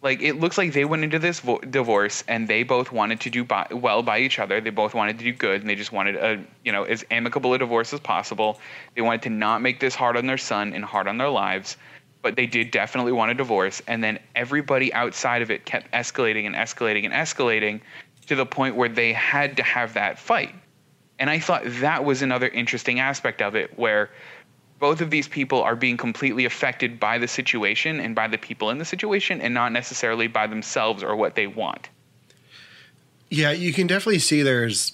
Like 0.00 0.22
it 0.22 0.34
looks 0.34 0.56
like 0.56 0.72
they 0.72 0.84
went 0.84 1.02
into 1.02 1.18
this 1.18 1.40
vo- 1.40 1.58
divorce 1.58 2.22
and 2.28 2.46
they 2.46 2.62
both 2.62 2.92
wanted 2.92 3.20
to 3.20 3.30
do 3.30 3.42
by, 3.42 3.66
well 3.72 4.02
by 4.02 4.20
each 4.20 4.38
other. 4.38 4.60
They 4.60 4.70
both 4.70 4.94
wanted 4.94 5.18
to 5.18 5.24
do 5.24 5.32
good 5.32 5.60
and 5.60 5.68
they 5.68 5.74
just 5.74 5.90
wanted 5.90 6.16
a 6.16 6.44
you 6.64 6.70
know 6.70 6.84
as 6.84 7.04
amicable 7.10 7.52
a 7.54 7.58
divorce 7.58 7.92
as 7.92 8.00
possible. 8.00 8.60
They 8.94 9.02
wanted 9.02 9.22
to 9.22 9.30
not 9.30 9.60
make 9.60 9.80
this 9.80 9.96
hard 9.96 10.16
on 10.16 10.26
their 10.26 10.38
son 10.38 10.72
and 10.72 10.84
hard 10.84 11.08
on 11.08 11.18
their 11.18 11.30
lives, 11.30 11.76
but 12.22 12.36
they 12.36 12.46
did 12.46 12.70
definitely 12.70 13.12
want 13.12 13.30
a 13.30 13.34
divorce. 13.34 13.80
And 13.86 14.02
then 14.02 14.18
everybody 14.34 14.92
outside 14.92 15.42
of 15.42 15.50
it 15.50 15.64
kept 15.64 15.90
escalating 15.92 16.46
and 16.46 16.54
escalating 16.54 17.04
and 17.04 17.14
escalating 17.14 17.80
to 18.26 18.34
the 18.34 18.46
point 18.46 18.76
where 18.76 18.88
they 18.88 19.12
had 19.12 19.56
to 19.56 19.62
have 19.62 19.94
that 19.94 20.18
fight. 20.18 20.54
And 21.18 21.28
I 21.28 21.38
thought 21.38 21.62
that 21.64 22.04
was 22.04 22.22
another 22.22 22.48
interesting 22.48 23.00
aspect 23.00 23.42
of 23.42 23.54
it 23.56 23.76
where 23.78 24.10
both 24.78 25.00
of 25.00 25.10
these 25.10 25.26
people 25.26 25.62
are 25.62 25.74
being 25.74 25.96
completely 25.96 26.44
affected 26.44 27.00
by 27.00 27.18
the 27.18 27.26
situation 27.26 27.98
and 27.98 28.14
by 28.14 28.28
the 28.28 28.38
people 28.38 28.70
in 28.70 28.78
the 28.78 28.84
situation 28.84 29.40
and 29.40 29.52
not 29.52 29.72
necessarily 29.72 30.28
by 30.28 30.46
themselves 30.46 31.02
or 31.02 31.16
what 31.16 31.34
they 31.34 31.46
want. 31.46 31.88
Yeah, 33.30 33.50
you 33.50 33.72
can 33.72 33.86
definitely 33.86 34.20
see 34.20 34.42
there's 34.42 34.92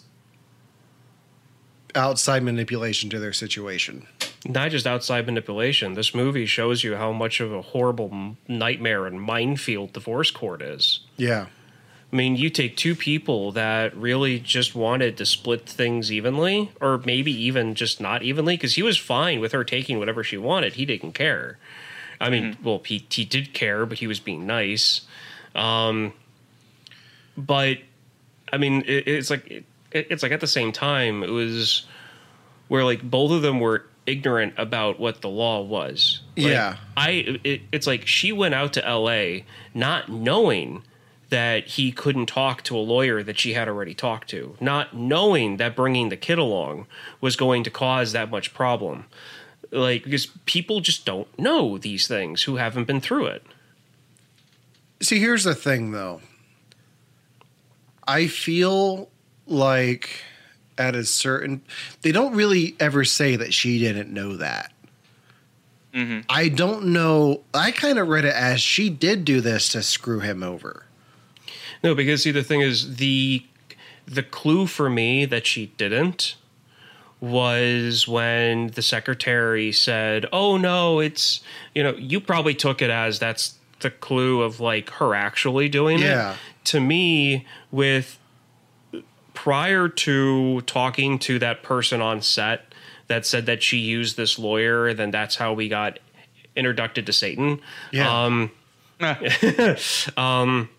outside 1.95 2.43
manipulation 2.43 3.11
to 3.11 3.21
their 3.21 3.33
situation. 3.33 4.07
Not 4.47 4.71
just 4.71 4.87
outside 4.87 5.27
manipulation. 5.27 5.95
This 5.95 6.15
movie 6.15 6.47
shows 6.47 6.85
you 6.85 6.97
how 6.97 7.13
much 7.13 7.41
of 7.41 7.53
a 7.53 7.63
horrible 7.63 8.37
nightmare 8.47 9.07
and 9.07 9.21
minefield 9.21 9.93
divorce 9.93 10.31
court 10.31 10.61
is. 10.61 11.01
Yeah. 11.17 11.47
I 12.13 12.17
mean, 12.17 12.37
you 12.37 12.51
take 12.51 12.77
two 12.77 12.95
people 12.95 13.53
that 13.53 13.97
really 13.97 14.39
just 14.39 14.75
wanted 14.75 15.17
to 15.17 15.27
split 15.27 15.69
things 15.69 16.13
evenly, 16.13 16.71
or 16.81 16.99
maybe 17.05 17.33
even 17.33 17.75
just 17.75 18.01
not 18.01 18.23
evenly, 18.23 18.57
because 18.57 18.75
he 18.75 18.83
was 18.83 18.97
fine 18.97 19.41
with 19.41 19.53
her 19.53 19.65
taking 19.65 19.99
whatever 19.99 20.23
she 20.23 20.37
wanted. 20.37 20.75
He 20.75 20.85
didn't 20.85 21.13
care. 21.13 21.59
I 22.21 22.31
mean, 22.31 22.57
well, 22.63 22.81
he, 22.85 23.05
he 23.11 23.25
did 23.25 23.53
care, 23.53 23.85
but 23.87 23.99
he 23.99 24.07
was 24.07 24.21
being 24.21 24.47
nice. 24.47 25.01
Um, 25.55 26.13
but 27.37 27.79
I 28.53 28.59
mean, 28.59 28.83
it, 28.83 29.09
it's 29.09 29.31
like 29.31 29.51
it, 29.51 29.65
it's 29.91 30.23
like 30.23 30.33
at 30.33 30.41
the 30.41 30.47
same 30.47 30.71
time, 30.71 31.23
it 31.23 31.31
was 31.31 31.87
where 32.69 32.85
like 32.85 33.03
both 33.03 33.33
of 33.33 33.43
them 33.43 33.59
were 33.59 33.87
ignorant 34.07 34.55
about 34.57 34.99
what 35.01 35.21
the 35.23 35.29
law 35.29 35.63
was. 35.63 36.21
Like, 36.37 36.47
Yeah. 36.47 36.77
I 36.97 37.39
it, 37.45 37.63
it's 37.73 37.87
like 37.87 38.07
she 38.07 38.33
went 38.33 38.55
out 38.55 38.73
to 38.75 38.87
L.A. 38.87 39.45
not 39.73 40.09
knowing 40.09 40.83
that 41.31 41.67
he 41.67 41.91
couldn't 41.91 42.27
talk 42.27 42.63
to 42.63 42.77
a 42.77 42.79
lawyer 42.79 43.23
that 43.23 43.39
she 43.39 43.55
had 43.55 43.67
already 43.67 43.95
talked 43.95 44.29
to, 44.31 44.57
not 44.61 44.95
knowing 44.95 45.57
that 45.57 45.75
bringing 45.75 46.09
the 46.09 46.17
kid 46.17 46.39
along 46.39 46.87
was 47.21 47.35
going 47.35 47.65
to 47.65 47.71
cause 47.71 48.13
that 48.13 48.31
much 48.31 48.55
problem. 48.55 49.07
Like 49.71 50.05
because 50.05 50.27
people 50.45 50.81
just 50.81 51.05
don't 51.05 51.27
know 51.39 51.79
these 51.79 52.07
things 52.07 52.43
who 52.45 52.57
haven't 52.57 52.85
been 52.85 53.01
through 53.01 53.27
it. 53.27 53.43
See, 55.01 55.19
here's 55.19 55.45
the 55.45 55.55
thing 55.55 55.91
though. 55.91 56.21
I 58.07 58.27
feel 58.27 59.09
like 59.47 60.23
at 60.77 60.95
a 60.97 61.05
certain 61.05 61.63
they 62.03 62.11
don't 62.13 62.35
really 62.35 62.75
ever 62.81 63.05
say 63.05 63.37
that 63.37 63.55
she 63.55 63.79
didn't 63.79 64.13
know 64.13 64.37
that. 64.37 64.73
Mm-hmm. 65.93 66.21
I 66.29 66.49
don't 66.49 66.87
know. 66.87 67.43
I 67.55 67.71
kind 67.71 67.99
of 67.99 68.09
read 68.09 68.25
it 68.25 68.35
as 68.35 68.61
she 68.61 68.91
did 68.91 69.25
do 69.25 69.41
this 69.41 69.69
to 69.71 69.83
screw 69.83 70.19
him 70.21 70.43
over. 70.43 70.87
No, 71.85 71.95
because 71.95 72.23
see, 72.25 72.33
the 72.33 72.43
thing 72.43 72.63
is 72.63 72.97
the 72.97 73.45
the 74.07 74.23
clue 74.23 74.67
for 74.67 74.91
me 74.91 75.25
that 75.25 75.47
she 75.47 75.67
didn't 75.77 76.35
was 77.21 78.07
when 78.09 78.69
the 78.69 78.83
secretary 78.83 79.73
said, 79.73 80.27
"Oh 80.33 80.57
no, 80.57 80.99
it's 81.01 81.41
you 81.75 81.83
know 81.83 81.95
you 81.95 82.21
probably 82.21 82.55
took 82.55 82.83
it 82.83 82.91
as 82.91 83.19
that's 83.19 83.55
the 83.81 83.91
clue 83.91 84.43
of 84.43 84.61
like 84.61 84.91
her 84.91 85.15
actually 85.15 85.69
doing 85.69 85.99
Yeah. 86.01 86.33
it." 86.33 86.39
To 86.65 86.81
me, 86.81 87.47
with 87.71 88.19
prior 89.45 89.91
to 89.91 90.63
talking 90.63 91.19
to 91.19 91.39
that 91.39 91.63
person 91.63 92.01
on 92.01 92.23
set 92.23 92.65
that 93.09 93.27
said 93.27 93.45
that 93.45 93.63
she 93.63 93.77
used 93.77 94.17
this 94.17 94.39
lawyer, 94.39 94.95
then 94.95 95.11
that's 95.11 95.37
how 95.37 95.53
we 95.53 95.69
got 95.69 95.99
introduced 96.57 97.05
to 97.05 97.13
Satan. 97.13 97.61
Yeah. 97.93 98.49
Um, 100.17 100.71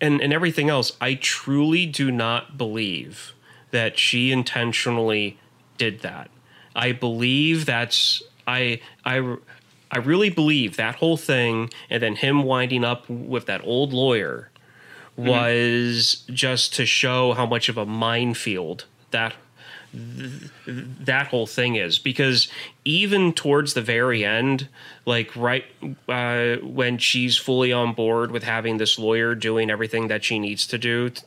and 0.00 0.20
and 0.20 0.32
everything 0.32 0.68
else, 0.68 0.92
I 1.00 1.14
truly 1.14 1.86
do 1.86 2.12
not 2.12 2.56
believe 2.56 3.32
that 3.72 3.98
she 3.98 4.30
intentionally 4.30 5.40
did 5.78 6.02
that. 6.02 6.30
I 6.76 6.92
believe 6.92 7.66
that's 7.66 8.22
I 8.46 8.80
I 9.04 9.38
I 9.90 9.98
really 9.98 10.30
believe 10.30 10.76
that 10.76 10.96
whole 10.96 11.16
thing 11.16 11.70
and 11.90 12.00
then 12.00 12.14
him 12.14 12.44
winding 12.44 12.84
up 12.84 13.08
with 13.08 13.46
that 13.46 13.62
old 13.64 13.92
lawyer 13.92 14.50
was 15.16 16.24
just 16.32 16.74
to 16.74 16.86
show 16.86 17.32
how 17.32 17.46
much 17.46 17.68
of 17.68 17.78
a 17.78 17.86
minefield 17.86 18.84
that 19.10 19.34
th- 19.92 20.50
that 20.66 21.28
whole 21.28 21.46
thing 21.46 21.76
is 21.76 21.98
because 21.98 22.48
even 22.84 23.32
towards 23.32 23.72
the 23.74 23.80
very 23.80 24.24
end 24.24 24.68
like 25.06 25.34
right 25.34 25.64
uh, 26.08 26.56
when 26.56 26.98
she's 26.98 27.36
fully 27.38 27.72
on 27.72 27.94
board 27.94 28.30
with 28.30 28.42
having 28.42 28.76
this 28.76 28.98
lawyer 28.98 29.34
doing 29.34 29.70
everything 29.70 30.08
that 30.08 30.22
she 30.22 30.38
needs 30.38 30.66
to 30.66 30.76
do 30.76 31.08
t- 31.10 31.22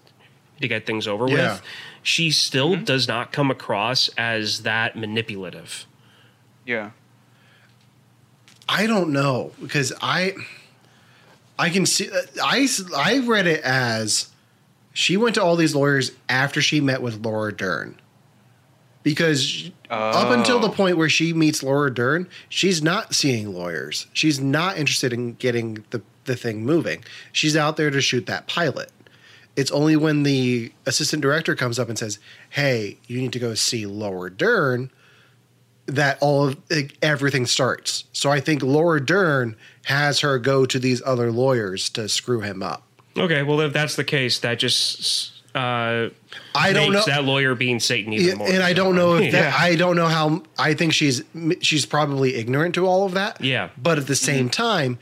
to 0.61 0.67
get 0.67 0.85
things 0.85 1.07
over 1.07 1.27
Yeah. 1.27 1.53
with 1.53 1.61
she 2.03 2.29
still 2.31 2.75
does 2.75 3.07
not 3.07 3.31
come 3.31 3.49
across 3.49 4.07
as 4.17 4.61
that 4.63 4.95
manipulative 4.95 5.85
Yeah. 6.65 6.91
I 8.67 8.85
don't 8.85 9.11
know 9.11 9.51
because 9.59 9.91
I 9.99 10.33
I 11.59 11.69
can 11.69 11.85
see 11.85 12.09
uh, 12.09 12.21
I 12.43 12.67
I 12.95 13.19
read 13.19 13.45
it 13.45 13.61
as 13.61 14.29
she 14.93 15.15
went 15.17 15.35
to 15.35 15.43
all 15.43 15.55
these 15.55 15.75
lawyers 15.75 16.11
after 16.27 16.61
she 16.61 16.81
met 16.81 17.01
with 17.03 17.23
Laura 17.23 17.53
Dern. 17.55 17.99
Because 19.03 19.71
up 19.89 20.29
until 20.31 20.59
the 20.59 20.67
Oh. 20.67 20.71
point 20.71 20.97
where 20.97 21.09
she 21.09 21.31
meets 21.33 21.63
Laura 21.63 21.93
Dern, 21.93 22.27
she's 22.49 22.81
not 22.83 23.15
seeing 23.15 23.53
lawyers. 23.53 24.07
She's 24.13 24.39
not 24.41 24.77
interested 24.77 25.13
in 25.13 25.33
getting 25.35 25.85
the, 25.91 26.01
the 26.25 26.35
thing 26.35 26.65
moving. 26.65 27.03
She's 27.31 27.55
out 27.55 27.77
there 27.77 27.89
to 27.89 28.01
shoot 28.01 28.25
that 28.25 28.47
pilot. 28.47 28.91
It's 29.55 29.71
only 29.71 29.95
when 29.95 30.23
the 30.23 30.71
assistant 30.85 31.21
director 31.21 31.55
comes 31.55 31.79
up 31.79 31.87
and 31.89 31.97
says, 31.97 32.19
Hey, 32.49 32.97
you 33.07 33.19
need 33.21 33.33
to 33.33 33.39
go 33.39 33.53
see 33.53 33.85
Laura 33.85 34.29
Dern 34.29 34.91
that 35.85 36.17
all 36.21 36.47
of 36.49 36.57
everything 37.01 37.45
starts. 37.45 38.03
So 38.11 38.29
I 38.29 38.41
think 38.41 38.61
Laura 38.61 39.03
Dern 39.03 39.55
has 39.89 40.21
her 40.21 40.39
go 40.39 40.65
to 40.65 40.79
these 40.79 41.01
other 41.05 41.31
lawyers 41.31 41.89
to 41.91 42.07
screw 42.09 42.39
him 42.41 42.63
up. 42.63 42.83
okay 43.17 43.43
well 43.43 43.59
if 43.61 43.73
that's 43.73 43.95
the 43.95 44.03
case 44.03 44.39
that 44.39 44.57
just 44.59 45.33
uh 45.55 46.09
I 46.55 46.73
don't 46.73 46.93
makes 46.93 47.07
know, 47.07 47.13
that 47.13 47.25
lawyer 47.25 47.55
being 47.55 47.79
satan 47.79 48.13
even 48.13 48.37
more 48.37 48.47
and 48.49 48.61
I 48.63 48.73
don't 48.73 48.95
know 48.95 49.15
if 49.15 49.31
that. 49.33 49.53
Yeah. 49.53 49.55
I 49.57 49.75
don't 49.75 49.95
know 49.95 50.07
how. 50.07 50.43
I 50.57 50.73
think 50.75 50.93
she's 50.93 51.23
she's 51.61 51.85
probably 51.85 52.35
ignorant 52.35 52.75
to 52.75 52.85
all 52.85 53.05
of 53.05 53.13
that. 53.13 53.41
Yeah. 53.43 53.69
but 53.77 53.97
at 53.97 54.05
the 54.07 54.15
same 54.15 54.49
time, 54.49 54.99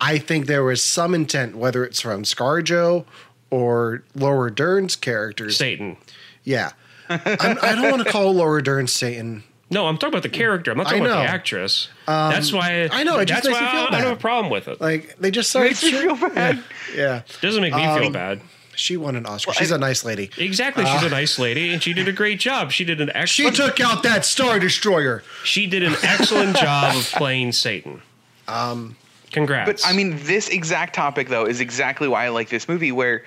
I 0.00 0.18
think 0.18 0.46
there 0.46 0.62
was 0.64 0.82
some 0.82 1.14
intent, 1.14 1.56
whether 1.56 1.84
it's 1.84 2.00
from 2.00 2.24
ScarJo 2.24 3.04
or 3.50 4.02
Laura 4.14 4.50
Dern's 4.54 4.96
characters. 4.96 5.56
satan 5.56 5.96
Yeah, 6.44 6.72
I'm, 7.08 7.58
I 7.62 7.74
don't 7.74 7.90
want 7.90 8.04
to 8.04 8.10
call 8.12 8.34
Laura 8.34 8.62
Dern 8.62 8.86
Satan. 8.86 9.44
No, 9.72 9.86
I'm 9.86 9.96
talking 9.98 10.14
about 10.14 10.24
the 10.24 10.28
character. 10.28 10.70
I'm 10.72 10.76
not 10.78 10.84
talking 10.88 11.00
about. 11.04 11.18
Um, 11.18 11.24
the 11.26 11.30
actress. 11.30 11.88
that's 12.06 12.52
why 12.52 12.88
I 12.90 13.04
know, 13.04 13.18
it 13.20 13.26
just 13.26 13.44
that's 13.44 13.46
makes 13.48 13.60
why 13.60 13.66
me 13.66 13.70
feel 13.70 13.80
I, 13.80 13.86
I 13.86 13.90
don't 13.90 14.00
have 14.00 14.18
a 14.18 14.20
problem 14.20 14.50
with 14.50 14.66
it. 14.68 14.80
Like 14.80 15.16
they 15.18 15.30
just 15.30 15.50
started. 15.50 15.70
Makes 15.70 15.82
me 15.84 15.92
feel 15.92 16.16
bad. 16.16 16.62
Yeah, 16.96 17.22
doesn't 17.40 17.62
make 17.62 17.72
me 17.74 17.84
Um, 17.84 18.00
feel 18.00 18.10
bad. 18.10 18.40
she 18.74 18.96
won 18.96 19.14
an 19.14 19.26
Oscar. 19.26 19.52
She's 19.52 19.70
a 19.70 19.78
nice 19.78 20.04
lady. 20.04 20.30
Exactly. 20.38 20.84
She's 20.86 21.02
a 21.04 21.08
nice 21.08 21.38
lady, 21.38 21.72
and 21.72 21.80
she 21.82 21.92
did 21.92 22.08
a 22.08 22.12
great 22.12 22.40
job. 22.40 22.72
She 22.72 22.84
did 22.84 23.00
an 23.00 23.10
uh, 23.10 23.26
She 23.26 23.48
took 23.52 23.78
out 23.80 24.02
that 24.02 24.24
Star 24.24 24.58
Destroyer. 24.58 25.22
she 25.44 25.66
did 25.68 25.82
an 25.84 25.94
excellent 26.02 26.56
job 26.66 26.96
of 26.96 27.04
playing 27.12 27.52
Satan. 27.52 28.02
Um, 28.48 28.96
congrats. 29.30 29.82
But 29.84 29.88
I 29.88 29.92
mean, 29.96 30.18
this 30.24 30.48
exact 30.48 30.94
topic 30.96 31.28
though 31.28 31.46
is 31.46 31.60
exactly 31.60 32.08
why 32.08 32.24
I 32.24 32.28
like 32.30 32.48
this 32.48 32.68
movie. 32.68 32.90
Where, 32.90 33.22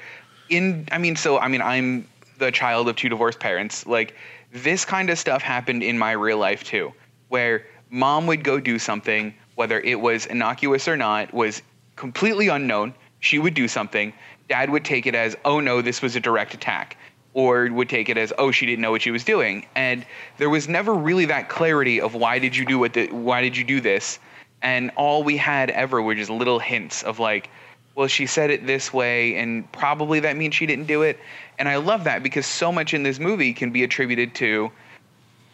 in 0.50 0.89
I 0.91 0.98
mean, 0.98 1.16
so 1.16 1.39
I 1.39 1.48
mean, 1.48 1.62
I'm 1.62 2.06
the 2.39 2.52
child 2.52 2.89
of 2.89 2.98
two 2.98 3.08
divorced 3.08 3.39
parents. 3.39 3.86
Like 3.86 4.14
this 4.54 4.86
kind 4.86 5.10
of 5.10 5.18
stuff 5.18 5.41
happened 5.41 5.82
in 5.84 5.97
my 5.97 6.12
real 6.12 6.38
life 6.38 6.64
too, 6.64 6.93
where 7.30 7.66
mom 7.89 8.28
would 8.28 8.43
go 8.43 8.60
do 8.60 8.78
something, 8.78 9.34
whether 9.56 9.80
it 9.80 9.99
was 9.99 10.28
innocuous 10.28 10.88
or 10.88 10.95
not, 10.95 11.34
was 11.34 11.62
completely 11.95 12.47
unknown. 12.47 12.93
She 13.20 13.39
would 13.39 13.56
do 13.56 13.68
something. 13.68 14.14
Dad 14.47 14.70
would 14.70 14.86
take 14.86 15.08
it 15.08 15.16
as, 15.16 15.36
oh 15.43 15.60
no, 15.60 15.82
this 15.82 16.01
was 16.01 16.16
a 16.16 16.20
direct 16.20 16.54
attack. 16.54 16.97
Or 17.34 17.68
would 17.72 17.89
take 17.89 18.10
it 18.10 18.18
as, 18.18 18.32
oh, 18.38 18.51
she 18.51 18.68
didn't 18.68 18.82
know 18.82 18.91
what 18.91 19.01
she 19.01 19.10
was 19.10 19.24
doing. 19.24 19.66
And 19.74 20.06
there 20.38 20.51
was 20.51 20.70
never 20.70 20.93
really 20.93 21.26
that 21.26 21.49
clarity 21.49 21.99
of 21.99 22.14
why 22.14 22.38
did 22.38 22.56
you 22.56 22.64
do 22.64 22.78
what 22.78 22.93
the, 22.93 23.08
why 23.08 23.41
did 23.41 23.58
you 23.58 23.64
do 23.64 23.82
this? 23.82 24.20
And 24.62 24.91
all 24.95 25.24
we 25.24 25.36
had 25.36 25.72
ever 25.72 25.99
were 25.99 26.14
just 26.14 26.30
little 26.30 26.60
hints 26.60 27.01
of 27.01 27.18
like, 27.18 27.49
well, 27.96 28.08
she 28.08 28.26
said 28.26 28.50
it 28.50 28.66
this 28.66 28.91
way, 28.91 29.36
and 29.36 29.72
probably 29.72 30.20
that 30.22 30.36
means 30.36 30.56
she 30.56 30.66
didn't 30.66 30.88
do 30.88 31.04
it. 31.04 31.20
And 31.60 31.70
I 31.70 31.76
love 31.76 32.06
that 32.06 32.24
because 32.24 32.46
so 32.46 32.72
much 32.72 32.94
in 32.94 33.04
this 33.04 33.20
movie 33.20 33.54
can 33.54 33.72
be 33.72 33.84
attributed 33.84 34.34
to, 34.36 34.72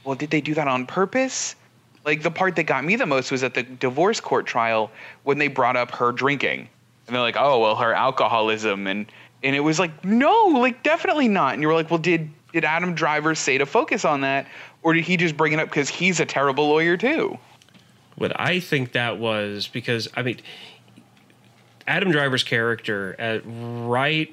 well, 0.03 0.15
did 0.15 0.29
they 0.29 0.39
do 0.39 0.53
that 0.53 0.67
on 0.67 0.85
purpose? 0.85 1.55
Like 2.05 2.23
the 2.23 2.31
part 2.31 2.55
that 2.55 2.63
got 2.63 2.85
me 2.85 2.95
the 2.95 3.05
most 3.05 3.31
was 3.31 3.43
at 3.43 3.53
the 3.53 3.63
divorce 3.63 4.21
court 4.21 4.45
trial 4.45 4.89
when 5.23 5.37
they 5.37 5.49
brought 5.49 5.75
up 5.75 5.91
her 5.91 6.13
drinking. 6.13 6.69
And 7.07 7.15
they're 7.15 7.21
like, 7.21 7.35
oh, 7.37 7.59
well, 7.59 7.75
her 7.75 7.93
alcoholism. 7.93 8.87
And, 8.87 9.11
and 9.43 9.55
it 9.55 9.59
was 9.59 9.79
like, 9.79 10.05
no, 10.05 10.45
like 10.45 10.81
definitely 10.81 11.27
not. 11.27 11.53
And 11.53 11.61
you 11.61 11.67
were 11.67 11.73
like, 11.73 11.89
well, 11.89 11.99
did, 11.99 12.29
did 12.53 12.63
Adam 12.63 12.95
Driver 12.95 13.35
say 13.35 13.57
to 13.57 13.65
focus 13.65 14.05
on 14.05 14.21
that? 14.21 14.47
Or 14.81 14.93
did 14.93 15.03
he 15.03 15.17
just 15.17 15.35
bring 15.35 15.51
it 15.51 15.59
up 15.59 15.67
because 15.67 15.89
he's 15.89 16.21
a 16.21 16.25
terrible 16.25 16.69
lawyer 16.69 16.95
too? 16.95 17.37
what 18.19 18.37
I 18.39 18.59
think 18.59 18.91
that 18.91 19.17
was 19.17 19.67
because 19.67 20.07
I 20.15 20.23
mean, 20.23 20.39
Adam 21.89 22.11
Driver's 22.11 22.43
character, 22.43 23.15
uh, 23.19 23.39
right? 23.87 24.31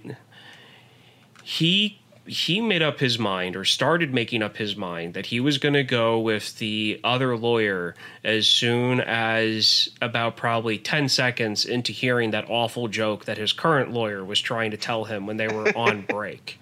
He 1.43 1.99
he 2.27 2.61
made 2.61 2.83
up 2.83 2.99
his 2.99 3.19
mind 3.21 3.55
or 3.57 3.65
started 3.65 4.13
making 4.13 4.43
up 4.43 4.57
his 4.57 4.77
mind 4.77 5.15
that 5.15 5.27
he 5.27 5.39
was 5.39 5.59
going 5.59 5.75
to 5.75 5.85
go 5.85 6.19
with 6.19 6.59
the 6.59 7.01
other 7.05 7.37
lawyer 7.37 7.95
as 8.25 8.49
soon 8.49 9.01
as 9.01 9.89
about 10.03 10.37
probably 10.37 10.77
10 10.77 11.09
seconds 11.09 11.65
into 11.65 11.93
hearing 11.93 12.33
that 12.33 12.45
awful 12.51 12.89
joke 12.89 13.27
that 13.27 13.39
his 13.39 13.53
current 13.53 13.93
lawyer 13.93 14.25
was 14.25 14.41
trying 14.41 14.73
to 14.73 14.77
tell 14.77 15.05
him 15.05 15.25
when 15.27 15.37
they 15.37 15.47
were 15.47 15.69
on 15.79 16.03
break. 16.03 16.59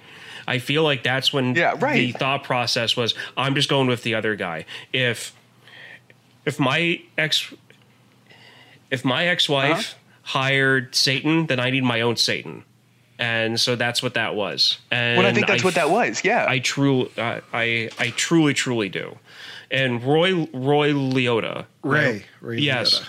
I 0.46 0.58
feel 0.58 0.82
like 0.82 1.02
that's 1.02 1.32
when 1.32 1.54
Yeah, 1.54 1.74
right. 1.80 1.94
the 1.94 2.12
thought 2.12 2.44
process 2.44 2.94
was 2.94 3.14
I'm 3.36 3.54
just 3.54 3.70
going 3.70 3.88
with 3.88 4.02
the 4.02 4.14
other 4.14 4.36
guy. 4.36 4.66
If 4.92 5.34
if 6.44 6.60
my 6.60 7.00
ex 7.16 7.52
if 8.90 9.02
my 9.04 9.26
ex-wife 9.28 9.96
hired 10.24 10.94
Satan, 10.94 11.46
then 11.46 11.60
I 11.60 11.70
need 11.70 11.84
my 11.84 12.00
own 12.00 12.16
Satan. 12.16 12.64
And 13.18 13.60
so 13.60 13.76
that's 13.76 14.02
what 14.02 14.14
that 14.14 14.34
was. 14.34 14.78
And 14.90 15.18
Well, 15.18 15.26
I 15.26 15.32
think 15.32 15.46
that's 15.46 15.62
what 15.62 15.76
that 15.76 15.88
was. 15.90 16.24
Yeah. 16.24 16.46
I 16.48 16.58
truly, 16.58 17.10
uh, 17.16 17.40
I, 17.52 17.88
I 17.98 18.10
truly, 18.16 18.54
truly 18.54 18.88
do. 18.88 19.16
And 19.70 20.02
Roy, 20.02 20.48
Roy 20.52 20.92
Liotta, 20.92 21.66
Ray. 21.82 22.24
Ray 22.40 22.58
yes, 22.58 22.98
Liotta. 23.00 23.06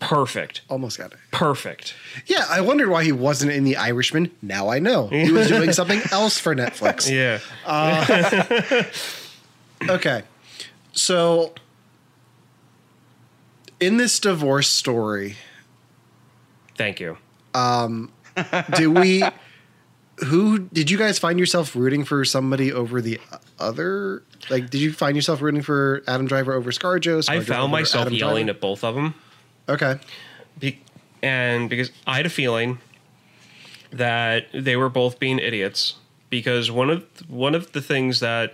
perfect, 0.00 0.60
Almost 0.68 0.98
got 0.98 1.12
it. 1.12 1.18
perfect. 1.30 1.94
Yeah, 2.26 2.44
I 2.50 2.60
wondered 2.60 2.88
why 2.90 3.02
he 3.04 3.12
wasn't 3.12 3.52
in 3.52 3.64
The 3.64 3.76
Irishman. 3.76 4.30
Now 4.42 4.68
I 4.68 4.78
know. 4.78 5.08
He 5.08 5.32
was 5.32 5.48
doing 5.48 5.72
something 5.80 6.00
else 6.12 6.38
for 6.38 6.54
Netflix. 6.54 7.10
Yeah, 7.10 7.40
Okay. 9.88 10.22
So 10.92 11.52
in 13.80 13.96
this 13.96 14.18
divorce 14.20 14.68
story, 14.68 15.36
thank 16.76 17.00
you. 17.00 17.16
Um, 17.54 18.10
do 18.76 18.90
we 18.90 19.22
who 20.18 20.60
did 20.60 20.90
you 20.90 20.98
guys 20.98 21.18
find 21.18 21.38
yourself 21.38 21.74
rooting 21.74 22.04
for 22.04 22.24
somebody 22.24 22.72
over 22.72 23.00
the 23.00 23.20
other? 23.58 24.22
Like 24.50 24.70
did 24.70 24.80
you 24.80 24.92
find 24.92 25.16
yourself 25.16 25.40
rooting 25.40 25.62
for 25.62 26.02
Adam 26.06 26.26
Driver 26.26 26.52
over 26.52 26.70
ScarJo? 26.70 27.28
I 27.28 27.38
ScarJo 27.38 27.46
found 27.46 27.72
myself 27.72 28.06
Adam 28.06 28.14
yelling 28.14 28.46
Driver? 28.46 28.56
at 28.56 28.60
both 28.60 28.84
of 28.84 28.94
them. 28.94 29.14
Okay. 29.68 29.98
Be- 30.58 30.80
and 31.22 31.70
because 31.70 31.90
I 32.06 32.16
had 32.18 32.26
a 32.26 32.30
feeling 32.30 32.78
that 33.90 34.46
they 34.52 34.76
were 34.76 34.88
both 34.88 35.18
being 35.18 35.38
idiots 35.38 35.94
because 36.30 36.70
one 36.70 36.90
of 36.90 37.04
one 37.28 37.54
of 37.54 37.72
the 37.72 37.80
things 37.80 38.20
that 38.20 38.52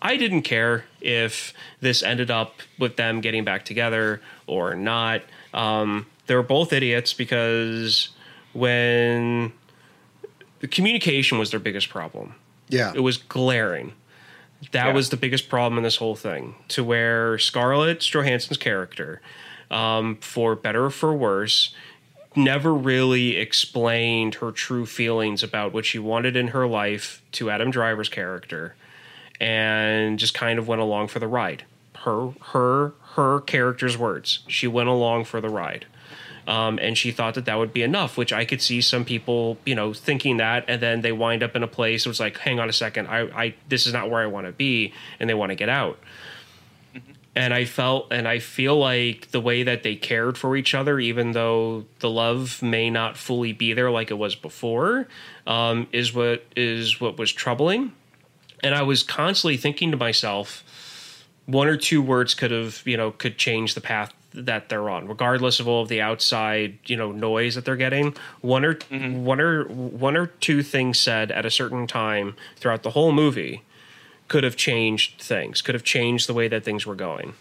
I 0.00 0.16
didn't 0.16 0.42
care 0.42 0.84
if 1.00 1.52
this 1.80 2.02
ended 2.02 2.30
up 2.30 2.54
with 2.78 2.96
them 2.96 3.20
getting 3.20 3.44
back 3.44 3.64
together 3.64 4.20
or 4.46 4.74
not. 4.74 5.22
Um, 5.54 6.06
they 6.26 6.34
were 6.34 6.42
both 6.42 6.72
idiots 6.72 7.12
because 7.12 8.08
when 8.52 9.52
the 10.60 10.68
communication 10.68 11.38
was 11.38 11.50
their 11.50 11.60
biggest 11.60 11.88
problem. 11.88 12.34
Yeah. 12.68 12.92
It 12.94 13.00
was 13.00 13.16
glaring. 13.18 13.92
That 14.72 14.86
Yeah. 14.88 14.92
was 14.92 15.10
the 15.10 15.16
biggest 15.16 15.48
problem 15.48 15.76
in 15.78 15.84
this 15.84 15.96
whole 15.96 16.16
thing. 16.16 16.54
To 16.68 16.82
where 16.82 17.38
Scarlett 17.38 18.00
Johansson's 18.00 18.56
character, 18.56 19.20
um, 19.70 20.16
for 20.20 20.56
better 20.56 20.86
or 20.86 20.90
for 20.90 21.14
worse, 21.14 21.74
never 22.34 22.74
really 22.74 23.36
explained 23.36 24.36
her 24.36 24.50
true 24.50 24.86
feelings 24.86 25.42
about 25.42 25.72
what 25.72 25.84
she 25.84 25.98
wanted 25.98 26.36
in 26.36 26.48
her 26.48 26.66
life 26.66 27.22
to 27.32 27.50
Adam 27.50 27.70
Driver's 27.70 28.08
character, 28.08 28.74
and 29.40 30.18
just 30.18 30.34
kind 30.34 30.58
of 30.58 30.66
went 30.66 30.80
along 30.80 31.08
for 31.08 31.18
the 31.18 31.28
ride. 31.28 31.64
Her 32.04 32.30
her 32.52 32.92
her 33.14 33.40
character's 33.40 33.96
words. 33.98 34.40
She 34.48 34.66
went 34.66 34.88
along 34.88 35.24
for 35.24 35.40
the 35.40 35.48
ride. 35.48 35.86
Um, 36.46 36.78
and 36.80 36.96
she 36.96 37.10
thought 37.10 37.34
that 37.34 37.46
that 37.46 37.58
would 37.58 37.72
be 37.72 37.82
enough, 37.82 38.16
which 38.16 38.32
I 38.32 38.44
could 38.44 38.62
see 38.62 38.80
some 38.80 39.04
people, 39.04 39.58
you 39.66 39.74
know, 39.74 39.92
thinking 39.92 40.36
that, 40.36 40.64
and 40.68 40.80
then 40.80 41.00
they 41.00 41.10
wind 41.10 41.42
up 41.42 41.56
in 41.56 41.62
a 41.64 41.66
place. 41.66 42.06
It 42.06 42.08
was 42.08 42.20
like, 42.20 42.38
hang 42.38 42.60
on 42.60 42.68
a 42.68 42.72
second, 42.72 43.08
I, 43.08 43.22
I, 43.22 43.54
this 43.68 43.86
is 43.86 43.92
not 43.92 44.10
where 44.10 44.20
I 44.22 44.26
want 44.26 44.46
to 44.46 44.52
be, 44.52 44.92
and 45.18 45.28
they 45.28 45.34
want 45.34 45.50
to 45.50 45.56
get 45.56 45.68
out. 45.68 45.98
And 47.34 47.52
I 47.52 47.66
felt, 47.66 48.12
and 48.12 48.26
I 48.26 48.38
feel 48.38 48.78
like 48.78 49.30
the 49.30 49.40
way 49.42 49.64
that 49.64 49.82
they 49.82 49.94
cared 49.94 50.38
for 50.38 50.56
each 50.56 50.74
other, 50.74 50.98
even 50.98 51.32
though 51.32 51.84
the 51.98 52.08
love 52.08 52.62
may 52.62 52.88
not 52.88 53.18
fully 53.18 53.52
be 53.52 53.74
there 53.74 53.90
like 53.90 54.10
it 54.10 54.16
was 54.16 54.34
before, 54.34 55.06
um, 55.46 55.86
is 55.92 56.14
what 56.14 56.44
is 56.56 56.98
what 56.98 57.18
was 57.18 57.30
troubling. 57.32 57.92
and 58.62 58.74
I 58.74 58.82
was 58.82 59.02
constantly 59.02 59.56
thinking 59.56 59.90
to 59.90 59.96
myself, 59.96 60.64
one 61.46 61.68
or 61.68 61.76
two 61.76 62.02
words 62.02 62.34
could 62.34 62.50
have, 62.50 62.82
you 62.84 62.96
know, 62.96 63.10
could 63.12 63.38
change 63.38 63.74
the 63.74 63.80
path 63.80 64.12
that 64.36 64.68
they're 64.68 64.88
on, 64.90 65.08
regardless 65.08 65.60
of 65.60 65.68
all 65.68 65.82
of 65.82 65.88
the 65.88 66.00
outside, 66.00 66.78
you 66.86 66.96
know, 66.96 67.12
noise 67.12 67.54
that 67.54 67.64
they're 67.64 67.76
getting. 67.76 68.14
One 68.40 68.64
or 68.64 68.74
mm-hmm. 68.74 69.24
one 69.24 69.40
or 69.40 69.64
one 69.64 70.16
or 70.16 70.26
two 70.26 70.62
things 70.62 70.98
said 70.98 71.30
at 71.30 71.46
a 71.46 71.50
certain 71.50 71.86
time 71.86 72.36
throughout 72.56 72.82
the 72.82 72.90
whole 72.90 73.12
movie 73.12 73.62
could 74.28 74.44
have 74.44 74.56
changed 74.56 75.20
things, 75.20 75.62
could 75.62 75.74
have 75.74 75.84
changed 75.84 76.28
the 76.28 76.34
way 76.34 76.48
that 76.48 76.64
things 76.64 76.86
were 76.86 76.94
going. 76.94 77.34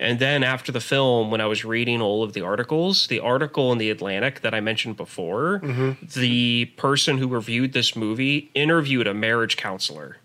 And 0.00 0.20
then 0.20 0.44
after 0.44 0.70
the 0.70 0.80
film, 0.80 1.32
when 1.32 1.40
I 1.40 1.46
was 1.46 1.64
reading 1.64 2.00
all 2.00 2.22
of 2.22 2.32
the 2.32 2.40
articles, 2.40 3.08
the 3.08 3.18
article 3.18 3.72
in 3.72 3.78
the 3.78 3.90
Atlantic 3.90 4.42
that 4.42 4.54
I 4.54 4.60
mentioned 4.60 4.96
before, 4.96 5.60
mm-hmm. 5.60 6.20
the 6.20 6.66
person 6.76 7.18
who 7.18 7.26
reviewed 7.26 7.72
this 7.72 7.96
movie 7.96 8.50
interviewed 8.54 9.08
a 9.08 9.14
marriage 9.14 9.56
counselor 9.56 10.18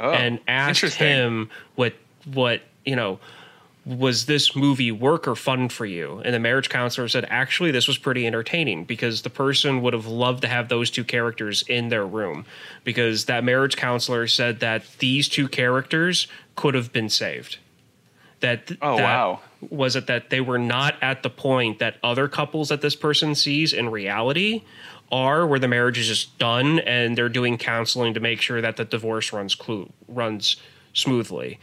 Oh, 0.00 0.12
and 0.12 0.40
asked 0.48 0.94
him 0.94 1.50
what 1.74 1.92
what 2.24 2.62
you 2.86 2.96
know 2.96 3.20
was 3.98 4.26
this 4.26 4.54
movie 4.54 4.92
work 4.92 5.26
or 5.26 5.34
fun 5.34 5.68
for 5.68 5.84
you 5.86 6.20
and 6.24 6.34
the 6.34 6.38
marriage 6.38 6.68
counselor 6.68 7.08
said 7.08 7.24
actually 7.28 7.70
this 7.70 7.88
was 7.88 7.98
pretty 7.98 8.26
entertaining 8.26 8.84
because 8.84 9.22
the 9.22 9.30
person 9.30 9.82
would 9.82 9.92
have 9.92 10.06
loved 10.06 10.42
to 10.42 10.48
have 10.48 10.68
those 10.68 10.90
two 10.90 11.04
characters 11.04 11.62
in 11.68 11.88
their 11.88 12.06
room 12.06 12.44
because 12.84 13.24
that 13.24 13.42
marriage 13.42 13.76
counselor 13.76 14.26
said 14.26 14.60
that 14.60 14.82
these 14.98 15.28
two 15.28 15.48
characters 15.48 16.26
could 16.56 16.74
have 16.74 16.92
been 16.92 17.08
saved 17.08 17.58
that 18.40 18.70
Oh, 18.80 18.96
that 18.96 19.02
wow. 19.02 19.40
was 19.70 19.96
it 19.96 20.06
that 20.06 20.30
they 20.30 20.40
were 20.40 20.58
not 20.58 20.94
at 21.02 21.22
the 21.22 21.30
point 21.30 21.78
that 21.80 21.96
other 22.02 22.28
couples 22.28 22.68
that 22.70 22.80
this 22.80 22.96
person 22.96 23.34
sees 23.34 23.72
in 23.72 23.88
reality 23.90 24.62
are 25.12 25.46
where 25.46 25.58
the 25.58 25.68
marriage 25.68 25.98
is 25.98 26.06
just 26.06 26.38
done 26.38 26.78
and 26.80 27.18
they're 27.18 27.28
doing 27.28 27.58
counseling 27.58 28.14
to 28.14 28.20
make 28.20 28.40
sure 28.40 28.60
that 28.60 28.76
the 28.76 28.84
divorce 28.84 29.32
runs 29.32 29.54
clu- 29.56 29.90
runs 30.06 30.56
smoothly. 30.92 31.58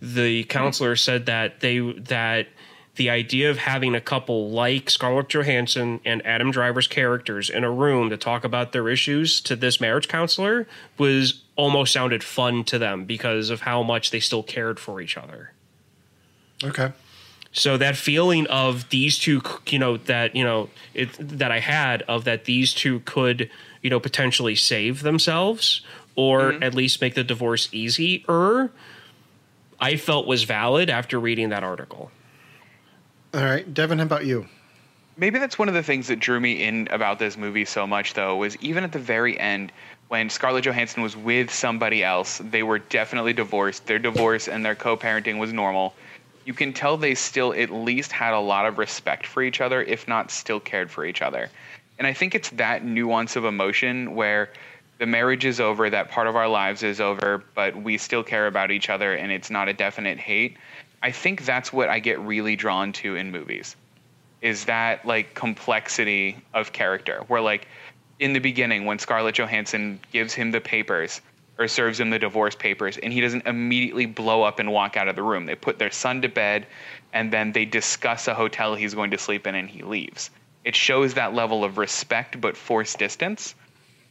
The 0.00 0.44
counselor 0.44 0.96
said 0.96 1.26
that 1.26 1.60
they 1.60 1.78
that 1.78 2.48
the 2.98 3.10
idea 3.10 3.48
of 3.48 3.58
having 3.58 3.94
a 3.94 4.00
couple 4.00 4.50
like 4.50 4.90
Scarlett 4.90 5.28
Johansson 5.28 6.00
and 6.04 6.24
Adam 6.26 6.50
Driver's 6.50 6.88
characters 6.88 7.48
in 7.48 7.62
a 7.62 7.70
room 7.70 8.10
to 8.10 8.16
talk 8.16 8.44
about 8.44 8.72
their 8.72 8.88
issues 8.88 9.40
to 9.42 9.54
this 9.54 9.80
marriage 9.80 10.08
counselor 10.08 10.66
was 10.98 11.42
almost 11.54 11.92
sounded 11.92 12.24
fun 12.24 12.64
to 12.64 12.78
them 12.78 13.04
because 13.04 13.50
of 13.50 13.62
how 13.62 13.82
much 13.84 14.10
they 14.10 14.20
still 14.20 14.42
cared 14.42 14.80
for 14.80 15.00
each 15.00 15.16
other. 15.16 15.52
Okay. 16.62 16.92
So 17.52 17.76
that 17.76 17.96
feeling 17.96 18.46
of 18.48 18.88
these 18.90 19.18
two, 19.18 19.42
you 19.68 19.78
know, 19.78 19.96
that 19.96 20.36
you 20.36 20.44
know 20.44 20.68
it, 20.92 21.08
that 21.18 21.50
I 21.50 21.60
had 21.60 22.02
of 22.02 22.24
that 22.24 22.44
these 22.44 22.74
two 22.74 23.00
could, 23.00 23.48
you 23.80 23.90
know, 23.90 24.00
potentially 24.00 24.54
save 24.54 25.02
themselves 25.02 25.82
or 26.16 26.52
mm-hmm. 26.52 26.62
at 26.64 26.74
least 26.74 27.00
make 27.00 27.14
the 27.14 27.24
divorce 27.24 27.68
easier, 27.72 28.70
I 29.80 29.96
felt 29.96 30.26
was 30.26 30.44
valid 30.44 30.90
after 30.90 31.18
reading 31.18 31.50
that 31.50 31.62
article. 31.62 32.10
All 33.34 33.44
right, 33.44 33.72
Devon, 33.72 33.98
how 33.98 34.04
about 34.04 34.26
you? 34.26 34.46
Maybe 35.16 35.38
that's 35.38 35.58
one 35.58 35.68
of 35.68 35.74
the 35.74 35.82
things 35.82 36.06
that 36.08 36.20
drew 36.20 36.40
me 36.40 36.62
in 36.62 36.88
about 36.90 37.18
this 37.18 37.36
movie 37.36 37.64
so 37.64 37.86
much, 37.86 38.14
though, 38.14 38.36
was 38.36 38.56
even 38.58 38.84
at 38.84 38.92
the 38.92 38.98
very 38.98 39.38
end, 39.38 39.72
when 40.08 40.30
Scarlett 40.30 40.64
Johansson 40.64 41.02
was 41.02 41.16
with 41.16 41.52
somebody 41.52 42.02
else, 42.02 42.38
they 42.38 42.62
were 42.62 42.78
definitely 42.78 43.32
divorced. 43.32 43.86
Their 43.86 43.98
divorce 43.98 44.48
and 44.48 44.64
their 44.64 44.74
co 44.74 44.96
parenting 44.96 45.38
was 45.38 45.52
normal. 45.52 45.94
You 46.44 46.54
can 46.54 46.72
tell 46.72 46.96
they 46.96 47.14
still 47.14 47.52
at 47.52 47.70
least 47.70 48.10
had 48.10 48.32
a 48.32 48.40
lot 48.40 48.64
of 48.64 48.78
respect 48.78 49.26
for 49.26 49.42
each 49.42 49.60
other, 49.60 49.82
if 49.82 50.08
not 50.08 50.30
still 50.30 50.60
cared 50.60 50.90
for 50.90 51.04
each 51.04 51.20
other. 51.20 51.50
And 51.98 52.06
I 52.06 52.14
think 52.14 52.34
it's 52.34 52.50
that 52.50 52.84
nuance 52.84 53.36
of 53.36 53.44
emotion 53.44 54.14
where 54.14 54.50
the 54.98 55.06
marriage 55.06 55.44
is 55.44 55.60
over, 55.60 55.88
that 55.88 56.10
part 56.10 56.26
of 56.26 56.36
our 56.36 56.48
lives 56.48 56.82
is 56.82 57.00
over, 57.00 57.44
but 57.54 57.76
we 57.76 57.98
still 57.98 58.22
care 58.22 58.46
about 58.46 58.70
each 58.70 58.90
other 58.90 59.14
and 59.14 59.30
it's 59.30 59.50
not 59.50 59.68
a 59.68 59.72
definite 59.72 60.18
hate. 60.18 60.56
I 61.02 61.12
think 61.12 61.44
that's 61.44 61.72
what 61.72 61.88
I 61.88 62.00
get 62.00 62.18
really 62.20 62.56
drawn 62.56 62.92
to 62.94 63.14
in 63.16 63.30
movies 63.30 63.76
is 64.40 64.64
that 64.66 65.04
like 65.04 65.34
complexity 65.34 66.36
of 66.54 66.72
character 66.72 67.24
where 67.26 67.40
like 67.40 67.66
in 68.20 68.32
the 68.32 68.38
beginning 68.38 68.84
when 68.84 68.98
Scarlett 68.98 69.34
Johansson 69.34 70.00
gives 70.12 70.32
him 70.32 70.50
the 70.50 70.60
papers 70.60 71.20
or 71.58 71.66
serves 71.66 71.98
him 71.98 72.10
the 72.10 72.18
divorce 72.18 72.54
papers 72.54 72.98
and 72.98 73.12
he 73.12 73.20
doesn't 73.20 73.46
immediately 73.46 74.06
blow 74.06 74.42
up 74.42 74.60
and 74.60 74.70
walk 74.70 74.96
out 74.96 75.08
of 75.08 75.16
the 75.16 75.22
room. 75.22 75.46
They 75.46 75.56
put 75.56 75.78
their 75.78 75.90
son 75.90 76.22
to 76.22 76.28
bed 76.28 76.66
and 77.12 77.32
then 77.32 77.52
they 77.52 77.64
discuss 77.64 78.28
a 78.28 78.34
hotel 78.34 78.74
he's 78.74 78.94
going 78.94 79.10
to 79.10 79.18
sleep 79.18 79.46
in 79.46 79.54
and 79.54 79.68
he 79.68 79.82
leaves. 79.82 80.30
It 80.64 80.76
shows 80.76 81.14
that 81.14 81.34
level 81.34 81.64
of 81.64 81.78
respect 81.78 82.40
but 82.40 82.56
forced 82.56 82.98
distance. 82.98 83.54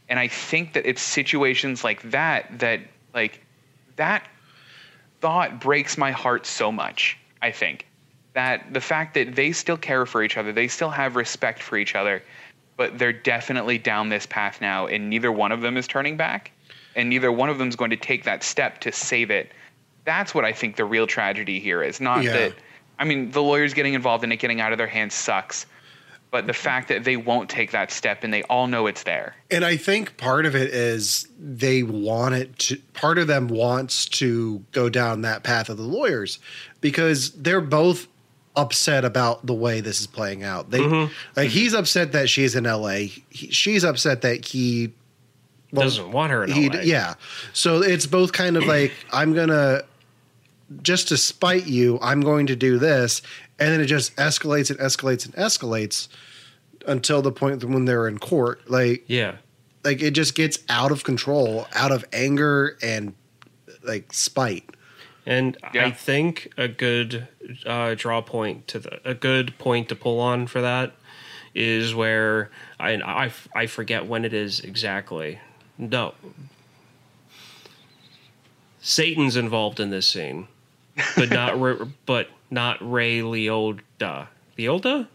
And 0.09 0.19
I 0.19 0.27
think 0.27 0.73
that 0.73 0.85
it's 0.85 1.01
situations 1.01 1.83
like 1.83 2.01
that 2.11 2.59
that 2.59 2.81
like 3.13 3.41
that 3.95 4.27
thought 5.21 5.59
breaks 5.59 5.97
my 5.97 6.11
heart 6.11 6.45
so 6.45 6.71
much. 6.71 7.17
I 7.41 7.51
think 7.51 7.85
that 8.33 8.71
the 8.73 8.81
fact 8.81 9.15
that 9.15 9.35
they 9.35 9.51
still 9.51 9.77
care 9.77 10.05
for 10.05 10.21
each 10.23 10.37
other, 10.37 10.53
they 10.53 10.67
still 10.67 10.91
have 10.91 11.15
respect 11.15 11.61
for 11.61 11.77
each 11.77 11.95
other, 11.95 12.21
but 12.77 12.99
they're 12.99 13.11
definitely 13.11 13.79
down 13.79 14.09
this 14.09 14.27
path 14.27 14.61
now, 14.61 14.85
and 14.85 15.09
neither 15.09 15.31
one 15.31 15.51
of 15.51 15.61
them 15.61 15.75
is 15.75 15.87
turning 15.87 16.15
back, 16.15 16.51
and 16.95 17.09
neither 17.09 17.31
one 17.31 17.49
of 17.49 17.57
them 17.57 17.67
is 17.67 17.75
going 17.75 17.89
to 17.89 17.97
take 17.97 18.23
that 18.25 18.43
step 18.43 18.79
to 18.81 18.91
save 18.91 19.31
it. 19.31 19.51
That's 20.05 20.35
what 20.35 20.45
I 20.45 20.53
think 20.53 20.75
the 20.75 20.85
real 20.85 21.07
tragedy 21.07 21.59
here 21.59 21.81
is. 21.81 21.99
Not 21.99 22.23
Yeah. 22.23 22.33
that, 22.33 22.53
I 22.99 23.05
mean, 23.05 23.31
the 23.31 23.41
lawyers 23.41 23.73
getting 23.73 23.95
involved 23.95 24.23
in 24.23 24.31
it 24.31 24.37
getting 24.37 24.61
out 24.61 24.71
of 24.71 24.77
their 24.77 24.87
hands 24.87 25.15
sucks, 25.15 25.65
but 26.31 26.45
the 26.45 26.53
fact 26.53 26.89
that 26.89 27.03
they 27.03 27.17
won't 27.17 27.49
take 27.49 27.71
that 27.71 27.91
step 27.91 28.23
and 28.23 28.33
they 28.33 28.43
all 28.43 28.67
know 28.67 28.87
it's 28.87 29.03
there. 29.03 29.35
And 29.49 29.63
I 29.63 29.77
think 29.77 30.17
part 30.17 30.45
of 30.45 30.55
it 30.55 30.73
is 30.73 31.27
they 31.39 31.83
want 31.83 32.35
it 32.35 32.57
to, 32.59 32.77
part 32.93 33.17
of 33.17 33.27
them 33.27 33.47
wants 33.47 34.05
to 34.05 34.63
go 34.71 34.89
down 34.89 35.21
that 35.21 35.43
path 35.43 35.69
of 35.69 35.77
the 35.77 35.83
lawyers 35.83 36.39
because 36.81 37.31
they're 37.31 37.61
both 37.61 38.07
upset 38.55 39.05
about 39.05 39.45
the 39.45 39.53
way 39.53 39.79
this 39.79 40.01
is 40.01 40.07
playing 40.07 40.43
out. 40.43 40.69
They 40.71 40.79
mm-hmm. 40.79 41.13
like 41.35 41.49
he's 41.49 41.73
upset 41.73 42.11
that 42.11 42.29
she's 42.29 42.55
in 42.55 42.65
LA. 42.65 42.89
He, 43.29 43.49
she's 43.51 43.83
upset 43.83 44.21
that 44.23 44.45
he 44.45 44.93
well, 45.71 45.83
Doesn't 45.83 46.11
want 46.11 46.31
her 46.31 46.43
in 46.43 46.51
he 46.51 46.69
LA. 46.69 46.79
yeah. 46.81 47.13
So 47.53 47.81
it's 47.81 48.05
both 48.05 48.33
kind 48.33 48.57
of 48.57 48.65
like 48.65 48.93
I'm 49.13 49.33
going 49.33 49.49
to 49.49 49.85
just 50.81 51.09
to 51.09 51.17
spite 51.17 51.67
you, 51.67 51.99
I'm 52.01 52.21
going 52.21 52.47
to 52.47 52.55
do 52.55 52.77
this 52.77 53.21
and 53.59 53.71
then 53.71 53.81
it 53.81 53.85
just 53.85 54.15
escalates 54.17 54.69
and 54.69 54.79
escalates 54.79 55.25
and 55.25 55.33
escalates 55.35 56.07
until 56.87 57.21
the 57.21 57.31
point 57.31 57.63
when 57.63 57.85
they're 57.85 58.07
in 58.07 58.17
court. 58.17 58.69
Like 58.69 59.03
Yeah. 59.07 59.37
like 59.83 60.01
it 60.01 60.11
just 60.11 60.35
gets 60.35 60.59
out 60.69 60.91
of 60.91 61.03
control 61.03 61.67
out 61.73 61.91
of 61.91 62.05
anger 62.13 62.77
and 62.81 63.13
like 63.83 64.13
spite 64.13 64.69
And 65.25 65.57
Yeah. 65.73 65.87
I 65.87 65.91
think 65.91 66.51
a 66.57 66.67
good 66.67 67.27
uh, 67.65 67.95
draw 67.95 68.21
point 68.21 68.67
to 68.69 68.79
the 68.79 68.99
a 69.09 69.13
good 69.13 69.57
point 69.57 69.89
to 69.89 69.95
pull 69.95 70.19
on 70.19 70.47
for 70.47 70.61
that 70.61 70.93
is 71.55 71.93
where 71.95 72.49
I 72.79 72.93
I, 72.95 73.31
I 73.55 73.65
forget 73.67 74.05
when 74.05 74.23
it 74.25 74.33
is 74.33 74.59
exactly. 74.59 75.39
No, 75.79 76.13
Satan's 78.81 79.35
involved 79.35 79.79
in 79.79 79.89
this 79.89 80.07
scene, 80.07 80.47
but 81.15 81.29
not 81.29 81.59
Ra- 81.59 81.85
but 82.05 82.29
not 82.49 82.77
Ray 82.81 83.19
Liotta. 83.19 84.27
Liotta? 84.57 85.07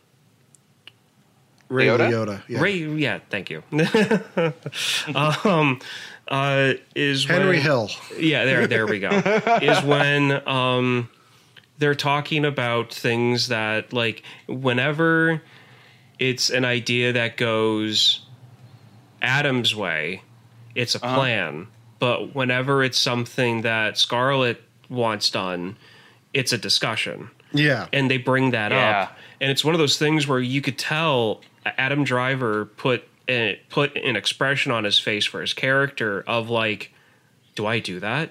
ray 1.68 1.86
Liotta? 1.86 2.10
Liotta, 2.10 2.42
yeah. 2.48 2.60
Ray, 2.60 2.76
yeah, 2.76 3.18
thank 3.30 3.50
you. 3.50 3.62
um, 5.14 5.80
uh, 6.28 6.74
is 6.94 7.24
henry 7.24 7.56
when- 7.56 7.60
hill 7.60 7.90
yeah, 8.18 8.44
there, 8.44 8.66
there 8.66 8.86
we 8.86 9.00
go. 9.00 9.08
is 9.62 9.82
when 9.82 10.46
um, 10.46 11.08
they're 11.78 11.94
talking 11.94 12.44
about 12.44 12.92
things 12.92 13.48
that, 13.48 13.92
like, 13.92 14.22
whenever 14.46 15.42
it's 16.18 16.50
an 16.50 16.64
idea 16.64 17.14
that 17.14 17.36
goes 17.36 18.20
Adam's 19.20 19.74
way, 19.74 20.22
it's 20.74 20.94
a 20.94 21.00
plan. 21.00 21.66
But 21.98 22.34
whenever 22.34 22.82
it's 22.82 22.98
something 22.98 23.62
that 23.62 23.96
Scarlett 23.96 24.60
wants 24.92 25.30
done, 25.30 25.76
it's 26.32 26.52
a 26.52 26.58
discussion. 26.58 27.30
Yeah. 27.52 27.86
And 27.92 28.10
they 28.10 28.18
bring 28.18 28.50
that 28.52 28.70
Yeah. 28.72 29.02
up 29.02 29.18
and 29.40 29.50
it's 29.50 29.64
one 29.64 29.74
of 29.74 29.78
those 29.78 29.98
things 29.98 30.26
where 30.28 30.38
you 30.40 30.60
could 30.62 30.78
tell 30.78 31.40
adam 31.64 32.04
driver 32.04 32.64
put 32.64 33.06
a, 33.28 33.60
put 33.70 33.96
an 33.96 34.16
expression 34.16 34.72
on 34.72 34.84
his 34.84 34.98
face 34.98 35.24
for 35.26 35.40
his 35.40 35.52
character 35.52 36.22
of 36.26 36.48
like 36.50 36.92
do 37.54 37.66
i 37.66 37.78
do 37.78 38.00
that? 38.00 38.30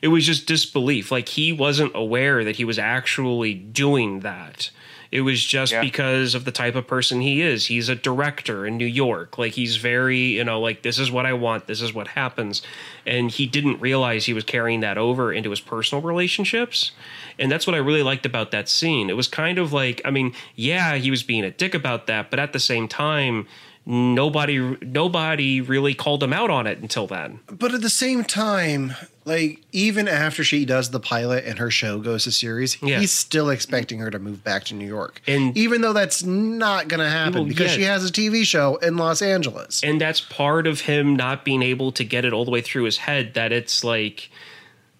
It 0.00 0.08
was 0.08 0.26
just 0.26 0.46
disbelief. 0.46 1.12
Like 1.12 1.28
he 1.28 1.52
wasn't 1.52 1.92
aware 1.94 2.42
that 2.44 2.56
he 2.56 2.64
was 2.64 2.78
actually 2.78 3.54
doing 3.54 4.20
that 4.20 4.70
it 5.12 5.20
was 5.20 5.44
just 5.44 5.72
Yeah. 5.72 5.82
because 5.82 6.34
of 6.34 6.44
the 6.46 6.50
type 6.50 6.74
of 6.74 6.86
person 6.86 7.20
he 7.20 7.42
is. 7.42 7.66
He's 7.66 7.88
a 7.90 7.94
director 7.94 8.66
in 8.66 8.76
new 8.78 8.86
york. 8.86 9.36
Like 9.38 9.52
he's 9.52 9.76
very 9.76 10.18
you 10.38 10.42
know 10.44 10.58
like 10.60 10.82
this 10.82 10.98
is 10.98 11.10
what 11.12 11.26
i 11.26 11.32
want 11.34 11.66
this 11.68 11.80
is 11.82 11.92
what 11.94 12.08
happens. 12.08 12.62
And 13.06 13.30
he 13.30 13.46
didn't 13.46 13.80
realize 13.80 14.24
he 14.24 14.32
was 14.32 14.42
carrying 14.44 14.80
that 14.80 14.96
over 14.98 15.32
into 15.32 15.50
his 15.50 15.60
personal 15.60 16.02
relationships. 16.02 16.92
And 17.38 17.52
that's 17.52 17.66
what 17.66 17.74
i 17.74 17.78
really 17.78 18.02
liked 18.02 18.26
about 18.26 18.50
that 18.52 18.68
scene. 18.68 19.10
It 19.10 19.16
was 19.16 19.28
kind 19.28 19.58
of 19.58 19.72
like 19.72 20.00
i 20.04 20.10
mean 20.10 20.32
yeah 20.56 20.94
he 20.96 21.10
was 21.10 21.22
being 21.22 21.44
a 21.44 21.50
dick 21.50 21.74
about 21.74 22.06
that 22.06 22.30
but 22.30 22.38
at 22.40 22.52
the 22.52 22.60
same 22.60 22.88
time 22.88 23.46
nobody 23.84 24.58
nobody 24.82 25.60
really 25.60 25.94
called 25.94 26.22
him 26.22 26.32
out 26.32 26.50
on 26.50 26.66
it 26.66 26.78
until 26.78 27.06
then. 27.06 27.40
But 27.50 27.74
at 27.74 27.80
the 27.82 27.90
same 27.90 28.24
time, 28.24 28.94
like 29.24 29.60
even 29.72 30.08
after 30.08 30.44
she 30.44 30.64
does 30.64 30.90
the 30.90 31.00
pilot 31.00 31.44
and 31.44 31.58
her 31.58 31.70
show 31.70 31.98
goes 31.98 32.24
to 32.24 32.32
series, 32.32 32.80
Yeah. 32.82 33.00
he's 33.00 33.12
still 33.12 33.50
expecting 33.50 33.98
her 33.98 34.10
to 34.10 34.18
move 34.18 34.44
back 34.44 34.64
to 34.64 34.74
New 34.74 34.86
York. 34.86 35.20
And- 35.26 35.56
even 35.56 35.80
though 35.80 35.92
that's 35.92 36.22
not 36.22 36.88
going 36.88 37.00
to 37.00 37.08
happen 37.10 37.34
Well, 37.34 37.44
because 37.44 37.70
yeah. 37.72 37.76
she 37.76 37.82
has 37.82 38.08
a 38.08 38.12
TV 38.12 38.44
show 38.44 38.76
in 38.76 38.96
Los 38.96 39.20
Angeles. 39.22 39.82
and 39.82 40.00
that's 40.00 40.20
part 40.20 40.66
of 40.66 40.82
him 40.82 41.16
not 41.16 41.44
being 41.44 41.62
able 41.62 41.92
to 41.92 42.04
get 42.04 42.24
it 42.24 42.32
all 42.32 42.44
the 42.44 42.50
way 42.50 42.60
through 42.60 42.84
his 42.84 42.98
head 42.98 43.34
that 43.34 43.52
it's 43.52 43.82
like 43.84 44.30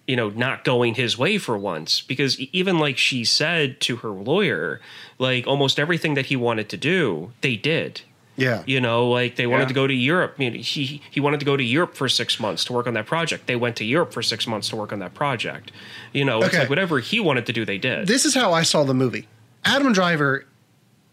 you 0.07 0.17
know 0.17 0.27
not 0.29 0.65
going 0.65 0.95
his 0.95 1.17
way 1.17 1.37
for 1.37 1.57
once 1.57 2.01
because 2.01 2.37
even 2.51 2.77
like 2.77 2.97
she 2.97 3.23
said 3.23 3.79
to 3.79 3.95
her 3.97 4.09
lawyer 4.09 4.81
like 5.17 5.47
almost 5.47 5.79
everything 5.79 6.13
that 6.15 6.25
he 6.25 6.35
wanted 6.35 6.67
to 6.67 6.75
do 6.75 7.31
they 7.39 7.55
did 7.55 8.01
yeah. 8.35 8.63
you 8.65 8.79
know 8.81 9.09
like 9.09 9.35
they 9.35 9.45
wanted 9.47 9.63
Yeah. 9.63 9.67
to 9.69 9.73
go 9.73 9.87
to 9.87 9.93
europe 9.93 10.35
you 10.39 10.49
know, 10.51 10.57
he 10.57 11.01
he 11.11 11.19
wanted 11.19 11.39
to 11.39 11.45
go 11.45 11.55
to 11.57 11.63
europe 11.63 11.95
for 11.95 12.09
six 12.09 12.39
months 12.39 12.65
to 12.65 12.73
work 12.73 12.87
on 12.87 12.93
that 12.95 13.05
project 13.05 13.47
they 13.47 13.55
went 13.55 13.75
to 13.77 13.85
europe 13.85 14.11
for 14.13 14.21
six 14.23 14.47
months 14.47 14.69
to 14.69 14.75
work 14.75 14.91
on 14.91 14.99
that 14.99 15.13
project 15.13 15.71
you 16.13 16.25
know 16.25 16.41
it's 16.41 16.53
like 16.57 16.69
whatever 16.69 16.99
he 16.99 17.19
wanted 17.19 17.45
to 17.45 17.53
do 17.53 17.63
they 17.65 17.77
did 17.77 18.07
This 18.07 18.25
is 18.25 18.33
how 18.35 18.51
I 18.53 18.63
saw 18.63 18.83
the 18.83 18.93
movie. 18.93 19.27
Adam 19.65 19.93
Driver 19.93 20.45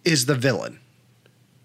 is 0.05 0.27
the 0.27 0.35
villain. 0.35 0.81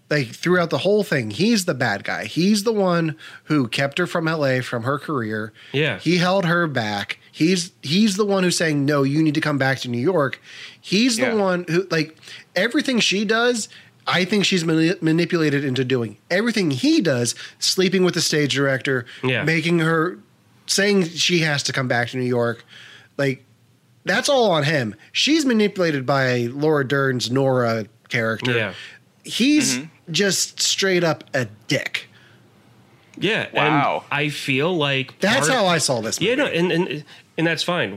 Like 0.08 0.28
throughout 0.28 0.70
the 0.70 0.78
whole 0.78 1.02
thing, 1.02 1.30
he's 1.32 1.64
the 1.64 1.74
bad 1.74 2.04
guy. 2.04 2.26
He's 2.26 2.62
the 2.62 2.72
one 2.72 3.16
who 3.44 3.66
kept 3.66 3.98
her 3.98 4.06
from 4.06 4.26
LA 4.26 4.60
from 4.60 4.84
her 4.84 5.00
career. 5.00 5.52
Yeah. 5.72 5.98
He 5.98 6.18
held 6.18 6.44
her 6.44 6.68
back. 6.68 7.18
He's 7.32 7.72
he's 7.82 8.16
the 8.16 8.24
one 8.24 8.44
who's 8.44 8.56
saying, 8.56 8.84
"No, 8.86 9.02
you 9.02 9.20
need 9.20 9.34
to 9.34 9.40
come 9.40 9.58
back 9.58 9.80
to 9.80 9.88
New 9.88 9.98
York." 9.98 10.40
He's 10.80 11.16
the 11.16 11.34
one 11.34 11.64
who 11.68 11.88
like 11.90 12.16
everything 12.54 13.00
she 13.00 13.24
does 13.24 13.68
I 14.06 14.24
think 14.24 14.44
she's 14.44 14.64
mani- 14.64 14.94
manipulated 15.00 15.64
into 15.64 15.84
doing 15.84 16.16
everything 16.30 16.70
he 16.70 17.00
does, 17.00 17.34
sleeping 17.58 18.04
with 18.04 18.14
the 18.14 18.20
stage 18.20 18.54
director, 18.54 19.04
Yeah. 19.24 19.42
making 19.44 19.80
her 19.80 20.18
saying 20.66 21.04
she 21.08 21.40
has 21.40 21.62
to 21.64 21.72
come 21.72 21.88
back 21.88 22.08
to 22.10 22.16
New 22.16 22.24
York. 22.24 22.64
Like 23.16 23.44
that's 24.04 24.28
all 24.28 24.50
on 24.52 24.62
him. 24.64 24.94
She's 25.12 25.44
manipulated 25.44 26.06
by 26.06 26.48
Laura 26.52 26.86
Dern's 26.86 27.30
Nora 27.30 27.86
character. 28.08 28.52
yeah 28.56 28.74
He's 29.24 29.78
mm-hmm. 29.78 30.12
just 30.12 30.60
straight 30.62 31.02
up 31.02 31.24
a 31.34 31.46
dick. 31.66 32.08
yeah 33.18 33.48
Wow. 33.52 34.04
and 34.10 34.14
i 34.20 34.28
feel 34.28 34.76
like 34.76 35.18
That's 35.18 35.48
part- 35.48 35.58
how 35.58 35.66
I 35.66 35.78
saw 35.78 36.00
this. 36.00 36.20
Movie. 36.20 36.30
Yeah, 36.30 36.34
no, 36.36 36.46
and 36.46 36.70
and 36.70 37.04
and 37.38 37.46
that's 37.46 37.62
fine. 37.64 37.92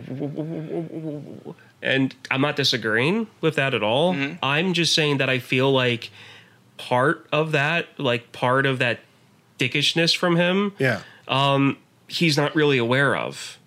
And 1.81 2.13
I'm 2.29 2.41
not 2.41 2.55
disagreeing 2.55 3.27
with 3.41 3.55
that 3.55 3.73
at 3.73 3.83
all. 3.83 4.13
Mm-hmm. 4.13 4.35
I'm 4.43 4.73
just 4.73 4.93
saying 4.93 5.17
that 5.19 5.29
I 5.29 5.39
feel 5.39 5.71
like 5.71 6.11
part 6.77 7.27
of 7.31 7.51
that, 7.53 7.87
like 7.97 8.31
part 8.31 8.65
of 8.65 8.79
that 8.79 8.99
dickishness 9.57 10.15
from 10.15 10.35
him, 10.35 10.73
yeah. 10.77 11.01
Um, 11.27 11.77
he's 12.07 12.37
not 12.37 12.55
really 12.55 12.77
aware 12.79 13.15
of. 13.15 13.57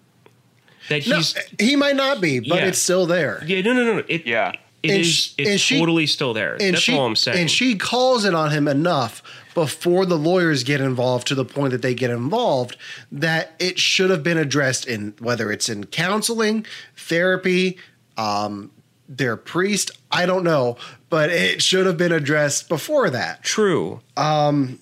That 0.89 1.07
No, 1.07 1.21
he 1.61 1.77
might 1.77 1.95
not 1.97 2.21
be, 2.21 2.41
but 2.41 2.59
Yeah. 2.59 2.67
it's 2.67 2.79
still 2.81 3.07
there. 3.07 3.43
yeah, 3.47 3.61
no, 3.63 3.73
no, 3.73 3.85
no. 3.85 4.05
It, 4.09 4.27
Yeah. 4.27 4.51
it 4.83 4.91
And 4.91 5.01
is. 5.03 5.15
sh- 5.15 5.31
it's 5.39 5.63
she- 5.63 5.79
totally 5.79 6.07
still 6.09 6.35
there. 6.35 6.55
And 6.61 6.75
That's 6.75 6.83
she, 6.83 6.93
all 6.97 7.07
I'm 7.07 7.15
saying. 7.17 7.39
And 7.39 7.51
she 7.51 7.77
calls 7.77 8.25
it 8.25 8.35
on 8.35 8.51
him 8.51 8.67
enough 8.67 9.23
before 9.55 10.07
the 10.07 10.17
lawyers 10.19 10.65
get 10.65 10.81
involved 10.81 11.29
to 11.29 11.35
the 11.37 11.45
point 11.45 11.71
that 11.71 11.83
they 11.83 11.95
get 11.95 12.11
involved 12.11 12.77
that 13.13 13.53
it 13.61 13.79
should 13.79 14.11
have 14.11 14.23
been 14.25 14.39
addressed 14.39 14.87
in 14.87 15.15
whether 15.21 15.53
it's 15.53 15.69
in 15.69 15.85
counseling, 15.85 16.67
therapy, 16.97 17.77
um, 18.17 18.71
their 19.09 19.37
priest. 19.37 19.91
I 20.11 20.27
don't 20.27 20.45
know, 20.45 20.77
but 21.11 21.31
it 21.31 21.63
should 21.63 21.87
have 21.87 21.97
been 21.97 22.13
addressed 22.13 22.69
before 22.69 23.11
that. 23.11 23.43
True. 23.43 24.01
Um, 24.17 24.79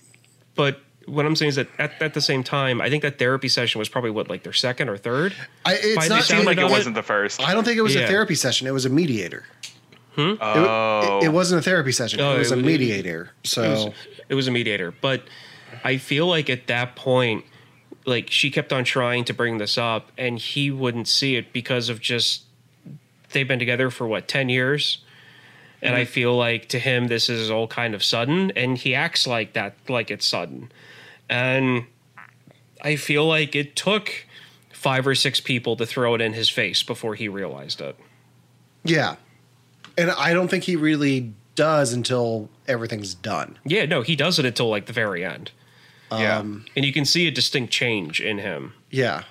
but 0.55 0.81
what 1.07 1.27
I'm 1.27 1.35
saying 1.37 1.51
is 1.51 1.57
that 1.57 1.69
at, 1.79 2.01
at 2.01 2.15
the 2.15 2.21
same 2.21 2.43
time, 2.45 2.81
I 2.81 2.89
think 2.91 3.03
that 3.03 3.19
therapy 3.19 3.49
session 3.49 3.79
was 3.79 3.89
probably 3.89 4.11
what, 4.11 4.29
like 4.29 4.43
their 4.43 4.53
second 4.53 4.89
or 4.89 4.97
third. 4.97 5.35
I, 5.65 5.75
it's 5.75 5.97
By 5.97 6.05
the 6.09 6.15
not. 6.17 6.25
sound 6.25 6.39
Seemed 6.39 6.47
like 6.47 6.59
it 6.59 6.65
it- 6.65 6.71
wasn't 6.71 6.95
the 6.95 7.03
first. 7.03 7.41
I 7.43 7.55
don't 7.55 7.65
think 7.65 7.79
it 7.79 7.83
was 7.83 7.97
a 7.97 8.07
therapy 8.07 8.35
session. 8.35 8.67
It 8.67 8.73
was 8.73 8.85
a 8.85 8.91
mediator. 8.91 9.45
It, 10.17 10.39
Oh. 10.41 11.19
it, 11.23 11.27
it 11.27 11.29
wasn't 11.29 11.61
a 11.61 11.63
therapy 11.63 11.93
session. 11.93 12.21
Oh, 12.21 12.35
it 12.35 12.39
was 12.41 12.51
it 12.51 12.55
a 12.55 12.57
was- 12.57 12.67
mediator. 12.67 13.31
So 13.45 13.63
it 13.63 13.69
was, 13.71 13.87
it 14.29 14.35
was 14.35 14.49
a 14.49 14.51
mediator 14.51 14.93
but 15.01 15.23
i 15.83 15.97
feel 15.97 16.27
like 16.27 16.51
at 16.51 16.67
that 16.67 16.95
point 16.95 17.45
like 18.05 18.29
she 18.31 18.51
kept 18.51 18.73
on 18.73 18.85
trying 18.85 19.25
to 19.25 19.33
bring 19.33 19.59
this 19.59 19.79
up 19.79 20.11
and 20.19 20.39
he 20.39 20.71
wouldn't 20.71 21.09
see 21.09 21.37
it 21.37 21.53
because 21.53 21.89
of 21.89 22.01
just 22.01 22.43
they've 23.33 23.49
been 23.49 23.59
together 23.59 23.91
for 23.91 24.07
what 24.07 24.29
10 24.29 24.49
years? 24.49 24.99
And 25.83 25.95
i 25.95 26.05
feel 26.05 26.37
like 26.37 26.69
to 26.69 26.79
him 26.79 27.07
this 27.07 27.31
is 27.31 27.51
all 27.51 27.67
kind 27.67 27.95
of 27.95 28.05
sudden 28.05 28.51
and 28.51 28.77
he 28.77 28.95
acts 28.95 29.27
like 29.27 29.55
that 29.55 29.75
like 29.89 30.11
it's 30.11 30.27
sudden. 30.27 30.71
And 31.29 31.87
i 32.83 32.97
feel 32.97 33.27
like 33.27 33.55
it 33.55 33.77
took 33.77 34.27
five 34.73 35.07
or 35.07 35.15
six 35.15 35.41
people 35.41 35.77
to 35.77 35.87
throw 35.87 36.15
it 36.15 36.21
in 36.21 36.35
his 36.35 36.49
face 36.49 36.83
before 36.83 37.15
he 37.15 37.29
realized 37.29 37.81
it. 37.81 37.97
Yeah, 38.85 39.17
and 39.97 40.11
I 40.11 40.33
don't 40.33 40.49
think 40.49 40.65
he 40.65 40.77
really 40.77 41.33
does 41.55 41.93
until 41.93 42.49
everything's 42.67 43.13
done. 43.15 43.59
yeah 43.65 43.85
no 43.85 44.01
he 44.03 44.17
does 44.17 44.39
it 44.39 44.45
until 44.45 44.69
like 44.69 44.87
the 44.87 44.93
very 44.93 45.25
end. 45.25 45.51
Yeah. 46.13 46.39
Um, 46.39 46.65
and 46.75 46.85
you 46.85 46.93
can 46.93 47.05
see 47.05 47.27
a 47.27 47.31
distinct 47.31 47.73
change 47.73 48.21
in 48.21 48.39
him. 48.39 48.73
Yeah. 48.91 49.25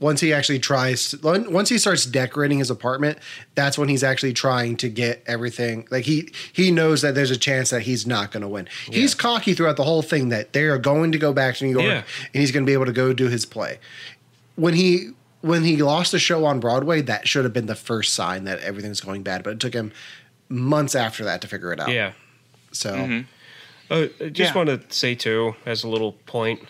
Once 0.00 0.20
he 0.20 0.32
actually 0.32 0.58
tries, 0.58 1.10
to, 1.12 1.18
once 1.48 1.68
he 1.68 1.78
starts 1.78 2.04
decorating 2.04 2.58
his 2.58 2.68
apartment, 2.68 3.16
that's 3.54 3.78
when 3.78 3.88
he's 3.88 4.02
actually 4.02 4.32
trying 4.32 4.76
to 4.76 4.88
get 4.88 5.22
everything. 5.26 5.86
Like 5.90 6.04
he 6.04 6.30
he 6.52 6.70
knows 6.70 7.00
that 7.02 7.14
there's 7.14 7.30
a 7.30 7.36
chance 7.38 7.70
that 7.70 7.82
he's 7.82 8.06
not 8.06 8.32
going 8.32 8.42
to 8.42 8.48
win. 8.48 8.68
He's 8.90 9.14
cocky 9.14 9.54
throughout 9.54 9.76
the 9.76 9.84
whole 9.84 10.02
thing 10.02 10.28
that 10.30 10.52
they 10.52 10.64
are 10.64 10.78
going 10.78 11.12
to 11.12 11.18
go 11.18 11.32
back 11.32 11.54
to 11.56 11.64
New 11.64 11.70
York 11.70 11.84
Yeah. 11.84 12.02
and 12.32 12.40
he's 12.40 12.50
going 12.50 12.64
to 12.64 12.68
be 12.68 12.72
able 12.74 12.86
to 12.86 12.92
go 12.92 13.12
do 13.12 13.28
his 13.28 13.46
play. 13.46 13.78
When 14.56 14.74
he 14.74 15.10
when 15.42 15.62
he 15.62 15.76
lost 15.76 16.10
the 16.12 16.18
show 16.18 16.44
on 16.44 16.58
Broadway, 16.58 17.00
that 17.02 17.28
should 17.28 17.44
have 17.44 17.52
been 17.52 17.66
the 17.66 17.74
first 17.76 18.14
sign 18.14 18.44
that 18.44 18.58
everything's 18.60 19.00
going 19.00 19.22
bad. 19.22 19.42
But 19.44 19.54
it 19.54 19.60
took 19.60 19.74
him 19.74 19.92
months 20.48 20.94
after 20.94 21.24
that 21.24 21.40
to 21.42 21.48
figure 21.48 21.72
it 21.72 21.78
out. 21.80 21.90
yeah 21.90 22.12
So 22.72 23.22
Uh, 23.90 24.06
I 24.20 24.28
just 24.30 24.38
Yeah. 24.52 24.54
want 24.54 24.68
to 24.70 24.80
say 24.94 25.14
too, 25.14 25.54
as 25.66 25.84
a 25.84 25.88
little 25.88 26.12
point, 26.26 26.60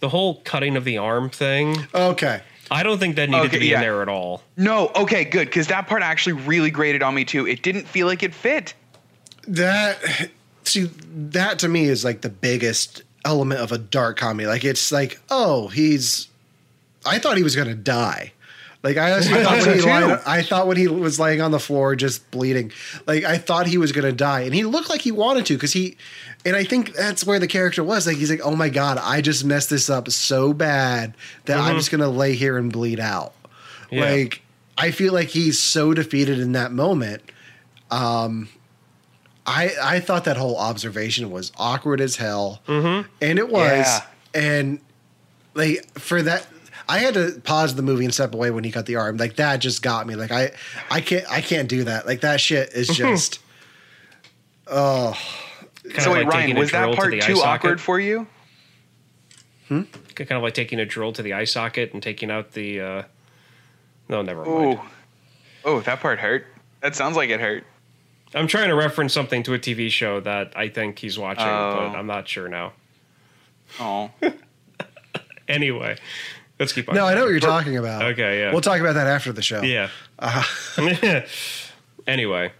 the 0.00 0.08
whole 0.08 0.36
cutting 0.44 0.76
of 0.76 0.84
the 0.84 0.98
arm 0.98 1.30
thing. 1.30 1.76
okay. 1.94 2.42
I 2.70 2.82
don't 2.82 2.98
think 2.98 3.16
that 3.16 3.30
needed 3.30 3.46
Okay, 3.46 3.56
to 3.56 3.58
be 3.60 3.66
yeah. 3.68 3.76
in 3.76 3.80
there 3.80 4.02
at 4.02 4.10
all. 4.10 4.42
No, 4.58 4.90
okay, 4.94 5.24
good, 5.24 5.46
because 5.46 5.68
that 5.68 5.86
part 5.86 6.02
actually 6.02 6.34
really 6.34 6.70
grated 6.70 7.02
on 7.02 7.14
me 7.14 7.24
too. 7.24 7.46
It 7.46 7.62
didn't 7.62 7.88
feel 7.88 8.06
like 8.06 8.22
it 8.22 8.34
fit. 8.34 8.74
That 9.46 9.98
see 10.64 10.90
that 11.30 11.58
to 11.60 11.68
me 11.68 11.84
is 11.84 12.04
like 12.04 12.20
the 12.20 12.28
biggest 12.28 13.02
element 13.24 13.62
of 13.62 13.72
a 13.72 13.78
dark 13.78 14.18
comedy. 14.18 14.46
Like 14.46 14.64
it's 14.64 14.92
like, 14.92 15.18
oh, 15.30 15.68
he's 15.68 16.28
I 17.06 17.18
thought 17.18 17.38
he 17.38 17.42
was 17.42 17.56
gonna 17.56 17.74
die. 17.74 18.32
Like 18.82 18.96
I 18.96 19.20
thought 19.20 19.66
when 19.66 19.76
he 19.76 19.84
lied, 19.84 20.20
I 20.24 20.42
thought 20.42 20.68
when 20.68 20.76
he 20.76 20.86
was 20.86 21.18
laying 21.18 21.40
on 21.40 21.50
the 21.50 21.58
floor 21.58 21.96
just 21.96 22.30
bleeding, 22.30 22.70
like 23.06 23.24
I 23.24 23.36
thought 23.36 23.66
he 23.66 23.76
was 23.76 23.90
gonna 23.90 24.12
die, 24.12 24.42
and 24.42 24.54
he 24.54 24.62
looked 24.64 24.88
like 24.88 25.00
he 25.00 25.10
wanted 25.10 25.46
to 25.46 25.54
because 25.54 25.72
he, 25.72 25.96
and 26.46 26.54
I 26.54 26.62
think 26.62 26.94
that's 26.94 27.26
where 27.26 27.40
the 27.40 27.48
character 27.48 27.82
was. 27.82 28.06
Like 28.06 28.18
he's 28.18 28.30
like, 28.30 28.40
oh 28.44 28.54
my 28.54 28.68
god, 28.68 28.98
I 28.98 29.20
just 29.20 29.44
messed 29.44 29.70
this 29.70 29.90
up 29.90 30.08
so 30.10 30.52
bad 30.52 31.14
that 31.46 31.58
I'm 31.58 31.76
just 31.76 31.90
gonna 31.90 32.08
lay 32.08 32.34
here 32.36 32.56
and 32.56 32.72
bleed 32.72 33.00
out. 33.00 33.34
Yeah. 33.90 34.04
Like 34.04 34.42
I 34.76 34.92
feel 34.92 35.12
like 35.12 35.28
he's 35.28 35.58
so 35.58 35.92
defeated 35.92 36.38
in 36.38 36.52
that 36.52 36.70
moment. 36.70 37.22
Um, 37.90 38.48
I 39.44 39.72
I 39.82 40.00
thought 40.00 40.24
that 40.24 40.36
whole 40.36 40.56
observation 40.56 41.32
was 41.32 41.50
awkward 41.56 42.00
as 42.00 42.14
hell, 42.14 42.62
mm-hmm. 42.68 43.08
and 43.20 43.38
it 43.40 43.48
was. 43.48 43.86
Yeah. 43.86 44.02
And 44.34 44.78
like 45.54 45.98
for 45.98 46.22
that, 46.22 46.46
I 46.88 46.98
had 46.98 47.14
to 47.14 47.40
pause 47.44 47.74
the 47.74 47.82
movie 47.82 48.04
and 48.04 48.14
step 48.14 48.32
away 48.34 48.50
when 48.50 48.64
he 48.64 48.72
cut 48.72 48.86
the 48.86 48.96
arm. 48.96 49.16
Like 49.18 49.36
that 49.36 49.58
just 49.58 49.82
got 49.82 50.06
me. 50.06 50.14
Like 50.16 50.30
I 50.32 50.52
I 50.90 51.00
can't 51.00 51.30
I 51.30 51.40
can't 51.40 51.68
do 51.68 51.84
that. 51.84 52.06
Like 52.06 52.22
that 52.22 52.40
shit 52.40 52.72
is 52.72 52.88
just. 52.92 53.40
oh. 54.66 55.14
Kind 55.90 56.02
so 56.02 56.12
wait, 56.12 56.24
like 56.26 56.34
Ryan, 56.34 56.56
was 56.58 56.70
that 56.72 56.80
drill 56.82 56.90
to 56.92 56.96
part 56.96 57.12
too 57.12 57.36
socket. 57.36 57.44
awkward 57.46 57.80
for 57.80 57.98
you? 57.98 58.26
Hmm? 59.68 59.82
Kind 60.14 60.32
of 60.32 60.42
like 60.42 60.54
taking 60.54 60.80
a 60.80 60.84
drill 60.84 61.12
to 61.12 61.22
the 61.22 61.32
eye 61.34 61.44
socket 61.44 61.92
and 61.94 62.02
taking 62.02 62.30
out 62.30 62.52
the. 62.52 62.80
Uh, 62.80 63.02
no, 64.08 64.20
never 64.22 64.44
mind. 64.44 64.78
Oh, 64.80 64.88
oh, 65.64 65.80
that 65.82 66.00
part 66.00 66.18
hurt. 66.18 66.46
That 66.82 66.94
sounds 66.96 67.16
like 67.16 67.30
it 67.30 67.40
hurt. 67.40 67.64
I'm 68.34 68.46
trying 68.46 68.68
to 68.68 68.74
reference 68.74 69.14
something 69.14 69.42
to 69.44 69.54
a 69.54 69.58
TV 69.58 69.90
show 69.90 70.20
that 70.20 70.52
I 70.56 70.68
think 70.68 70.98
he's 70.98 71.18
watching, 71.18 71.44
Oh. 71.46 71.76
but 71.92 71.96
I'm 71.98 72.06
not 72.06 72.28
sure 72.28 72.48
now. 72.48 72.72
Oh, 73.80 74.10
Anyway, 75.48 75.96
let's 76.58 76.72
keep 76.72 76.88
on. 76.88 76.94
No, 76.94 77.06
I 77.06 77.14
know 77.14 77.22
what 77.24 77.30
you're 77.30 77.40
talking 77.40 77.76
about. 77.76 78.02
Okay, 78.12 78.40
yeah. 78.40 78.52
We'll 78.52 78.60
talk 78.60 78.80
about 78.80 78.94
that 78.94 79.06
after 79.06 79.32
the 79.32 79.42
show. 79.42 79.62
Yeah. 79.62 79.88
Uh-huh. 80.18 81.20
anyway, 82.06 82.52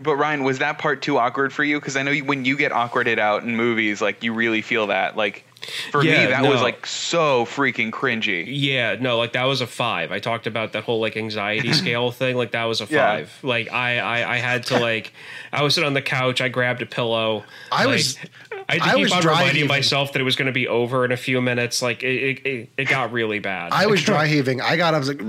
but 0.00 0.16
Ryan, 0.16 0.44
was 0.44 0.58
that 0.58 0.78
part 0.78 1.02
too 1.02 1.18
awkward 1.18 1.52
for 1.52 1.64
you? 1.64 1.80
Because 1.80 1.96
I 1.96 2.02
know 2.02 2.10
you, 2.10 2.24
when 2.24 2.44
you 2.44 2.56
get 2.56 2.72
awkwarded 2.72 3.18
out 3.18 3.42
in 3.44 3.56
movies, 3.56 4.00
like 4.02 4.22
you 4.22 4.32
really 4.34 4.62
feel 4.62 4.88
that. 4.88 5.16
Like 5.16 5.44
for 5.90 6.04
Yeah, 6.04 6.26
me, 6.26 6.26
that 6.26 6.44
was 6.44 6.60
like 6.60 6.86
so 6.86 7.44
freaking 7.46 7.90
cringy. 7.90 8.44
Yeah, 8.46 8.96
no, 9.00 9.16
like 9.18 9.32
that 9.32 9.44
was 9.44 9.62
a 9.62 9.66
five. 9.66 10.12
I 10.12 10.18
talked 10.18 10.46
about 10.46 10.72
that 10.74 10.84
whole 10.84 11.00
like 11.00 11.16
anxiety 11.16 11.72
scale 11.82 12.10
thing. 12.12 12.36
Like 12.36 12.50
that 12.52 12.64
was 12.64 12.80
a 12.82 12.84
Yeah. 12.84 13.06
five. 13.06 13.38
Like 13.42 13.72
I, 13.72 13.98
I, 13.98 14.34
I 14.34 14.36
had 14.36 14.64
to 14.66 14.78
like, 14.78 15.12
I 15.52 15.62
was 15.62 15.74
sitting 15.74 15.86
on 15.86 15.94
the 15.94 16.02
couch. 16.02 16.40
I 16.42 16.48
grabbed 16.50 16.82
a 16.82 16.86
pillow. 16.86 17.44
I 17.72 17.84
like, 17.86 17.94
was 17.94 18.18
I 18.68 18.74
had 18.74 18.82
to 18.82 18.88
I 18.88 18.94
keep 18.94 19.12
on 19.16 19.24
reminding 19.24 19.54
heaving. 19.54 19.68
myself 19.68 20.12
that 20.12 20.20
it 20.20 20.24
was 20.24 20.36
going 20.36 20.46
to 20.46 20.52
be 20.52 20.66
over 20.66 21.04
in 21.04 21.12
a 21.12 21.16
few 21.16 21.40
minutes. 21.40 21.82
Like 21.82 22.02
it, 22.02 22.46
it, 22.46 22.70
it, 22.76 22.88
got 22.88 23.12
really 23.12 23.38
bad. 23.38 23.72
I 23.72 23.86
was 23.86 24.02
dry 24.04 24.26
heaving. 24.26 24.60
I 24.60 24.76
got. 24.76 24.94
up, 24.94 24.96
I 24.96 24.98
was 24.98 25.08
like, 25.08 25.20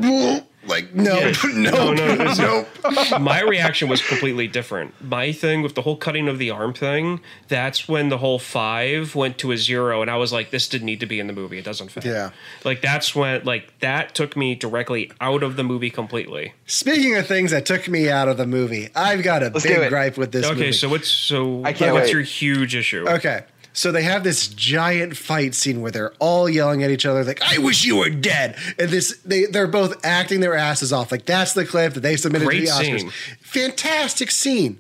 like 0.68 0.94
no, 0.94 1.18
Yeah. 1.18 1.34
no, 1.54 1.72
No, 1.72 1.94
no, 1.94 2.16
no, 2.16 2.24
listen. 2.26 3.22
my 3.24 3.42
reaction 3.42 3.88
was 3.90 4.06
completely 4.06 4.48
different. 4.48 4.94
My 5.04 5.32
thing 5.32 5.62
with 5.62 5.76
the 5.76 5.82
whole 5.82 5.98
cutting 5.98 6.28
of 6.28 6.38
the 6.40 6.50
arm 6.52 6.74
thing, 6.74 7.20
that's 7.48 7.88
when 7.88 8.10
the 8.10 8.18
whole 8.18 8.40
five 8.40 9.16
went 9.16 9.38
to 9.40 9.52
a 9.52 9.58
zero, 9.58 10.02
and 10.02 10.10
I 10.12 10.18
was 10.18 10.32
like, 10.34 10.52
this 10.52 10.68
didn't 10.68 10.86
need 10.86 11.00
to 11.00 11.06
be 11.06 11.20
in 11.20 11.28
the 11.28 11.34
movie. 11.34 11.58
It 11.58 11.66
doesn't 11.66 11.90
fit. 11.92 12.06
Yeah. 12.06 12.32
Like 12.64 12.82
that's 12.82 13.16
when 13.16 13.44
like 13.44 13.80
that 13.80 14.14
took 14.16 14.36
me 14.36 14.56
directly 14.56 15.12
out 15.22 15.44
of 15.44 15.56
the 15.56 15.64
movie 15.64 15.90
completely. 15.90 16.54
Speaking 16.66 17.16
of 17.16 17.28
things 17.28 17.52
that 17.52 17.66
took 17.66 17.88
me 17.88 18.10
out 18.10 18.28
of 18.28 18.38
the 18.38 18.48
movie, 18.48 18.90
I've 18.96 19.24
got 19.24 19.44
a 19.44 19.50
Let's 19.50 19.64
big 19.66 19.90
gripe 19.90 20.18
with 20.18 20.32
this 20.32 20.46
okay, 20.46 20.54
movie. 20.60 20.72
so 20.74 20.90
what's 20.90 21.08
so 21.10 21.64
I 21.64 21.74
can't 21.74 21.94
what's 21.94 22.06
wait. 22.08 22.14
your 22.14 22.22
huge 22.22 22.76
issue? 22.76 23.08
Okay. 23.08 23.44
So 23.78 23.92
they 23.92 24.02
have 24.02 24.24
this 24.24 24.48
giant 24.48 25.16
fight 25.16 25.54
scene 25.54 25.82
where 25.82 25.92
they're 25.92 26.14
all 26.18 26.50
yelling 26.50 26.82
at 26.82 26.90
each 26.90 27.06
other, 27.06 27.24
like, 27.24 27.44
I 27.44 27.60
wish 27.60 27.86
you 27.86 27.98
were 27.98 28.10
dead. 28.10 28.58
And 28.80 28.90
this 28.90 29.16
they 29.24 29.46
they're 29.46 29.68
both 29.68 30.04
acting 30.04 30.40
their 30.40 30.56
asses 30.56 30.92
off. 30.92 31.12
Like 31.12 31.28
that's 31.28 31.54
the 31.54 31.64
clip 31.64 31.94
that 31.94 32.00
they 32.00 32.16
submitted 32.18 32.46
Great 32.46 32.62
to 32.62 32.66
the 32.66 32.72
Oscars. 32.72 33.00
scene. 33.02 33.12
Fantastic 33.40 34.32
scene. 34.32 34.80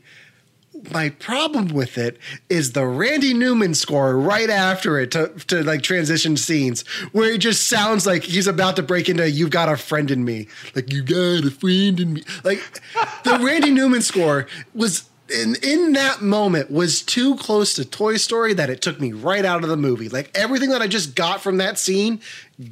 My 0.92 1.10
problem 1.10 1.68
with 1.68 2.00
it 2.00 2.18
is 2.50 2.72
the 2.72 2.88
Randy 2.88 3.36
Newman 3.36 3.76
score 3.76 4.18
right 4.18 4.50
after 4.50 5.00
it 5.00 5.12
to, 5.12 5.28
to 5.48 5.64
like 5.64 5.84
transition 5.84 6.36
scenes 6.36 6.82
where 7.12 7.34
it 7.34 7.38
just 7.38 7.68
sounds 7.68 8.08
like 8.08 8.24
he's 8.24 8.48
about 8.48 8.76
to 8.78 8.84
break 8.84 9.10
into 9.10 9.30
"You've 9.30 9.52
Got 9.52 9.70
a 9.70 9.78
Friend 9.78 10.10
in 10.10 10.26
Me," 10.26 10.48
like 10.74 10.92
"You 10.92 11.04
got 11.04 11.46
a 11.46 11.52
friend 11.52 12.00
in 12.00 12.14
me." 12.14 12.24
Like 12.44 12.82
the 13.24 13.38
Randy 13.44 13.70
Newman 13.70 14.02
score 14.02 14.48
was 14.74 15.08
in 15.30 15.56
in 15.64 15.94
that 15.94 16.22
moment 16.22 16.72
was 16.72 17.02
too 17.02 17.36
close 17.36 17.74
to 17.76 17.86
Toy 17.86 18.18
Story 18.18 18.54
that 18.54 18.70
it 18.70 18.82
took 18.82 19.00
me 19.00 19.12
right 19.14 19.44
out 19.46 19.64
of 19.64 19.70
the 19.70 19.78
movie. 19.78 20.10
Like 20.10 20.32
everything 20.36 20.70
that 20.72 20.82
I 20.82 20.88
just 20.88 21.16
got 21.16 21.42
from 21.42 21.58
that 21.58 21.78
scene, 21.78 22.22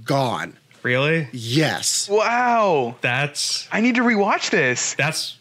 gone. 0.04 0.58
Really? 0.84 1.28
Yes, 1.32 2.08
Wow. 2.10 2.96
That's 3.02 3.68
I 3.72 3.82
need 3.82 3.96
to 3.96 4.02
rewatch 4.02 4.52
this. 4.52 4.94
that's 4.96 5.38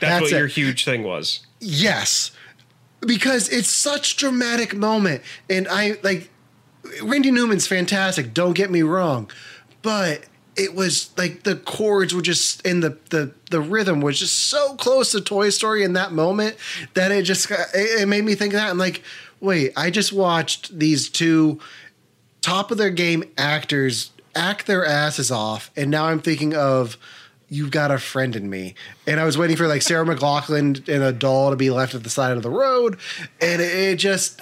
That's 0.00 0.22
what 0.22 0.32
it. 0.32 0.38
your 0.38 0.46
huge 0.48 0.84
thing 0.84 1.02
was. 1.04 1.46
yes, 1.60 2.30
because 3.00 3.48
it's 3.48 3.70
such 3.70 4.16
dramatic 4.16 4.74
moment, 4.76 5.22
and 5.48 5.66
I 5.68 5.98
like 6.02 6.30
Randy 7.02 7.30
Newman's 7.30 7.66
fantastic. 7.66 8.34
Don't 8.34 8.52
get 8.54 8.70
me 8.70 8.82
wrong, 8.82 9.30
but 9.82 10.24
it 10.58 10.74
was 10.74 11.10
like 11.16 11.44
the 11.44 11.56
chords 11.56 12.12
were 12.12 12.20
just 12.20 12.66
and 12.66 12.82
the 12.82 12.98
the 13.10 13.32
the 13.50 13.60
rhythm 13.60 14.00
was 14.00 14.18
just 14.18 14.48
so 14.48 14.74
close 14.74 15.12
to 15.12 15.20
Toy 15.20 15.50
Story 15.50 15.84
in 15.84 15.92
that 15.92 16.12
moment 16.12 16.56
that 16.94 17.12
it 17.12 17.22
just 17.22 17.50
it, 17.50 17.66
it 17.74 18.08
made 18.08 18.24
me 18.24 18.34
think 18.34 18.52
of 18.52 18.60
that. 18.60 18.68
I'm 18.68 18.78
like, 18.78 19.02
wait, 19.40 19.72
I 19.76 19.90
just 19.90 20.12
watched 20.12 20.76
these 20.76 21.08
two 21.08 21.60
top 22.40 22.70
of 22.70 22.78
their 22.78 22.90
game 22.90 23.24
actors 23.38 24.10
act 24.34 24.66
their 24.66 24.84
asses 24.84 25.30
off, 25.30 25.70
and 25.76 25.90
now 25.90 26.06
I'm 26.06 26.20
thinking 26.20 26.54
of. 26.54 26.98
You've 27.50 27.70
got 27.70 27.90
a 27.90 27.98
friend 27.98 28.36
in 28.36 28.50
me, 28.50 28.74
and 29.06 29.18
I 29.18 29.24
was 29.24 29.38
waiting 29.38 29.56
for 29.56 29.66
like 29.66 29.80
Sarah 29.80 30.04
McLachlan 30.04 30.86
and 30.86 31.02
a 31.02 31.12
doll 31.12 31.48
to 31.48 31.56
be 31.56 31.70
left 31.70 31.94
at 31.94 32.02
the 32.02 32.10
side 32.10 32.36
of 32.36 32.42
the 32.42 32.50
road, 32.50 32.98
and 33.40 33.62
it 33.62 33.96
just 33.96 34.38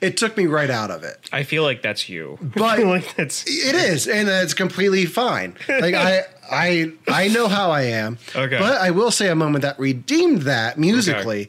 it 0.00 0.16
took 0.16 0.36
me 0.36 0.46
right 0.46 0.70
out 0.70 0.90
of 0.90 1.02
it. 1.04 1.28
I 1.32 1.42
feel 1.42 1.62
like 1.62 1.82
that's 1.82 2.08
you. 2.08 2.38
But- 2.56 2.80
like 2.80 3.16
that's 3.16 3.44
It 3.46 3.74
is, 3.74 4.06
and 4.06 4.28
it's 4.28 4.54
completely 4.54 5.06
fine. 5.06 5.56
Like 5.68 5.94
I, 5.94 6.24
I, 6.50 6.92
I 7.08 7.28
know 7.28 7.48
how 7.48 7.70
I 7.70 7.82
am. 7.82 8.18
Okay. 8.34 8.58
But 8.58 8.80
I 8.80 8.90
will 8.90 9.10
say 9.10 9.28
a 9.28 9.34
moment 9.34 9.62
that 9.62 9.78
redeemed 9.78 10.42
that 10.42 10.78
musically 10.78 11.48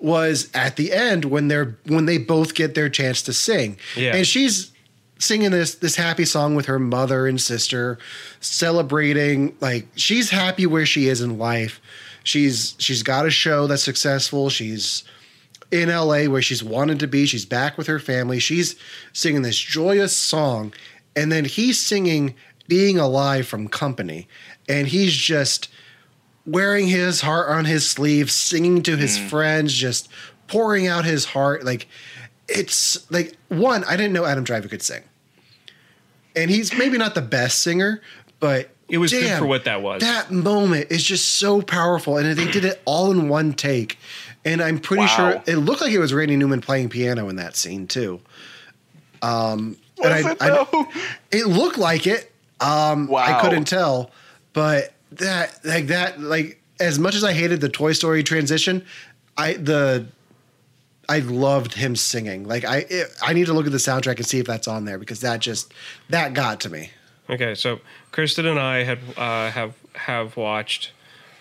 was 0.00 0.50
at 0.52 0.76
the 0.76 0.92
end 0.92 1.24
when 1.26 1.48
they're 1.48 1.76
when 1.86 2.06
they 2.06 2.18
both 2.18 2.54
get 2.54 2.74
their 2.74 2.88
chance 2.88 3.22
to 3.22 3.32
sing. 3.32 3.76
Yeah. 3.96 4.16
And 4.16 4.26
she's 4.26 4.72
singing 5.18 5.52
this 5.52 5.76
this 5.76 5.94
happy 5.94 6.24
song 6.24 6.54
with 6.56 6.66
her 6.66 6.78
mother 6.78 7.26
and 7.26 7.40
sister, 7.40 7.98
celebrating 8.40 9.56
like 9.60 9.86
she's 9.94 10.30
happy 10.30 10.66
where 10.66 10.86
she 10.86 11.08
is 11.08 11.20
in 11.20 11.38
life. 11.38 11.80
She's 12.24 12.74
she's 12.78 13.02
got 13.02 13.26
a 13.26 13.30
show 13.30 13.66
that's 13.66 13.82
successful. 13.82 14.50
She's 14.50 15.04
in 15.72 15.88
LA 15.88 16.26
where 16.26 16.42
she's 16.42 16.62
wanted 16.62 17.00
to 17.00 17.08
be. 17.08 17.26
She's 17.26 17.46
back 17.46 17.76
with 17.76 17.88
her 17.88 17.98
family. 17.98 18.38
She's 18.38 18.76
singing 19.12 19.42
this 19.42 19.58
joyous 19.58 20.14
song. 20.14 20.72
And 21.16 21.32
then 21.32 21.46
he's 21.46 21.80
singing 21.80 22.34
Being 22.68 22.98
Alive 22.98 23.48
from 23.48 23.66
Company. 23.68 24.28
And 24.68 24.86
he's 24.86 25.14
just 25.14 25.68
wearing 26.46 26.86
his 26.88 27.22
heart 27.22 27.48
on 27.48 27.64
his 27.64 27.88
sleeve, 27.88 28.30
singing 28.30 28.82
to 28.82 28.96
his 28.96 29.18
mm. 29.18 29.28
friends, 29.28 29.72
just 29.72 30.08
pouring 30.46 30.86
out 30.86 31.04
his 31.04 31.24
heart. 31.24 31.64
Like, 31.64 31.88
it's 32.48 33.10
like, 33.10 33.36
one, 33.48 33.84
I 33.84 33.96
didn't 33.96 34.12
know 34.12 34.26
Adam 34.26 34.44
Driver 34.44 34.68
could 34.68 34.82
sing. 34.82 35.02
And 36.36 36.50
he's 36.50 36.76
maybe 36.76 36.98
not 36.98 37.14
the 37.14 37.22
best 37.22 37.62
singer, 37.62 38.02
but 38.40 38.70
It 38.88 38.98
was 38.98 39.12
good 39.12 39.38
for 39.38 39.46
what 39.46 39.64
that 39.64 39.82
was. 39.82 40.00
That 40.00 40.30
moment 40.30 40.90
is 40.90 41.02
just 41.02 41.36
so 41.36 41.62
powerful, 41.62 42.18
and 42.18 42.36
they 42.36 42.50
did 42.50 42.64
it 42.64 42.82
all 42.84 43.10
in 43.10 43.28
one 43.28 43.52
take. 43.52 43.98
And 44.44 44.60
I'm 44.60 44.78
pretty 44.80 45.02
Wow. 45.04 45.06
sure 45.16 45.42
it 45.46 45.56
looked 45.56 45.80
like 45.82 45.92
it 45.92 45.98
was 45.98 46.12
Randy 46.12 46.36
Newman 46.36 46.60
playing 46.60 46.88
piano 46.88 47.28
in 47.28 47.36
that 47.36 47.54
scene 47.56 47.86
too. 47.86 48.20
Um, 49.22 49.76
and 50.02 50.14
Was 50.14 50.24
I, 50.26 50.30
it 50.32 50.42
I- 50.42 50.48
though? 50.48 50.88
it 51.30 51.46
looked 51.46 51.78
like 51.78 52.06
it. 52.06 52.32
Um, 52.60 53.12
I 53.14 53.40
couldn't 53.40 53.64
tell, 53.64 54.10
but 54.52 54.92
that 55.12 55.58
like 55.64 55.88
that 55.88 56.20
like 56.20 56.60
as 56.80 56.98
much 56.98 57.14
as 57.16 57.24
I 57.24 57.32
hated 57.32 57.60
the 57.60 57.68
Toy 57.68 57.92
Story 57.92 58.22
transition, 58.22 58.84
I 59.36 59.54
the 59.54 60.06
I 61.08 61.18
loved 61.20 61.74
him 61.74 61.96
singing. 61.96 62.46
Like 62.46 62.64
I 62.64 62.86
it, 62.88 63.08
I 63.20 63.32
need 63.32 63.46
to 63.46 63.52
look 63.52 63.66
at 63.66 63.72
the 63.72 63.78
soundtrack 63.78 64.16
and 64.18 64.26
see 64.26 64.38
if 64.38 64.46
that's 64.46 64.68
on 64.68 64.84
there 64.84 64.96
because 64.98 65.20
that 65.20 65.40
just 65.40 65.72
that 66.08 66.34
got 66.34 66.60
to 66.60 66.68
me. 66.70 66.90
Okay, 67.28 67.54
so 67.56 67.80
Kristen 68.12 68.46
and 68.46 68.60
I 68.60 68.84
had 68.84 68.98
uh, 69.16 69.50
have 69.50 69.74
have 69.94 70.36
watched 70.36 70.92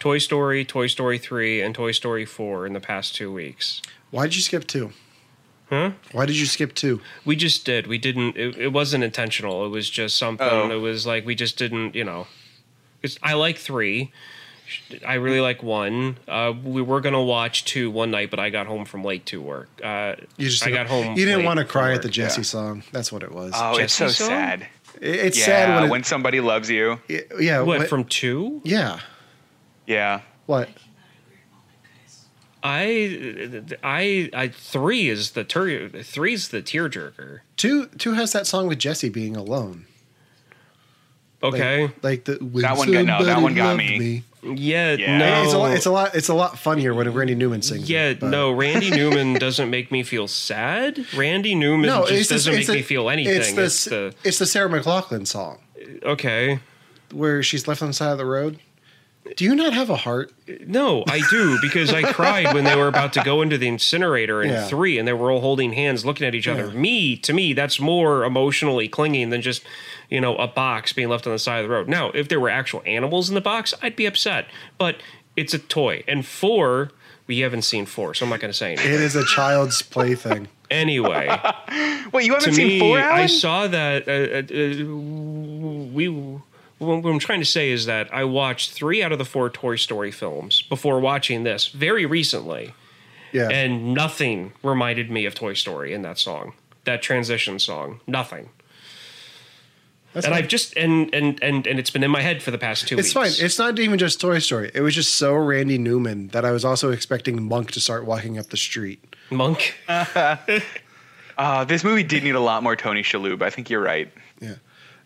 Toy 0.02 0.18
Story, 0.18 0.66
Toy 0.66 0.88
Story 0.88 1.20
three, 1.20 1.62
and 1.62 1.76
Toy 1.76 1.92
Story 1.92 2.26
four 2.26 2.66
in 2.66 2.74
the 2.74 2.80
past 2.80 3.16
two 3.16 3.32
weeks. 3.32 3.84
Why 4.10 4.24
did 4.26 4.36
you 4.36 4.42
skip 4.42 4.66
two? 4.66 4.92
Huh? 5.70 5.92
Why 6.12 6.26
did 6.26 6.38
you 6.38 6.48
skip 6.48 6.74
two? 6.74 7.00
We 7.24 7.36
just 7.36 7.66
did. 7.66 7.86
We 7.86 8.00
didn't. 8.00 8.36
It, 8.36 8.58
it 8.58 8.74
wasn't 8.74 9.04
intentional. 9.04 9.64
It 9.64 9.70
was 9.70 9.88
just 9.92 10.18
something. 10.18 10.48
Oh. 10.50 10.72
It 10.72 10.82
was 10.82 11.06
like 11.06 11.24
we 11.24 11.36
just 11.36 11.56
didn't. 11.56 11.94
You 11.94 12.04
know, 12.04 12.26
'Cause 13.04 13.20
I 13.22 13.34
like 13.34 13.58
three. 13.60 14.12
I 15.08 15.16
really 15.16 15.40
like 15.40 15.62
one. 15.62 16.18
Uh, 16.28 16.54
we 16.64 16.82
were 16.82 17.00
gonna 17.00 17.22
watch 17.24 17.64
two 17.66 17.92
one 17.92 18.10
night, 18.10 18.32
but 18.32 18.40
I 18.40 18.50
got 18.50 18.66
home 18.66 18.86
from 18.86 19.04
late 19.04 19.28
to 19.28 19.40
work. 19.40 19.70
Uh, 19.84 20.16
You 20.38 20.50
just 20.50 20.66
I 20.66 20.72
got 20.72 20.88
home. 20.88 21.16
You 21.16 21.26
didn't 21.26 21.46
want 21.46 21.60
to 21.60 21.66
from 21.66 21.72
cry 21.72 21.94
at 21.94 22.02
the 22.02 22.10
Jesse 22.10 22.42
yeah. 22.42 22.46
song. 22.46 22.84
That's 22.92 23.12
what 23.12 23.22
it 23.22 23.32
was. 23.32 23.54
Oh, 23.56 23.78
it's 23.78 23.94
so 23.94 24.08
song? 24.08 24.30
sad. 24.30 24.68
It- 25.00 25.16
it's 25.28 25.38
yeah, 25.40 25.46
sad 25.46 25.82
when, 25.82 25.90
when, 25.92 26.04
somebody 26.04 26.40
loves 26.40 26.70
you. 26.72 27.00
yeah. 27.40 27.60
What 27.62 27.80
when- 27.80 27.88
from 27.88 28.06
two? 28.06 28.62
yeah. 28.64 29.00
Yeah. 29.92 30.22
What? 30.46 30.70
I, 32.64 33.62
I, 33.84 34.30
I 34.34 34.48
three 34.50 35.10
is 35.10 35.32
the 35.32 35.44
tur- 35.44 35.90
three's 35.90 36.50
the 36.50 36.62
tearjerker. 36.62 37.40
Two 37.58 37.88
two 37.88 38.14
has 38.14 38.34
that 38.34 38.46
song 38.46 38.68
with 38.68 38.78
Jesse 38.80 39.10
being 39.10 39.36
alone. 39.36 39.86
Okay, 41.44 41.90
Like, 42.04 42.26
the 42.26 42.34
That 42.62 42.78
one 42.78 42.92
got- 42.92 43.06
no, 43.06 43.26
that 43.26 43.34
somebody 43.34 43.42
one 43.42 43.56
got 43.56 43.66
loved 43.70 43.78
me. 43.80 44.24
yeah, 44.44 44.94
Yeah. 44.94 45.18
no, 45.18 45.44
It's 45.44 45.54
a 45.54 45.58
lot. 45.58 45.74
It's 45.74 45.86
a 45.88 45.92
lot. 45.92 46.14
It's 46.16 46.30
a 46.30 46.36
lot 46.36 46.60
funnier 46.60 46.94
when 46.94 47.12
Randy 47.12 47.34
Newman 47.34 47.64
sings. 47.64 47.90
Yeah, 47.90 48.14
but- 48.14 48.30
no, 48.30 48.52
Randy 48.52 48.92
Newman 48.92 49.34
doesn't 49.40 49.72
make 49.72 49.92
me 49.92 50.04
feel 50.04 50.28
sad. 50.28 51.04
Randy 51.16 51.56
Newman 51.56 51.88
No, 51.90 52.06
just 52.06 52.30
doesn't 52.30 52.54
it's 52.54 52.60
make 52.60 52.68
the- 52.68 52.74
me 52.74 52.82
feel 52.84 53.10
anything. 53.10 53.38
It's 53.38 53.54
the, 53.56 53.64
It's 53.64 53.86
the 53.86 54.14
it's 54.24 54.38
the 54.38 54.46
Sarah 54.46 54.70
McLachlan 54.70 55.26
song 55.26 55.58
okay. 56.04 56.60
where 57.12 57.42
she's 57.42 57.68
left 57.68 57.82
on 57.82 57.88
the 57.88 57.94
side 57.96 58.12
of 58.12 58.20
the 58.20 58.26
road. 58.26 58.60
Do 59.36 59.46
you 59.46 59.56
not 59.56 59.74
have 59.74 59.90
a 59.90 59.96
heart? 59.96 60.34
No, 60.66 61.04
I 61.08 61.22
do 61.30 61.58
because 61.62 61.94
I 61.94 62.02
cried 62.12 62.54
when 62.54 62.64
they 62.64 62.76
were 62.76 62.88
about 62.88 63.14
to 63.14 63.24
go 63.24 63.42
into 63.42 63.58
the 63.58 63.68
incinerator 63.68 64.42
in 64.42 64.50
Yeah. 64.50 64.66
three, 64.68 64.98
and 64.98 65.08
they 65.08 65.14
were 65.14 65.32
all 65.32 65.42
holding 65.42 65.74
hands, 65.74 66.04
looking 66.06 66.26
at 66.28 66.34
each 66.36 66.48
other. 66.48 66.68
Yeah. 66.68 66.74
Me, 66.80 67.18
to 67.18 67.32
me, 67.34 67.54
that's 67.54 67.80
more 67.80 68.24
emotionally 68.26 68.88
clinging 68.88 69.30
than 69.30 69.42
just 69.42 69.64
you 70.10 70.20
know 70.20 70.36
a 70.38 70.48
box 70.48 70.92
being 70.92 71.08
left 71.08 71.28
on 71.28 71.34
the 71.34 71.40
side 71.40 71.60
of 71.60 71.70
the 71.70 71.74
road. 71.74 71.88
Now, 71.88 72.10
if 72.12 72.28
there 72.30 72.40
were 72.40 72.50
actual 72.50 72.82
animals 72.86 73.30
in 73.30 73.36
the 73.36 73.42
box, 73.42 73.74
I'd 73.82 73.96
be 73.96 74.06
upset, 74.06 74.48
but 74.78 74.98
it's 75.36 75.54
a 75.54 75.60
toy. 75.60 76.04
And 76.08 76.26
four, 76.26 76.92
we 77.28 77.40
haven't 77.40 77.62
seen 77.62 77.86
four, 77.86 78.14
so 78.14 78.26
I'm 78.26 78.30
not 78.32 78.40
going 78.40 78.52
to 78.52 78.58
say 78.58 78.74
anything. 78.74 78.92
It 78.92 79.02
is 79.02 79.16
a 79.16 79.24
child's 79.24 79.82
plaything. 79.82 80.48
Anyway. 80.70 81.28
Wait, 82.12 82.26
you 82.26 82.34
haven't 82.34 82.50
to 82.50 82.54
seen 82.54 82.68
me, 82.68 82.80
four, 82.80 82.98
Allen? 82.98 83.20
I 83.22 83.26
saw 83.28 83.68
that. 83.68 84.08
Uh, 84.08 84.12
uh, 84.12 84.92
uh, 84.92 85.92
we. 85.94 86.08
What 86.82 87.06
I'm 87.06 87.20
trying 87.20 87.42
to 87.42 87.46
say 87.46 87.70
is 87.70 87.86
that 87.86 88.12
I 88.12 88.24
watched 88.24 88.72
three 88.72 89.04
out 89.04 89.12
of 89.12 89.20
the 89.20 89.26
four 89.26 89.50
Toy 89.52 89.76
Story 89.76 90.10
films 90.12 90.64
before 90.64 91.00
watching 91.00 91.44
this 91.44 91.68
very 91.68 92.08
recently, 92.08 92.74
Yeah. 93.32 93.50
and 93.50 93.94
nothing 93.94 94.54
reminded 94.64 95.12
me 95.12 95.26
of 95.26 95.36
Toy 95.36 95.54
Story 95.54 95.94
in 95.94 96.02
that 96.02 96.18
song, 96.18 96.54
that 96.86 97.04
transition 97.04 97.60
song. 97.60 98.00
Nothing. 98.08 98.50
That's 100.14 100.26
and 100.26 100.34
fine. 100.34 100.44
I've 100.44 100.50
just 100.50 100.76
and 100.76 101.14
and 101.14 101.42
and 101.44 101.68
and 101.68 101.78
it's 101.80 101.92
been 101.92 102.04
in 102.04 102.10
my 102.12 102.22
head 102.22 102.42
for 102.42 102.50
the 102.52 102.58
past 102.58 102.88
two 102.88 102.98
It's 102.98 103.14
weeks. 103.16 103.38
fine. 103.38 103.46
It's 103.46 103.60
not 103.60 103.78
even 103.80 104.00
just 104.00 104.20
Toy 104.20 104.40
Story. 104.40 104.72
It 104.74 104.82
was 104.82 104.96
just 104.96 105.14
so 105.16 105.36
Randy 105.36 105.78
Newman 105.78 106.30
that 106.30 106.44
I 106.46 106.52
was 106.52 106.66
also 106.66 106.92
expecting 106.92 107.44
Monk 107.44 107.72
to 107.72 107.80
start 107.80 108.06
walking 108.06 108.40
up 108.40 108.48
the 108.48 108.58
street. 108.58 109.16
Monk. 109.30 109.76
Uh, 111.38 111.64
this 111.64 111.84
movie 111.84 112.04
did 112.04 112.24
need 112.24 112.36
a 112.36 112.40
lot 112.40 112.62
more 112.62 112.76
Tony 112.76 113.02
Shalhoub. 113.02 113.42
I 113.42 113.50
think 113.50 113.70
you're 113.70 113.82
right. 113.82 114.12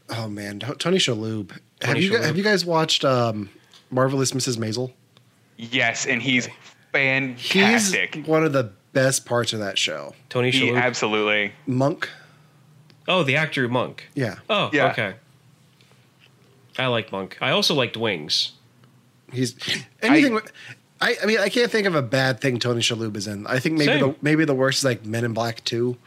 Yeah. 0.10 0.24
Oh 0.24 0.30
man, 0.30 0.60
Tony 0.60 0.98
Shalhoub. 0.98 1.52
have 1.52 1.60
Tony 1.82 2.02
you 2.02 2.12
Shalhoub. 2.12 2.24
have 2.24 2.38
you 2.38 2.44
guys 2.44 2.66
watched 2.66 3.04
um, 3.06 3.50
Marvelous 3.90 4.32
Mrs. 4.32 4.58
Maisel? 4.58 4.92
Yes, 5.58 6.06
and 6.06 6.22
he's 6.22 6.46
He's 6.48 6.54
fantastic. 6.92 8.26
one 8.26 8.44
of 8.46 8.54
the 8.54 8.72
best 8.94 9.26
parts 9.26 9.52
of 9.54 9.60
that 9.60 9.78
show. 9.78 10.14
Tony 10.30 10.52
He 10.52 10.70
Shalhoub. 10.70 10.82
absolutely. 10.82 11.52
Monk. 11.68 12.10
oh, 13.08 13.24
the 13.24 13.36
actor 13.36 13.68
Monk. 13.68 14.08
Yeah. 14.14 14.36
Oh, 14.50 14.70
Yeah. 14.72 14.92
okay. 14.92 15.16
I 16.78 16.88
like 16.88 17.12
Monk. 17.12 17.38
I 17.42 17.52
also 17.52 17.74
liked 17.74 17.96
Wings. 17.98 18.52
He's 19.32 19.56
anything. 20.02 20.40
I, 21.02 21.16
I 21.22 21.26
mean, 21.26 21.40
I 21.40 21.50
can't 21.50 21.70
think 21.72 21.88
of 21.88 21.96
a 21.96 22.02
bad 22.02 22.40
thing 22.40 22.60
Tony 22.60 22.80
Shalhoub 22.82 23.16
is 23.18 23.28
in. 23.28 23.46
I 23.48 23.60
think 23.60 23.78
maybe 23.78 23.94
Same. 23.94 24.00
the 24.12 24.16
maybe 24.22 24.46
the 24.46 24.54
worst 24.56 24.80
is 24.80 24.86
like 24.86 25.06
Men 25.06 25.26
in 25.26 25.34
Black 25.34 25.64
Two. 25.66 25.98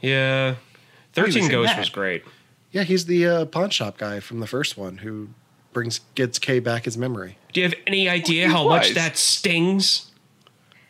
Yeah. 0.00 0.50
He 1.14 1.20
was 1.22 1.34
Thirteen 1.34 1.48
Ghosts 1.48 1.76
was 1.76 1.88
great. 1.90 2.24
Yeah, 2.70 2.84
he's 2.84 3.06
the 3.06 3.26
uh, 3.26 3.44
pawn 3.46 3.70
shop 3.70 3.98
guy 3.98 4.20
from 4.20 4.40
the 4.40 4.46
first 4.46 4.76
one 4.76 4.98
who 4.98 5.28
brings 5.72 6.00
gets 6.14 6.38
Kay 6.38 6.60
back 6.60 6.84
his 6.84 6.96
memory. 6.96 7.36
Do 7.52 7.60
you 7.60 7.68
have 7.68 7.78
any 7.86 8.08
idea 8.08 8.46
he 8.46 8.52
how 8.52 8.68
much 8.68 8.94
that 8.94 9.16
stings? 9.16 10.10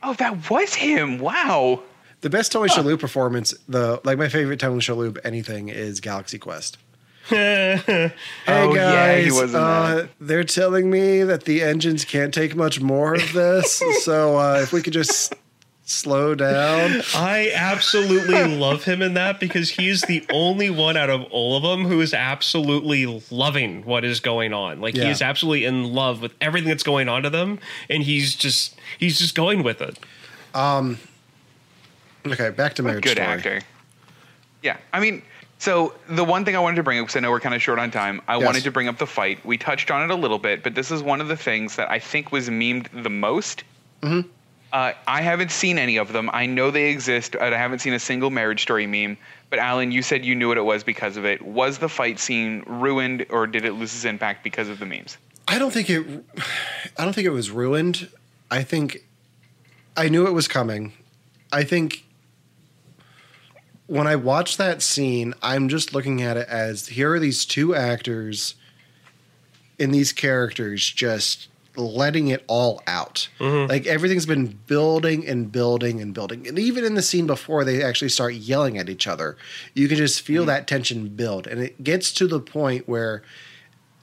Oh, 0.02 0.14
that 0.14 0.50
was 0.50 0.74
him. 0.74 1.18
Wow. 1.18 1.82
The 2.22 2.30
best 2.30 2.52
Tony 2.52 2.68
Shalhoub 2.68 3.00
performance, 3.00 3.54
the 3.68 4.00
like 4.04 4.18
my 4.18 4.28
favorite 4.28 4.60
Tony 4.60 4.80
Shalhoub 4.80 5.18
anything 5.24 5.68
is 5.68 6.00
Galaxy 6.00 6.38
Quest. 6.38 6.76
hey 7.30 8.12
Oh, 8.48 8.74
guys, 8.74 9.26
yeah, 9.36 9.46
he 9.46 9.54
uh, 9.54 10.06
they're 10.20 10.44
telling 10.44 10.90
me 10.90 11.22
that 11.22 11.44
the 11.44 11.62
engines 11.62 12.04
can't 12.04 12.34
take 12.34 12.56
much 12.56 12.80
more 12.80 13.14
of 13.14 13.32
this, 13.32 13.82
so 14.04 14.36
uh, 14.36 14.58
if 14.62 14.72
we 14.72 14.82
could 14.82 14.92
just 14.92 15.34
slow 15.90 16.34
down. 16.34 17.02
I 17.14 17.50
absolutely 17.54 18.44
love 18.56 18.84
him 18.84 19.02
in 19.02 19.14
that 19.14 19.40
because 19.40 19.70
he's 19.70 20.02
the 20.02 20.24
only 20.32 20.70
one 20.70 20.96
out 20.96 21.10
of 21.10 21.24
all 21.30 21.56
of 21.56 21.62
them 21.62 21.86
who 21.86 22.00
is 22.00 22.14
absolutely 22.14 23.22
loving 23.30 23.84
what 23.84 24.04
is 24.04 24.20
going 24.20 24.52
on. 24.52 24.80
Like 24.80 24.94
Yeah. 24.94 25.04
he 25.04 25.10
is 25.10 25.20
absolutely 25.20 25.64
in 25.64 25.92
love 25.92 26.22
with 26.22 26.32
everything 26.40 26.68
that's 26.68 26.82
going 26.84 27.08
on 27.08 27.22
to 27.24 27.30
them, 27.30 27.58
and 27.88 28.02
he's 28.02 28.34
just 28.34 28.76
he's 28.98 29.18
just 29.18 29.34
going 29.34 29.62
with 29.62 29.80
it. 29.80 29.98
Um. 30.54 30.98
Okay, 32.26 32.50
back 32.50 32.74
to 32.74 32.82
marriage 32.82 33.02
Good 33.04 33.12
story. 33.16 33.26
actor. 33.26 33.60
Yeah, 34.62 34.76
I 34.92 35.00
mean, 35.00 35.22
so 35.58 35.94
the 36.08 36.22
one 36.22 36.44
thing 36.44 36.54
I 36.54 36.58
wanted 36.58 36.76
to 36.76 36.82
bring 36.82 36.98
up, 36.98 37.04
because 37.06 37.16
I 37.16 37.20
know 37.20 37.30
we're 37.30 37.40
kind 37.40 37.54
of 37.54 37.62
short 37.62 37.78
on 37.78 37.90
time, 37.90 38.20
I 38.28 38.36
Yes. 38.36 38.44
wanted 38.44 38.62
to 38.64 38.70
bring 38.70 38.88
up 38.88 38.98
the 38.98 39.06
fight. 39.06 39.44
We 39.44 39.56
touched 39.56 39.90
on 39.90 40.02
it 40.02 40.12
a 40.12 40.16
little 40.16 40.38
bit, 40.38 40.62
but 40.62 40.74
this 40.74 40.90
is 40.90 41.02
one 41.02 41.20
of 41.22 41.28
the 41.28 41.36
things 41.36 41.76
that 41.76 41.90
I 41.90 41.98
think 41.98 42.30
was 42.30 42.50
memed 42.50 42.88
the 43.02 43.08
most. 43.08 43.64
Mm-hmm. 44.02 44.28
Uh, 44.72 44.92
I 45.06 45.22
haven't 45.22 45.50
seen 45.50 45.78
any 45.78 45.96
of 45.96 46.12
them. 46.12 46.30
I 46.32 46.46
know 46.46 46.70
they 46.70 46.90
exist, 46.90 47.34
I 47.36 47.46
haven't 47.56 47.80
seen 47.80 47.92
a 47.92 47.98
single 47.98 48.30
marriage 48.30 48.62
story 48.62 48.86
meme. 48.86 49.18
But 49.50 49.58
Allen, 49.58 49.90
you 49.90 50.02
said 50.02 50.24
you 50.24 50.36
knew 50.36 50.46
what 50.48 50.58
it 50.58 50.64
was 50.64 50.84
because 50.84 51.16
of 51.16 51.24
it. 51.24 51.42
Was 51.42 51.78
the 51.78 51.88
fight 51.88 52.20
scene 52.20 52.62
ruined, 52.66 53.26
or 53.30 53.48
did 53.48 53.64
it 53.64 53.72
lose 53.72 53.92
its 53.92 54.04
impact 54.04 54.44
because 54.44 54.68
of 54.68 54.78
the 54.78 54.86
memes? 54.86 55.18
I 55.48 55.58
don't 55.58 55.72
think 55.72 55.90
it. 55.90 56.06
I 56.96 57.04
don't 57.04 57.12
think 57.12 57.26
it 57.26 57.30
was 57.30 57.50
ruined. 57.50 58.08
I 58.50 58.62
think 58.62 59.04
I 59.96 60.08
knew 60.08 60.26
it 60.26 60.32
was 60.32 60.46
coming. 60.46 60.92
I 61.52 61.64
think 61.64 62.04
when 63.86 64.06
I 64.06 64.14
watched 64.14 64.56
that 64.58 64.82
scene, 64.82 65.34
I'm 65.42 65.68
just 65.68 65.92
looking 65.92 66.22
at 66.22 66.36
it 66.36 66.48
as 66.48 66.86
here 66.86 67.12
are 67.12 67.18
these 67.18 67.44
two 67.44 67.74
actors 67.74 68.54
in 69.80 69.90
these 69.90 70.12
characters 70.12 70.88
just 70.88 71.48
letting 71.76 72.28
it 72.28 72.44
all 72.46 72.82
out. 72.86 73.28
Mm-hmm. 73.38 73.70
Like 73.70 73.86
everything's 73.86 74.26
been 74.26 74.58
building 74.66 75.26
and 75.26 75.50
building 75.50 76.00
and 76.00 76.12
building. 76.12 76.46
And 76.46 76.58
even 76.58 76.84
in 76.84 76.94
the 76.94 77.02
scene 77.02 77.26
before 77.26 77.64
they 77.64 77.82
actually 77.82 78.08
start 78.08 78.34
yelling 78.34 78.78
at 78.78 78.88
each 78.88 79.06
other, 79.06 79.36
you 79.74 79.88
can 79.88 79.96
just 79.96 80.20
feel 80.20 80.42
mm-hmm. 80.42 80.48
that 80.48 80.66
tension 80.66 81.08
build. 81.08 81.46
And 81.46 81.60
it 81.60 81.82
gets 81.82 82.12
to 82.12 82.26
the 82.26 82.40
point 82.40 82.88
where 82.88 83.22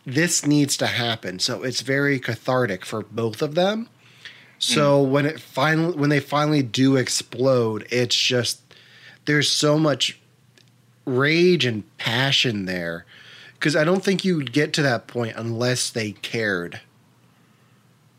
this 0.06 0.46
needs 0.46 0.78
to 0.78 0.88
happen. 0.88 1.40
So 1.40 1.64
it's 1.64 1.82
very 1.82 2.20
cathartic 2.20 2.86
for 2.86 3.04
both 3.04 3.42
of 3.42 3.56
them. 3.56 3.90
So 4.60 5.06
mm. 5.06 5.10
when 5.10 5.26
it 5.26 5.40
finally 5.40 5.96
when 5.96 6.10
they 6.10 6.20
finally 6.20 6.64
do 6.64 6.96
explode, 6.96 7.88
it's 7.92 8.16
just 8.16 8.62
there's 9.26 9.52
so 9.52 9.78
much 9.78 10.20
rage 11.06 11.66
and 11.66 11.84
passion 11.98 12.66
there 12.66 13.06
because 13.54 13.76
I 13.76 13.84
don't 13.84 14.04
think 14.04 14.24
you'd 14.24 14.52
get 14.52 14.74
to 14.74 14.82
that 14.82 15.08
point 15.08 15.36
unless 15.36 15.90
they 15.90 16.12
cared. 16.14 16.82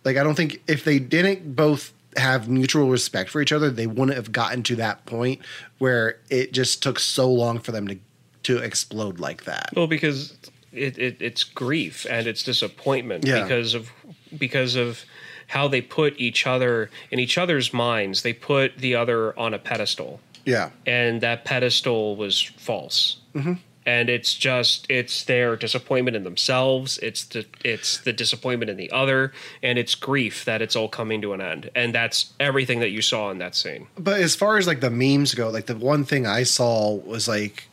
Like 0.08 0.16
I 0.16 0.22
don't 0.22 0.34
think 0.36 0.62
if 0.66 0.84
they 0.84 0.98
didn't 0.98 1.54
both 1.54 1.92
have 2.16 2.48
mutual 2.48 2.88
respect 2.88 3.28
for 3.28 3.42
each 3.42 3.52
other, 3.52 3.68
they 3.68 3.86
wouldn't 3.86 4.16
have 4.16 4.32
gotten 4.32 4.62
to 4.62 4.76
that 4.76 5.04
point 5.04 5.40
where 5.76 6.16
it 6.30 6.52
just 6.54 6.82
took 6.82 6.98
so 6.98 7.30
long 7.30 7.58
for 7.58 7.72
them 7.72 7.86
to 7.88 7.98
to 8.44 8.56
explode 8.56 9.20
like 9.20 9.44
that. 9.44 9.68
Well, 9.76 9.86
because 9.86 10.34
it, 10.72 10.96
it 10.96 11.16
it's 11.20 11.44
grief 11.44 12.06
and 12.08 12.26
it's 12.26 12.42
disappointment 12.42 13.26
Yeah. 13.26 13.42
because 13.42 13.74
of 13.74 13.90
because 14.38 14.76
of 14.76 15.04
how 15.46 15.68
they 15.68 15.82
put 15.82 16.18
each 16.18 16.46
other 16.46 16.88
in 17.10 17.18
each 17.18 17.36
other's 17.36 17.74
minds. 17.74 18.22
They 18.22 18.32
put 18.32 18.78
the 18.78 18.94
other 18.94 19.38
on 19.38 19.52
a 19.52 19.58
pedestal, 19.58 20.20
Yeah. 20.46 20.70
and 20.86 21.20
that 21.20 21.44
pedestal 21.44 22.16
was 22.16 22.40
false. 22.40 23.18
Mm-hmm. 23.34 23.54
And 23.88 24.10
it's 24.10 24.34
just 24.34 24.84
it's 24.90 25.24
their 25.24 25.56
disappointment 25.56 26.14
in 26.14 26.22
themselves. 26.22 26.98
It's 26.98 27.24
the 27.24 27.46
it's 27.64 27.96
the 27.96 28.12
disappointment 28.12 28.68
in 28.68 28.76
the 28.76 28.90
other, 28.90 29.32
and 29.62 29.78
it's 29.78 29.94
grief 29.94 30.44
that 30.44 30.60
it's 30.60 30.76
all 30.76 30.90
coming 30.90 31.22
to 31.22 31.32
an 31.32 31.40
end. 31.40 31.70
And 31.74 31.94
that's 31.94 32.34
everything 32.38 32.80
that 32.80 32.90
you 32.90 33.00
saw 33.00 33.30
in 33.30 33.38
that 33.38 33.54
scene. 33.54 33.86
But 33.96 34.20
as 34.20 34.36
far 34.36 34.58
as 34.58 34.66
like 34.66 34.80
the 34.80 34.90
memes 34.90 35.34
go, 35.34 35.48
like 35.48 35.64
the 35.64 35.74
one 35.74 36.04
thing 36.04 36.26
I 36.26 36.42
saw 36.42 36.96
was 36.96 37.28
like 37.28 37.66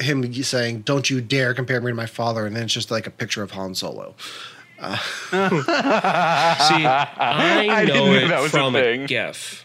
him 0.00 0.34
saying, 0.42 0.80
"Don't 0.80 1.08
you 1.08 1.20
dare 1.20 1.54
compare 1.54 1.80
me 1.80 1.92
to 1.92 1.94
my 1.94 2.06
father," 2.06 2.44
and 2.44 2.56
then 2.56 2.64
it's 2.64 2.74
just 2.74 2.90
like 2.90 3.06
a 3.06 3.12
picture 3.12 3.44
of 3.44 3.52
Han 3.52 3.76
Solo. 3.76 4.16
See, 4.80 4.82
I 4.82 7.08
I 7.70 7.84
know 7.84 7.86
didn't 7.86 7.94
know 7.94 8.12
it 8.14 8.28
that 8.30 8.42
was 8.42 8.50
from 8.50 8.74
a, 8.74 8.82
thing. 8.82 9.06
GIF. 9.06 9.64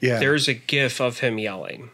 Yeah, 0.00 0.18
There's 0.18 0.48
a 0.48 0.54
GIF 0.54 1.00
of 1.00 1.20
him 1.20 1.38
yelling. 1.38 1.90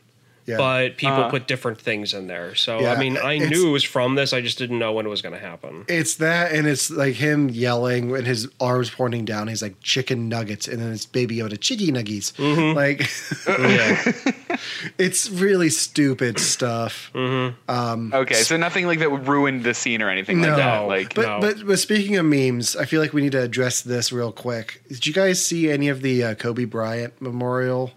Yeah. 0.46 0.56
but 0.56 0.96
people 0.96 1.16
Uh-huh. 1.16 1.30
put 1.30 1.46
different 1.46 1.80
things 1.80 2.14
in 2.14 2.26
there. 2.26 2.54
So 2.54 2.80
Yeah, 2.80 2.92
I 2.92 2.98
mean, 2.98 3.16
I 3.18 3.34
it's- 3.34 3.50
knew 3.50 3.68
it 3.68 3.72
was 3.72 3.84
from 3.84 4.14
this. 4.14 4.32
I 4.32 4.40
just 4.40 4.58
didn't 4.58 4.78
know 4.78 4.92
when 4.92 5.04
it 5.06 5.08
was 5.08 5.22
going 5.22 5.34
to 5.34 5.40
happen. 5.40 5.84
it's 5.88 6.14
that, 6.16 6.52
and 6.52 6.66
it's 6.66 6.90
like 6.90 7.14
him 7.16 7.48
yelling 7.50 8.14
and 8.16 8.26
his 8.26 8.48
arms 8.60 8.90
pointing 8.90 9.24
down. 9.24 9.48
He's 9.48 9.62
like 9.62 9.80
chicken 9.82 10.28
nuggets, 10.28 10.66
and 10.68 10.80
then 10.80 10.92
it's 10.92 11.06
Baby 11.06 11.36
Yoda 11.38 11.58
chicky 11.60 11.90
nuggies. 11.92 12.32
Mm-hmm. 12.34 12.76
Like 12.76 13.00
it's 14.98 15.30
really 15.30 15.70
stupid 15.70 16.38
stuff. 16.38 17.10
Okay, 17.14 18.34
so 18.34 18.56
nothing 18.56 18.86
like 18.86 18.98
that 19.00 19.10
would 19.10 19.26
ruin 19.26 19.62
the 19.62 19.74
scene 19.74 20.02
or 20.02 20.08
anything 20.10 20.40
No, 20.40 20.48
like 20.48 20.56
that. 20.56 20.78
Like, 20.86 21.14
but, 21.14 21.22
no. 21.26 21.40
but 21.40 21.66
but 21.66 21.78
speaking 21.78 22.16
of 22.16 22.24
memes, 22.26 22.76
I 22.76 22.84
feel 22.84 23.00
like 23.00 23.12
we 23.12 23.22
need 23.22 23.32
to 23.32 23.42
address 23.42 23.80
this 23.82 24.12
real 24.12 24.32
quick. 24.32 24.82
Did 24.88 25.06
you 25.06 25.12
guys 25.12 25.44
see 25.44 25.70
any 25.70 25.88
of 25.88 26.02
the 26.02 26.22
uh, 26.24 26.34
Kobe 26.34 26.64
Bryant 26.64 27.20
memorial 27.20 27.92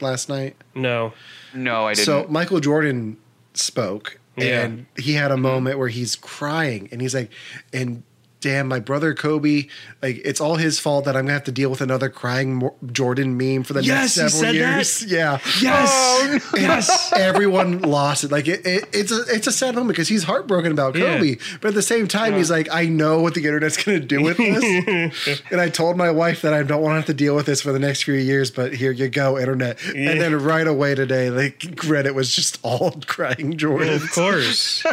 last 0.00 0.28
night? 0.28 0.56
no, 0.74 1.12
no, 1.56 1.86
I 1.86 1.94
didn't. 1.94 2.06
So 2.06 2.26
Michael 2.28 2.60
Jordan 2.60 3.16
spoke, 3.54 4.18
Yeah. 4.36 4.62
and 4.62 4.86
he 4.98 5.14
had 5.14 5.30
a 5.30 5.34
mm-hmm. 5.34 5.42
moment 5.42 5.78
where 5.78 5.88
he's 5.88 6.16
crying, 6.16 6.88
and 6.92 7.00
he's 7.00 7.14
like, 7.14 7.30
"And 7.72 8.02
damn, 8.40 8.68
my 8.68 8.78
brother 8.80 9.14
Kobe, 9.14 9.66
like 10.02 10.20
it's 10.24 10.40
all 10.40 10.56
his 10.56 10.78
fault 10.78 11.04
that 11.06 11.16
I'm 11.16 11.24
gonna 11.24 11.32
have 11.34 11.44
to 11.44 11.52
deal 11.52 11.70
with 11.70 11.80
another 11.80 12.08
crying 12.08 12.68
Jordan 12.92 13.36
meme 13.36 13.64
for 13.64 13.72
the 13.72 13.82
Yes, 13.82 14.16
next 14.16 14.34
several 14.34 14.52
said 14.52 14.54
that? 14.62 14.76
years." 14.76 15.04
Yeah, 15.16 15.38
yes, 15.60 15.90
oh, 15.92 16.40
And 16.54 16.62
yes. 16.62 17.12
everyone 17.14 17.80
lost 17.82 18.24
it. 18.24 18.30
Like 18.30 18.46
it, 18.48 18.64
it, 18.66 18.84
it's 18.92 19.10
a 19.12 19.22
it's 19.34 19.46
a 19.46 19.52
sad 19.52 19.74
moment 19.74 19.88
because 19.88 20.08
he's 20.08 20.24
heartbroken 20.24 20.72
about 20.72 20.94
Yeah. 20.96 21.16
Kobe, 21.16 21.36
but 21.60 21.68
at 21.68 21.74
the 21.74 21.82
same 21.82 22.06
time, 22.08 22.34
he's 22.34 22.50
like, 22.50 22.68
I 22.72 22.86
know 22.86 23.20
what 23.20 23.34
the 23.34 23.44
internet's 23.44 23.82
going 23.82 24.00
to 24.00 24.06
do 24.06 24.22
with 24.22 24.36
this, 24.36 25.42
and 25.50 25.60
I 25.60 25.68
told 25.68 25.96
my 25.96 26.10
wife 26.10 26.42
that 26.42 26.52
I 26.54 26.62
don't 26.62 26.82
want 26.82 26.92
to 26.92 26.96
have 26.96 27.06
to 27.06 27.14
deal 27.14 27.34
with 27.34 27.46
this 27.46 27.60
for 27.62 27.72
the 27.72 27.78
next 27.78 28.02
few 28.04 28.14
years. 28.14 28.50
But 28.50 28.74
here 28.74 28.92
you 28.92 29.08
go, 29.08 29.38
internet. 29.38 29.78
And 29.94 30.20
then 30.20 30.34
right 30.40 30.66
away 30.66 30.94
today, 30.94 31.30
like 31.30 31.58
Reddit 31.60 32.14
was 32.14 32.34
just 32.34 32.58
all 32.62 32.92
crying 33.06 33.56
Jordan. 33.56 33.94
Of 33.94 34.10
course. 34.12 34.84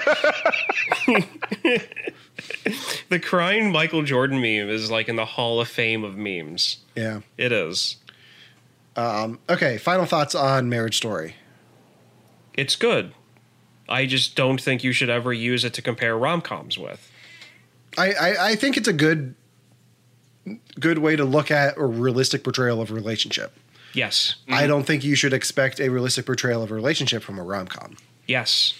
the 3.09 3.19
crying 3.19 3.71
Michael 3.71 4.03
Jordan 4.03 4.37
meme 4.37 4.69
is 4.69 4.89
like 4.91 5.09
in 5.09 5.15
the 5.15 5.25
Hall 5.25 5.59
of 5.59 5.67
Fame 5.67 6.03
of 6.03 6.15
memes. 6.17 6.77
Yeah. 6.95 7.21
It 7.37 7.51
is. 7.51 7.97
Um, 8.95 9.39
okay. 9.49 9.77
Final 9.77 10.05
thoughts 10.05 10.35
on 10.35 10.69
Marriage 10.69 10.97
Story. 10.97 11.35
It's 12.53 12.75
good. 12.75 13.13
I 13.89 14.05
just 14.05 14.35
don't 14.35 14.61
think 14.61 14.83
you 14.83 14.93
should 14.93 15.09
ever 15.09 15.33
use 15.33 15.65
it 15.65 15.73
to 15.73 15.81
compare 15.81 16.17
rom 16.17 16.41
coms 16.41 16.77
with. 16.77 17.11
I, 17.97 18.13
I 18.13 18.45
I 18.49 18.55
think 18.55 18.77
it's 18.77 18.87
a 18.87 18.93
good 18.93 19.35
good 20.79 20.99
way 20.99 21.15
to 21.15 21.25
look 21.25 21.51
at 21.51 21.77
a 21.77 21.85
realistic 21.85 22.43
portrayal 22.43 22.81
of 22.81 22.91
a 22.91 22.93
relationship. 22.93 23.53
Yes. 23.93 24.35
I 24.49 24.65
don't 24.65 24.85
think 24.85 25.03
you 25.03 25.15
should 25.15 25.33
expect 25.33 25.79
a 25.79 25.89
realistic 25.89 26.25
portrayal 26.25 26.63
of 26.63 26.71
a 26.71 26.73
relationship 26.73 27.21
from 27.21 27.37
a 27.37 27.43
rom 27.43 27.67
com. 27.67 27.97
Yes. 28.27 28.73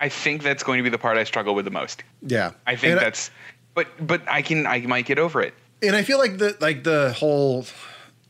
I 0.00 0.08
think 0.08 0.42
that's 0.42 0.62
going 0.62 0.78
to 0.78 0.82
be 0.82 0.90
the 0.90 0.98
part 0.98 1.16
I 1.16 1.24
struggle 1.24 1.54
with 1.54 1.64
the 1.64 1.70
most. 1.70 2.02
Yeah, 2.22 2.52
I 2.66 2.76
think 2.76 2.92
And 2.92 3.00
that's, 3.00 3.30
but 3.74 3.88
but 4.04 4.22
I 4.28 4.42
can 4.42 4.66
I 4.66 4.80
might 4.80 5.06
get 5.06 5.18
over 5.18 5.40
it. 5.42 5.54
and 5.82 5.94
I 5.96 6.02
feel 6.02 6.18
like 6.18 6.38
the 6.38 6.56
like 6.60 6.84
the 6.84 7.12
whole 7.16 7.66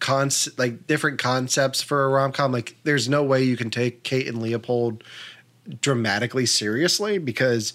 concept, 0.00 0.58
like 0.58 0.86
different 0.86 1.18
concepts 1.18 1.82
for 1.82 2.04
a 2.04 2.08
rom 2.08 2.32
com. 2.32 2.52
Like, 2.52 2.76
there's 2.84 3.08
no 3.08 3.22
way 3.22 3.42
you 3.42 3.56
can 3.56 3.68
take 3.70 4.02
Kate 4.04 4.28
and 4.28 4.40
Leopold 4.40 5.02
dramatically 5.80 6.46
seriously 6.46 7.18
because 7.18 7.72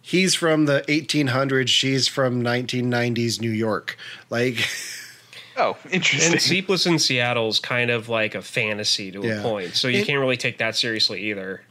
he's 0.00 0.34
from 0.34 0.66
the 0.66 0.82
1800s, 0.88 1.68
she's 1.68 2.06
from 2.08 2.42
1990s 2.42 3.40
New 3.40 3.50
York. 3.50 3.96
Like, 4.30 4.68
Oh, 5.56 5.76
interesting. 5.90 6.32
And 6.32 6.40
Sleepless 6.42 6.86
in 6.86 6.98
Seattle 6.98 7.48
is 7.48 7.58
kind 7.58 7.90
of 7.90 8.08
like 8.08 8.34
a 8.34 8.40
fantasy 8.42 9.10
to 9.12 9.20
Yeah. 9.26 9.40
a 9.40 9.42
point, 9.42 9.74
so 9.74 9.86
you 9.88 9.98
It- 10.00 10.06
can't 10.06 10.18
really 10.20 10.36
take 10.38 10.58
that 10.58 10.76
seriously 10.76 11.20
either. 11.30 11.62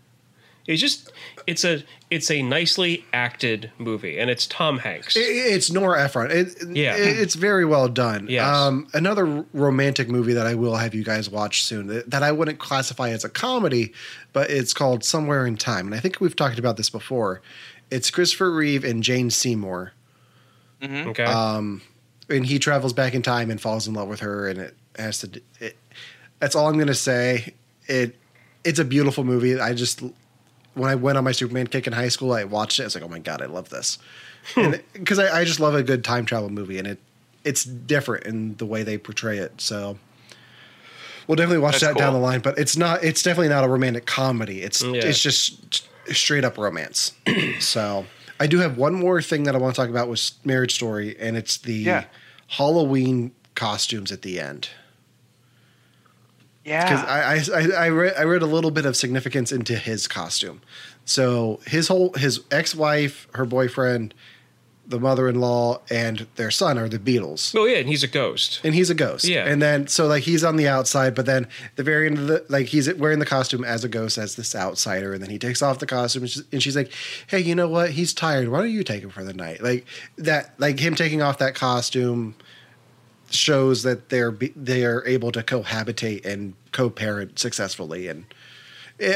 It's 0.74 0.82
just 0.82 1.12
it's 1.48 1.64
a 1.64 1.84
it's 2.10 2.30
a 2.30 2.42
nicely 2.42 3.06
acted 3.14 3.72
movie, 3.78 4.20
and 4.20 4.30
it's 4.30 4.46
Tom 4.46 4.80
Hanks. 4.80 5.16
It- 5.16 5.22
It's 5.22 5.72
Nora 5.72 6.04
Ephron. 6.04 6.30
It, 6.32 6.56
Yeah. 6.72 6.96
it- 6.96 7.20
it's 7.20 7.36
very 7.36 7.64
well 7.66 7.88
done. 7.88 8.28
Yes. 8.30 8.46
Um, 8.46 8.88
another 8.94 9.46
romantic 9.54 10.10
movie 10.10 10.34
that 10.34 10.46
I 10.46 10.56
will 10.56 10.76
have 10.76 10.94
you 10.94 11.04
guys 11.04 11.30
watch 11.30 11.64
soon 11.64 11.88
that, 11.88 12.10
that 12.12 12.22
I 12.24 12.32
wouldn't 12.34 12.60
classify 12.60 13.10
as 13.10 13.24
a 13.24 13.30
comedy, 13.30 13.94
but 14.34 14.50
it's 14.50 14.74
called 14.74 15.04
Somewhere 15.06 15.46
in 15.48 15.56
Time, 15.58 15.86
and 15.88 15.96
I 15.96 16.00
think 16.00 16.20
we've 16.20 16.36
talked 16.36 16.60
about 16.60 16.76
this 16.78 16.90
before. 16.90 17.42
It's 17.90 18.10
Christopher 18.10 18.52
Reeve 18.52 18.84
and 18.84 19.02
Jane 19.04 19.30
Seymour, 19.30 19.94
okay, 20.84 21.24
um, 21.24 21.82
and 22.30 22.46
he 22.46 22.60
travels 22.60 22.94
back 22.94 23.14
in 23.14 23.22
time 23.22 23.50
and 23.52 23.60
falls 23.60 23.88
in 23.88 23.94
love 23.94 24.08
with 24.08 24.20
her, 24.22 24.48
and 24.50 24.60
it 24.60 24.76
has 24.98 25.20
to. 25.20 25.28
d- 25.28 25.42
It, 25.60 25.78
that's 26.40 26.56
all 26.56 26.68
I'm 26.68 26.76
going 26.76 26.88
to 26.88 26.94
say. 26.96 27.54
It 27.88 28.16
it's 28.64 28.80
a 28.80 28.86
beautiful 28.86 29.24
movie. 29.24 29.60
I 29.60 29.74
just 29.74 30.02
when 30.74 30.90
I 30.90 30.96
went 30.96 31.18
on 31.18 31.24
my 31.24 31.32
Superman 31.32 31.68
kick 31.68 31.88
in 31.88 31.94
high 31.94 32.08
school, 32.10 32.34
I 32.34 32.44
watched 32.44 32.80
it. 32.80 32.84
I 32.84 32.86
was 32.86 32.96
like, 32.96 33.04
oh 33.04 33.10
my 33.10 33.20
god, 33.20 33.42
I 33.42 33.46
love 33.46 33.70
this, 33.70 33.98
hmm. 34.56 34.74
because 34.94 35.20
I, 35.20 35.40
I 35.42 35.46
just 35.46 35.60
love 35.60 35.76
a 35.76 35.84
good 35.84 36.04
time 36.04 36.26
travel 36.26 36.50
movie, 36.50 36.78
and 36.78 36.88
it 36.88 37.00
it's 37.44 37.64
different 37.64 38.26
in 38.26 38.56
the 38.58 38.66
way 38.66 38.84
they 38.84 38.98
portray 38.98 39.40
it. 39.40 39.60
So 39.60 39.98
we'll 41.28 41.36
definitely 41.36 41.60
watch 41.60 41.80
That's 41.80 41.94
that 41.94 41.98
down 41.98 42.14
the 42.14 42.20
line. 42.20 42.40
But 42.42 42.58
it's 42.58 42.78
not. 42.78 43.04
It's 43.04 43.24
definitely 43.24 43.50
not 43.50 43.64
a 43.64 43.68
romantic 43.68 44.06
comedy. 44.06 44.62
It's 44.62 44.82
Yeah. 44.82 45.02
it's 45.04 45.22
just 45.22 45.88
straight 46.08 46.44
up 46.44 46.58
romance. 46.58 47.14
so 47.60 48.06
I 48.40 48.48
do 48.48 48.60
have 48.60 48.78
one 48.78 48.94
more 48.94 49.22
thing 49.22 49.44
that 49.44 49.56
I 49.56 49.58
want 49.58 49.76
to 49.76 49.82
talk 49.82 49.90
about 49.90 50.08
with 50.10 50.32
Marriage 50.46 50.76
Story, 50.76 51.16
and 51.20 51.36
it's 51.36 51.58
the 51.58 51.74
Yeah. 51.74 52.06
Halloween 52.48 53.32
costumes 53.56 54.12
at 54.12 54.22
the 54.22 54.40
end 54.40 54.70
because 56.64 57.04
yeah. 57.04 57.70
I 57.76 57.84
I 57.84 57.86
I 57.86 57.90
read, 57.90 58.14
I 58.18 58.24
read 58.24 58.42
a 58.42 58.48
little 58.48 58.72
bit 58.72 58.86
of 58.86 58.96
significance 58.96 59.52
into 59.52 59.76
his 59.76 60.08
costume. 60.08 60.62
So 61.06 61.60
his 61.66 61.88
whole 61.88 62.14
his 62.14 62.42
ex 62.52 62.76
wife, 62.76 63.28
her 63.34 63.46
boyfriend, 63.46 64.14
the 64.86 65.00
mother 65.00 65.28
in 65.28 65.40
law, 65.40 65.82
and 65.90 66.28
their 66.36 66.52
son 66.52 66.78
are 66.78 66.88
the 66.88 67.00
Beatles. 67.00 67.56
oh 67.58 67.66
yeah, 67.66 67.78
and 67.78 67.90
he's 67.90 68.04
a 68.04 68.08
ghost. 68.08 68.62
And 68.64 68.76
he's 68.76 68.90
a 68.90 68.94
ghost. 68.94 69.26
Yeah. 69.26 69.46
And 69.46 69.62
then 69.62 69.88
so 69.88 70.06
like 70.06 70.24
he's 70.24 70.44
on 70.44 70.58
the 70.58 70.68
outside, 70.68 71.16
but 71.16 71.26
then 71.26 71.48
the 71.78 71.84
very 71.84 72.06
end 72.06 72.20
of 72.20 72.28
the 72.28 72.46
like 72.50 72.68
he's 72.68 72.94
wearing 72.94 73.20
the 73.20 73.26
costume 73.26 73.64
as 73.64 73.84
a 73.84 73.90
ghost 73.90 74.18
as 74.18 74.36
this 74.36 74.56
outsider, 74.56 75.14
and 75.14 75.24
then 75.24 75.32
he 75.32 75.40
takes 75.40 75.62
off 75.62 75.80
the 75.80 75.88
costume, 75.88 76.24
and 76.24 76.30
she's, 76.30 76.44
and 76.52 76.62
she's 76.62 76.76
like, 76.76 76.92
"Hey, 77.28 77.40
you 77.40 77.56
know 77.56 77.68
what? 77.68 77.92
He's 77.92 78.14
tired. 78.14 78.50
Why 78.50 78.60
don't 78.60 78.72
you 78.72 78.84
take 78.84 79.04
him 79.04 79.10
for 79.10 79.24
the 79.24 79.34
night?" 79.34 79.64
Like 79.64 79.86
that, 80.18 80.54
like 80.60 80.80
him 80.80 80.94
taking 80.94 81.22
off 81.22 81.40
that 81.40 81.56
costume 81.56 82.36
shows 83.34 83.84
that 83.84 84.10
they're 84.10 84.32
they 84.56 84.86
are 84.86 85.06
able 85.06 85.32
to 85.32 85.42
cohabitate 85.44 86.26
and 86.26 86.54
co-parent 86.72 87.40
successfully 87.40 88.08
and 88.08 88.26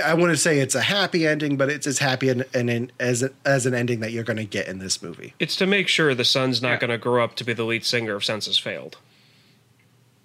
I 0.04 0.16
wouldn't 0.16 0.40
say 0.40 0.60
it's 0.60 0.74
a 0.74 0.82
happy 0.82 1.28
ending, 1.28 1.58
but 1.58 1.70
it's 1.70 1.86
as 1.86 2.00
happy 2.00 2.30
an, 2.30 2.44
an, 2.56 2.70
an 2.70 2.92
as 3.00 3.22
a, 3.22 3.30
as 3.46 3.68
an 3.68 3.76
ending 3.76 4.00
that 4.00 4.12
you're 4.12 4.24
going 4.24 4.38
to 4.38 4.44
get 4.46 4.68
in 4.68 4.80
this 4.80 5.04
movie. 5.04 5.36
It's 5.40 5.56
to 5.58 5.68
make 5.68 5.88
sure 5.88 6.16
the 6.16 6.26
son's 6.26 6.60
not 6.60 6.70
Yeah. 6.72 6.78
going 6.80 6.90
to 6.90 6.98
grow 6.98 7.24
up 7.24 7.36
to 7.36 7.44
be 7.44 7.54
the 7.54 7.64
lead 7.66 7.86
singer 7.86 8.16
of 8.16 8.26
Senses 8.26 8.58
Failed. 8.58 8.98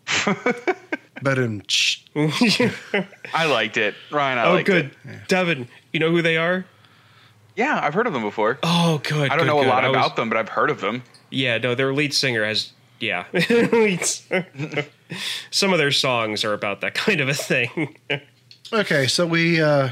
But 1.22 1.38
um, 1.38 1.62
I 3.34 3.44
liked 3.44 3.76
it, 3.76 3.94
Ryan. 4.10 4.38
I 4.38 4.46
oh, 4.46 4.54
liked 4.54 4.66
good, 4.66 4.90
it. 5.04 5.28
Devon. 5.28 5.68
You 5.92 6.00
know 6.00 6.10
who 6.10 6.22
they 6.22 6.36
are? 6.38 6.64
Yeah, 7.56 7.78
I've 7.82 7.92
heard 7.92 8.06
of 8.06 8.14
them 8.14 8.22
before. 8.22 8.58
Oh, 8.62 9.00
good. 9.04 9.30
I 9.30 9.36
don't 9.36 9.40
good, 9.40 9.46
know 9.48 9.60
a 9.62 9.68
lot 9.68 9.84
I 9.84 9.88
was- 9.88 9.96
about 9.96 10.16
them, 10.16 10.28
but 10.30 10.38
I've 10.38 10.48
heard 10.48 10.70
of 10.70 10.80
them. 10.80 11.02
Yeah, 11.30 11.58
no, 11.58 11.74
their 11.74 11.92
lead 11.92 12.14
singer 12.14 12.44
has. 12.44 12.72
Yeah, 13.00 13.24
some 15.50 15.72
of 15.72 15.78
their 15.78 15.90
songs 15.90 16.44
are 16.44 16.52
about 16.52 16.82
that 16.82 16.94
kind 16.94 17.20
of 17.20 17.28
a 17.28 17.34
thing. 17.34 17.96
okay, 18.72 19.06
so 19.06 19.26
we, 19.26 19.60
uh, 19.60 19.90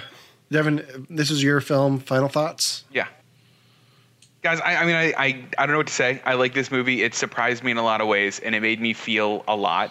Devon, 0.50 1.06
this 1.10 1.30
is 1.30 1.42
your 1.42 1.60
film. 1.60 1.98
Final 2.00 2.28
thoughts? 2.28 2.84
Yeah. 2.92 3.06
Guys, 4.42 4.60
I, 4.60 4.76
I 4.76 4.84
mean, 4.86 4.94
I, 4.94 5.12
I, 5.18 5.44
I 5.58 5.66
don't 5.66 5.72
know 5.72 5.78
what 5.78 5.88
to 5.88 5.92
say. 5.92 6.20
I 6.24 6.34
like 6.34 6.54
this 6.54 6.70
movie. 6.70 7.02
It 7.02 7.14
surprised 7.14 7.64
me 7.64 7.70
in 7.72 7.76
a 7.76 7.82
lot 7.82 8.00
of 8.00 8.06
ways, 8.06 8.38
and 8.38 8.54
it 8.54 8.60
made 8.60 8.80
me 8.80 8.92
feel 8.92 9.42
a 9.48 9.56
lot. 9.56 9.90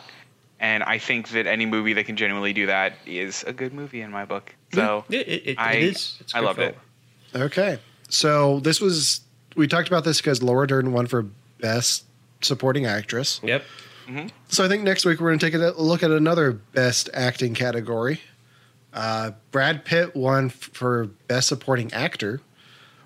And 0.60 0.84
I 0.84 0.98
think 0.98 1.30
that 1.30 1.46
any 1.46 1.66
movie 1.66 1.94
that 1.94 2.06
can 2.06 2.16
genuinely 2.16 2.54
do 2.54 2.66
that 2.68 2.94
is 3.06 3.44
a 3.46 3.54
good 3.54 3.74
movie 3.74 4.02
in 4.02 4.10
my 4.10 4.26
book. 4.26 4.56
So 4.74 5.06
it, 5.10 5.28
it, 5.28 5.48
it, 5.50 5.60
I, 5.60 5.74
it 5.74 5.84
is. 5.84 6.18
It's 6.20 6.34
a 6.34 6.38
I 6.38 6.40
good 6.40 6.46
loved 6.46 6.60
film. 6.60 6.74
it. 7.34 7.38
Okay, 7.38 7.80
so 8.10 8.60
this 8.62 8.80
was 8.82 9.22
we 9.56 9.68
talked 9.68 9.88
about 9.88 10.04
this 10.04 10.20
because 10.20 10.42
Laura 10.42 10.66
Dern 10.66 10.94
won 10.94 11.06
for 11.08 11.26
best 11.60 12.06
supporting 12.42 12.86
actress. 12.86 13.40
Yep. 13.44 13.64
So 14.48 14.64
I 14.64 14.70
think 14.70 14.84
next 14.84 15.04
week 15.06 15.20
we're 15.20 15.28
going 15.30 15.40
to 15.40 15.46
take 15.46 15.54
a 15.54 15.82
look 15.82 16.02
at 16.02 16.12
another 16.12 16.54
best 16.54 17.10
acting 17.14 17.54
category. 17.54 18.22
Uh, 18.94 19.32
Brad 19.52 19.84
Pitt 19.84 20.16
won 20.16 20.46
f- 20.46 20.54
for 20.74 21.08
best 21.28 21.50
supporting 21.50 21.92
actor. 21.92 22.40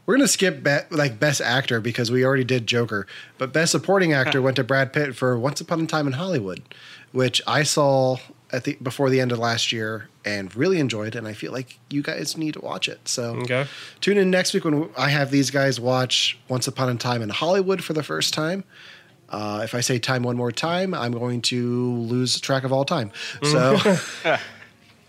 We're 0.05 0.15
going 0.17 0.25
to 0.27 0.31
skip 0.31 0.63
be- 0.63 0.77
like 0.95 1.19
best 1.19 1.41
actor 1.41 1.81
because 1.81 2.11
we 2.11 2.23
already 2.23 2.43
did 2.43 2.67
Joker, 2.67 3.07
but 3.39 3.51
best 3.51 3.71
supporting 3.71 4.13
actor 4.13 4.41
went 4.43 4.57
to 4.57 4.63
Brad 4.63 4.93
Pitt 4.93 5.15
for 5.15 5.37
Once 5.39 5.59
Upon 5.59 5.81
a 5.81 5.87
Time 5.87 6.05
in 6.05 6.13
Hollywood, 6.13 6.61
which 7.11 7.41
I 7.47 7.63
saw 7.63 8.17
at 8.51 8.65
the 8.65 8.73
before 8.75 9.09
the 9.09 9.19
end 9.21 9.31
of 9.31 9.39
last 9.39 9.71
year 9.71 10.07
and 10.23 10.53
really 10.55 10.79
enjoyed, 10.79 11.15
and 11.15 11.27
I 11.27 11.33
feel 11.33 11.51
like 11.51 11.79
you 11.89 12.03
guys 12.03 12.37
need 12.37 12.53
to 12.53 12.61
watch 12.61 12.87
it. 12.87 13.07
So 13.07 13.37
Okay. 13.37 13.65
tune 14.01 14.17
in 14.19 14.29
next 14.29 14.53
week 14.53 14.65
when 14.65 14.89
I 14.97 15.09
have 15.09 15.31
these 15.31 15.49
guys 15.49 15.79
watch 15.79 16.37
Once 16.47 16.67
Upon 16.67 16.89
a 16.89 16.95
Time 16.95 17.23
in 17.23 17.29
Hollywood 17.29 17.83
for 17.83 17.93
the 17.93 18.03
first 18.03 18.33
time. 18.35 18.63
Uh, 19.31 19.61
if 19.63 19.73
I 19.73 19.79
say 19.81 19.97
time 19.97 20.23
one 20.23 20.35
more 20.35 20.51
time, 20.51 20.93
I'm 20.93 21.13
going 21.13 21.41
to 21.43 21.95
lose 21.95 22.39
track 22.39 22.63
of 22.63 22.71
all 22.73 22.83
time. 22.85 23.11
So, 23.43 23.77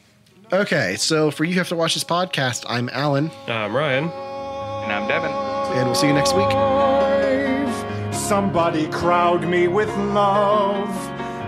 okay. 0.53 0.97
So 0.97 1.31
for 1.31 1.45
you 1.45 1.55
have 1.55 1.69
to 1.69 1.77
watch 1.77 1.95
this 1.95 2.05
podcast. 2.05 2.65
I'm 2.69 2.89
Allen, 2.93 3.31
I'm 3.49 3.75
Ryan. 3.75 4.05
And 4.05 4.93
I'm 4.93 5.09
Devon. 5.09 5.31
and 5.77 5.87
we'll 5.87 5.95
see 5.95 6.07
you 6.07 6.13
next 6.13 6.35
week. 6.35 6.51
Somebody 8.15 8.87
crowd 8.89 9.45
me 9.47 9.69
with 9.69 9.89
love. 9.97 10.89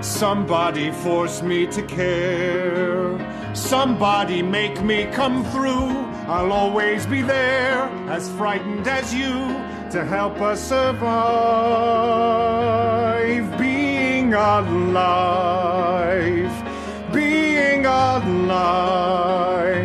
Somebody 0.05 0.91
force 0.91 1.43
me 1.43 1.67
to 1.69 1.83
care. 1.83 3.19
Somebody 3.55 4.43
make 4.43 4.83
me 4.83 5.07
come 5.07 5.45
through. 5.47 5.89
I'll 6.27 6.53
always 6.53 7.07
be 7.07 7.23
there, 7.23 7.85
as 8.09 8.31
frightened 8.33 8.87
as 8.89 9.15
you, 9.15 9.33
to 9.95 10.05
help 10.05 10.41
us 10.41 10.61
survive. 10.61 11.15
Being 13.57 14.35
alive, 14.35 14.91
being 17.13 17.87
alive. 17.87 19.84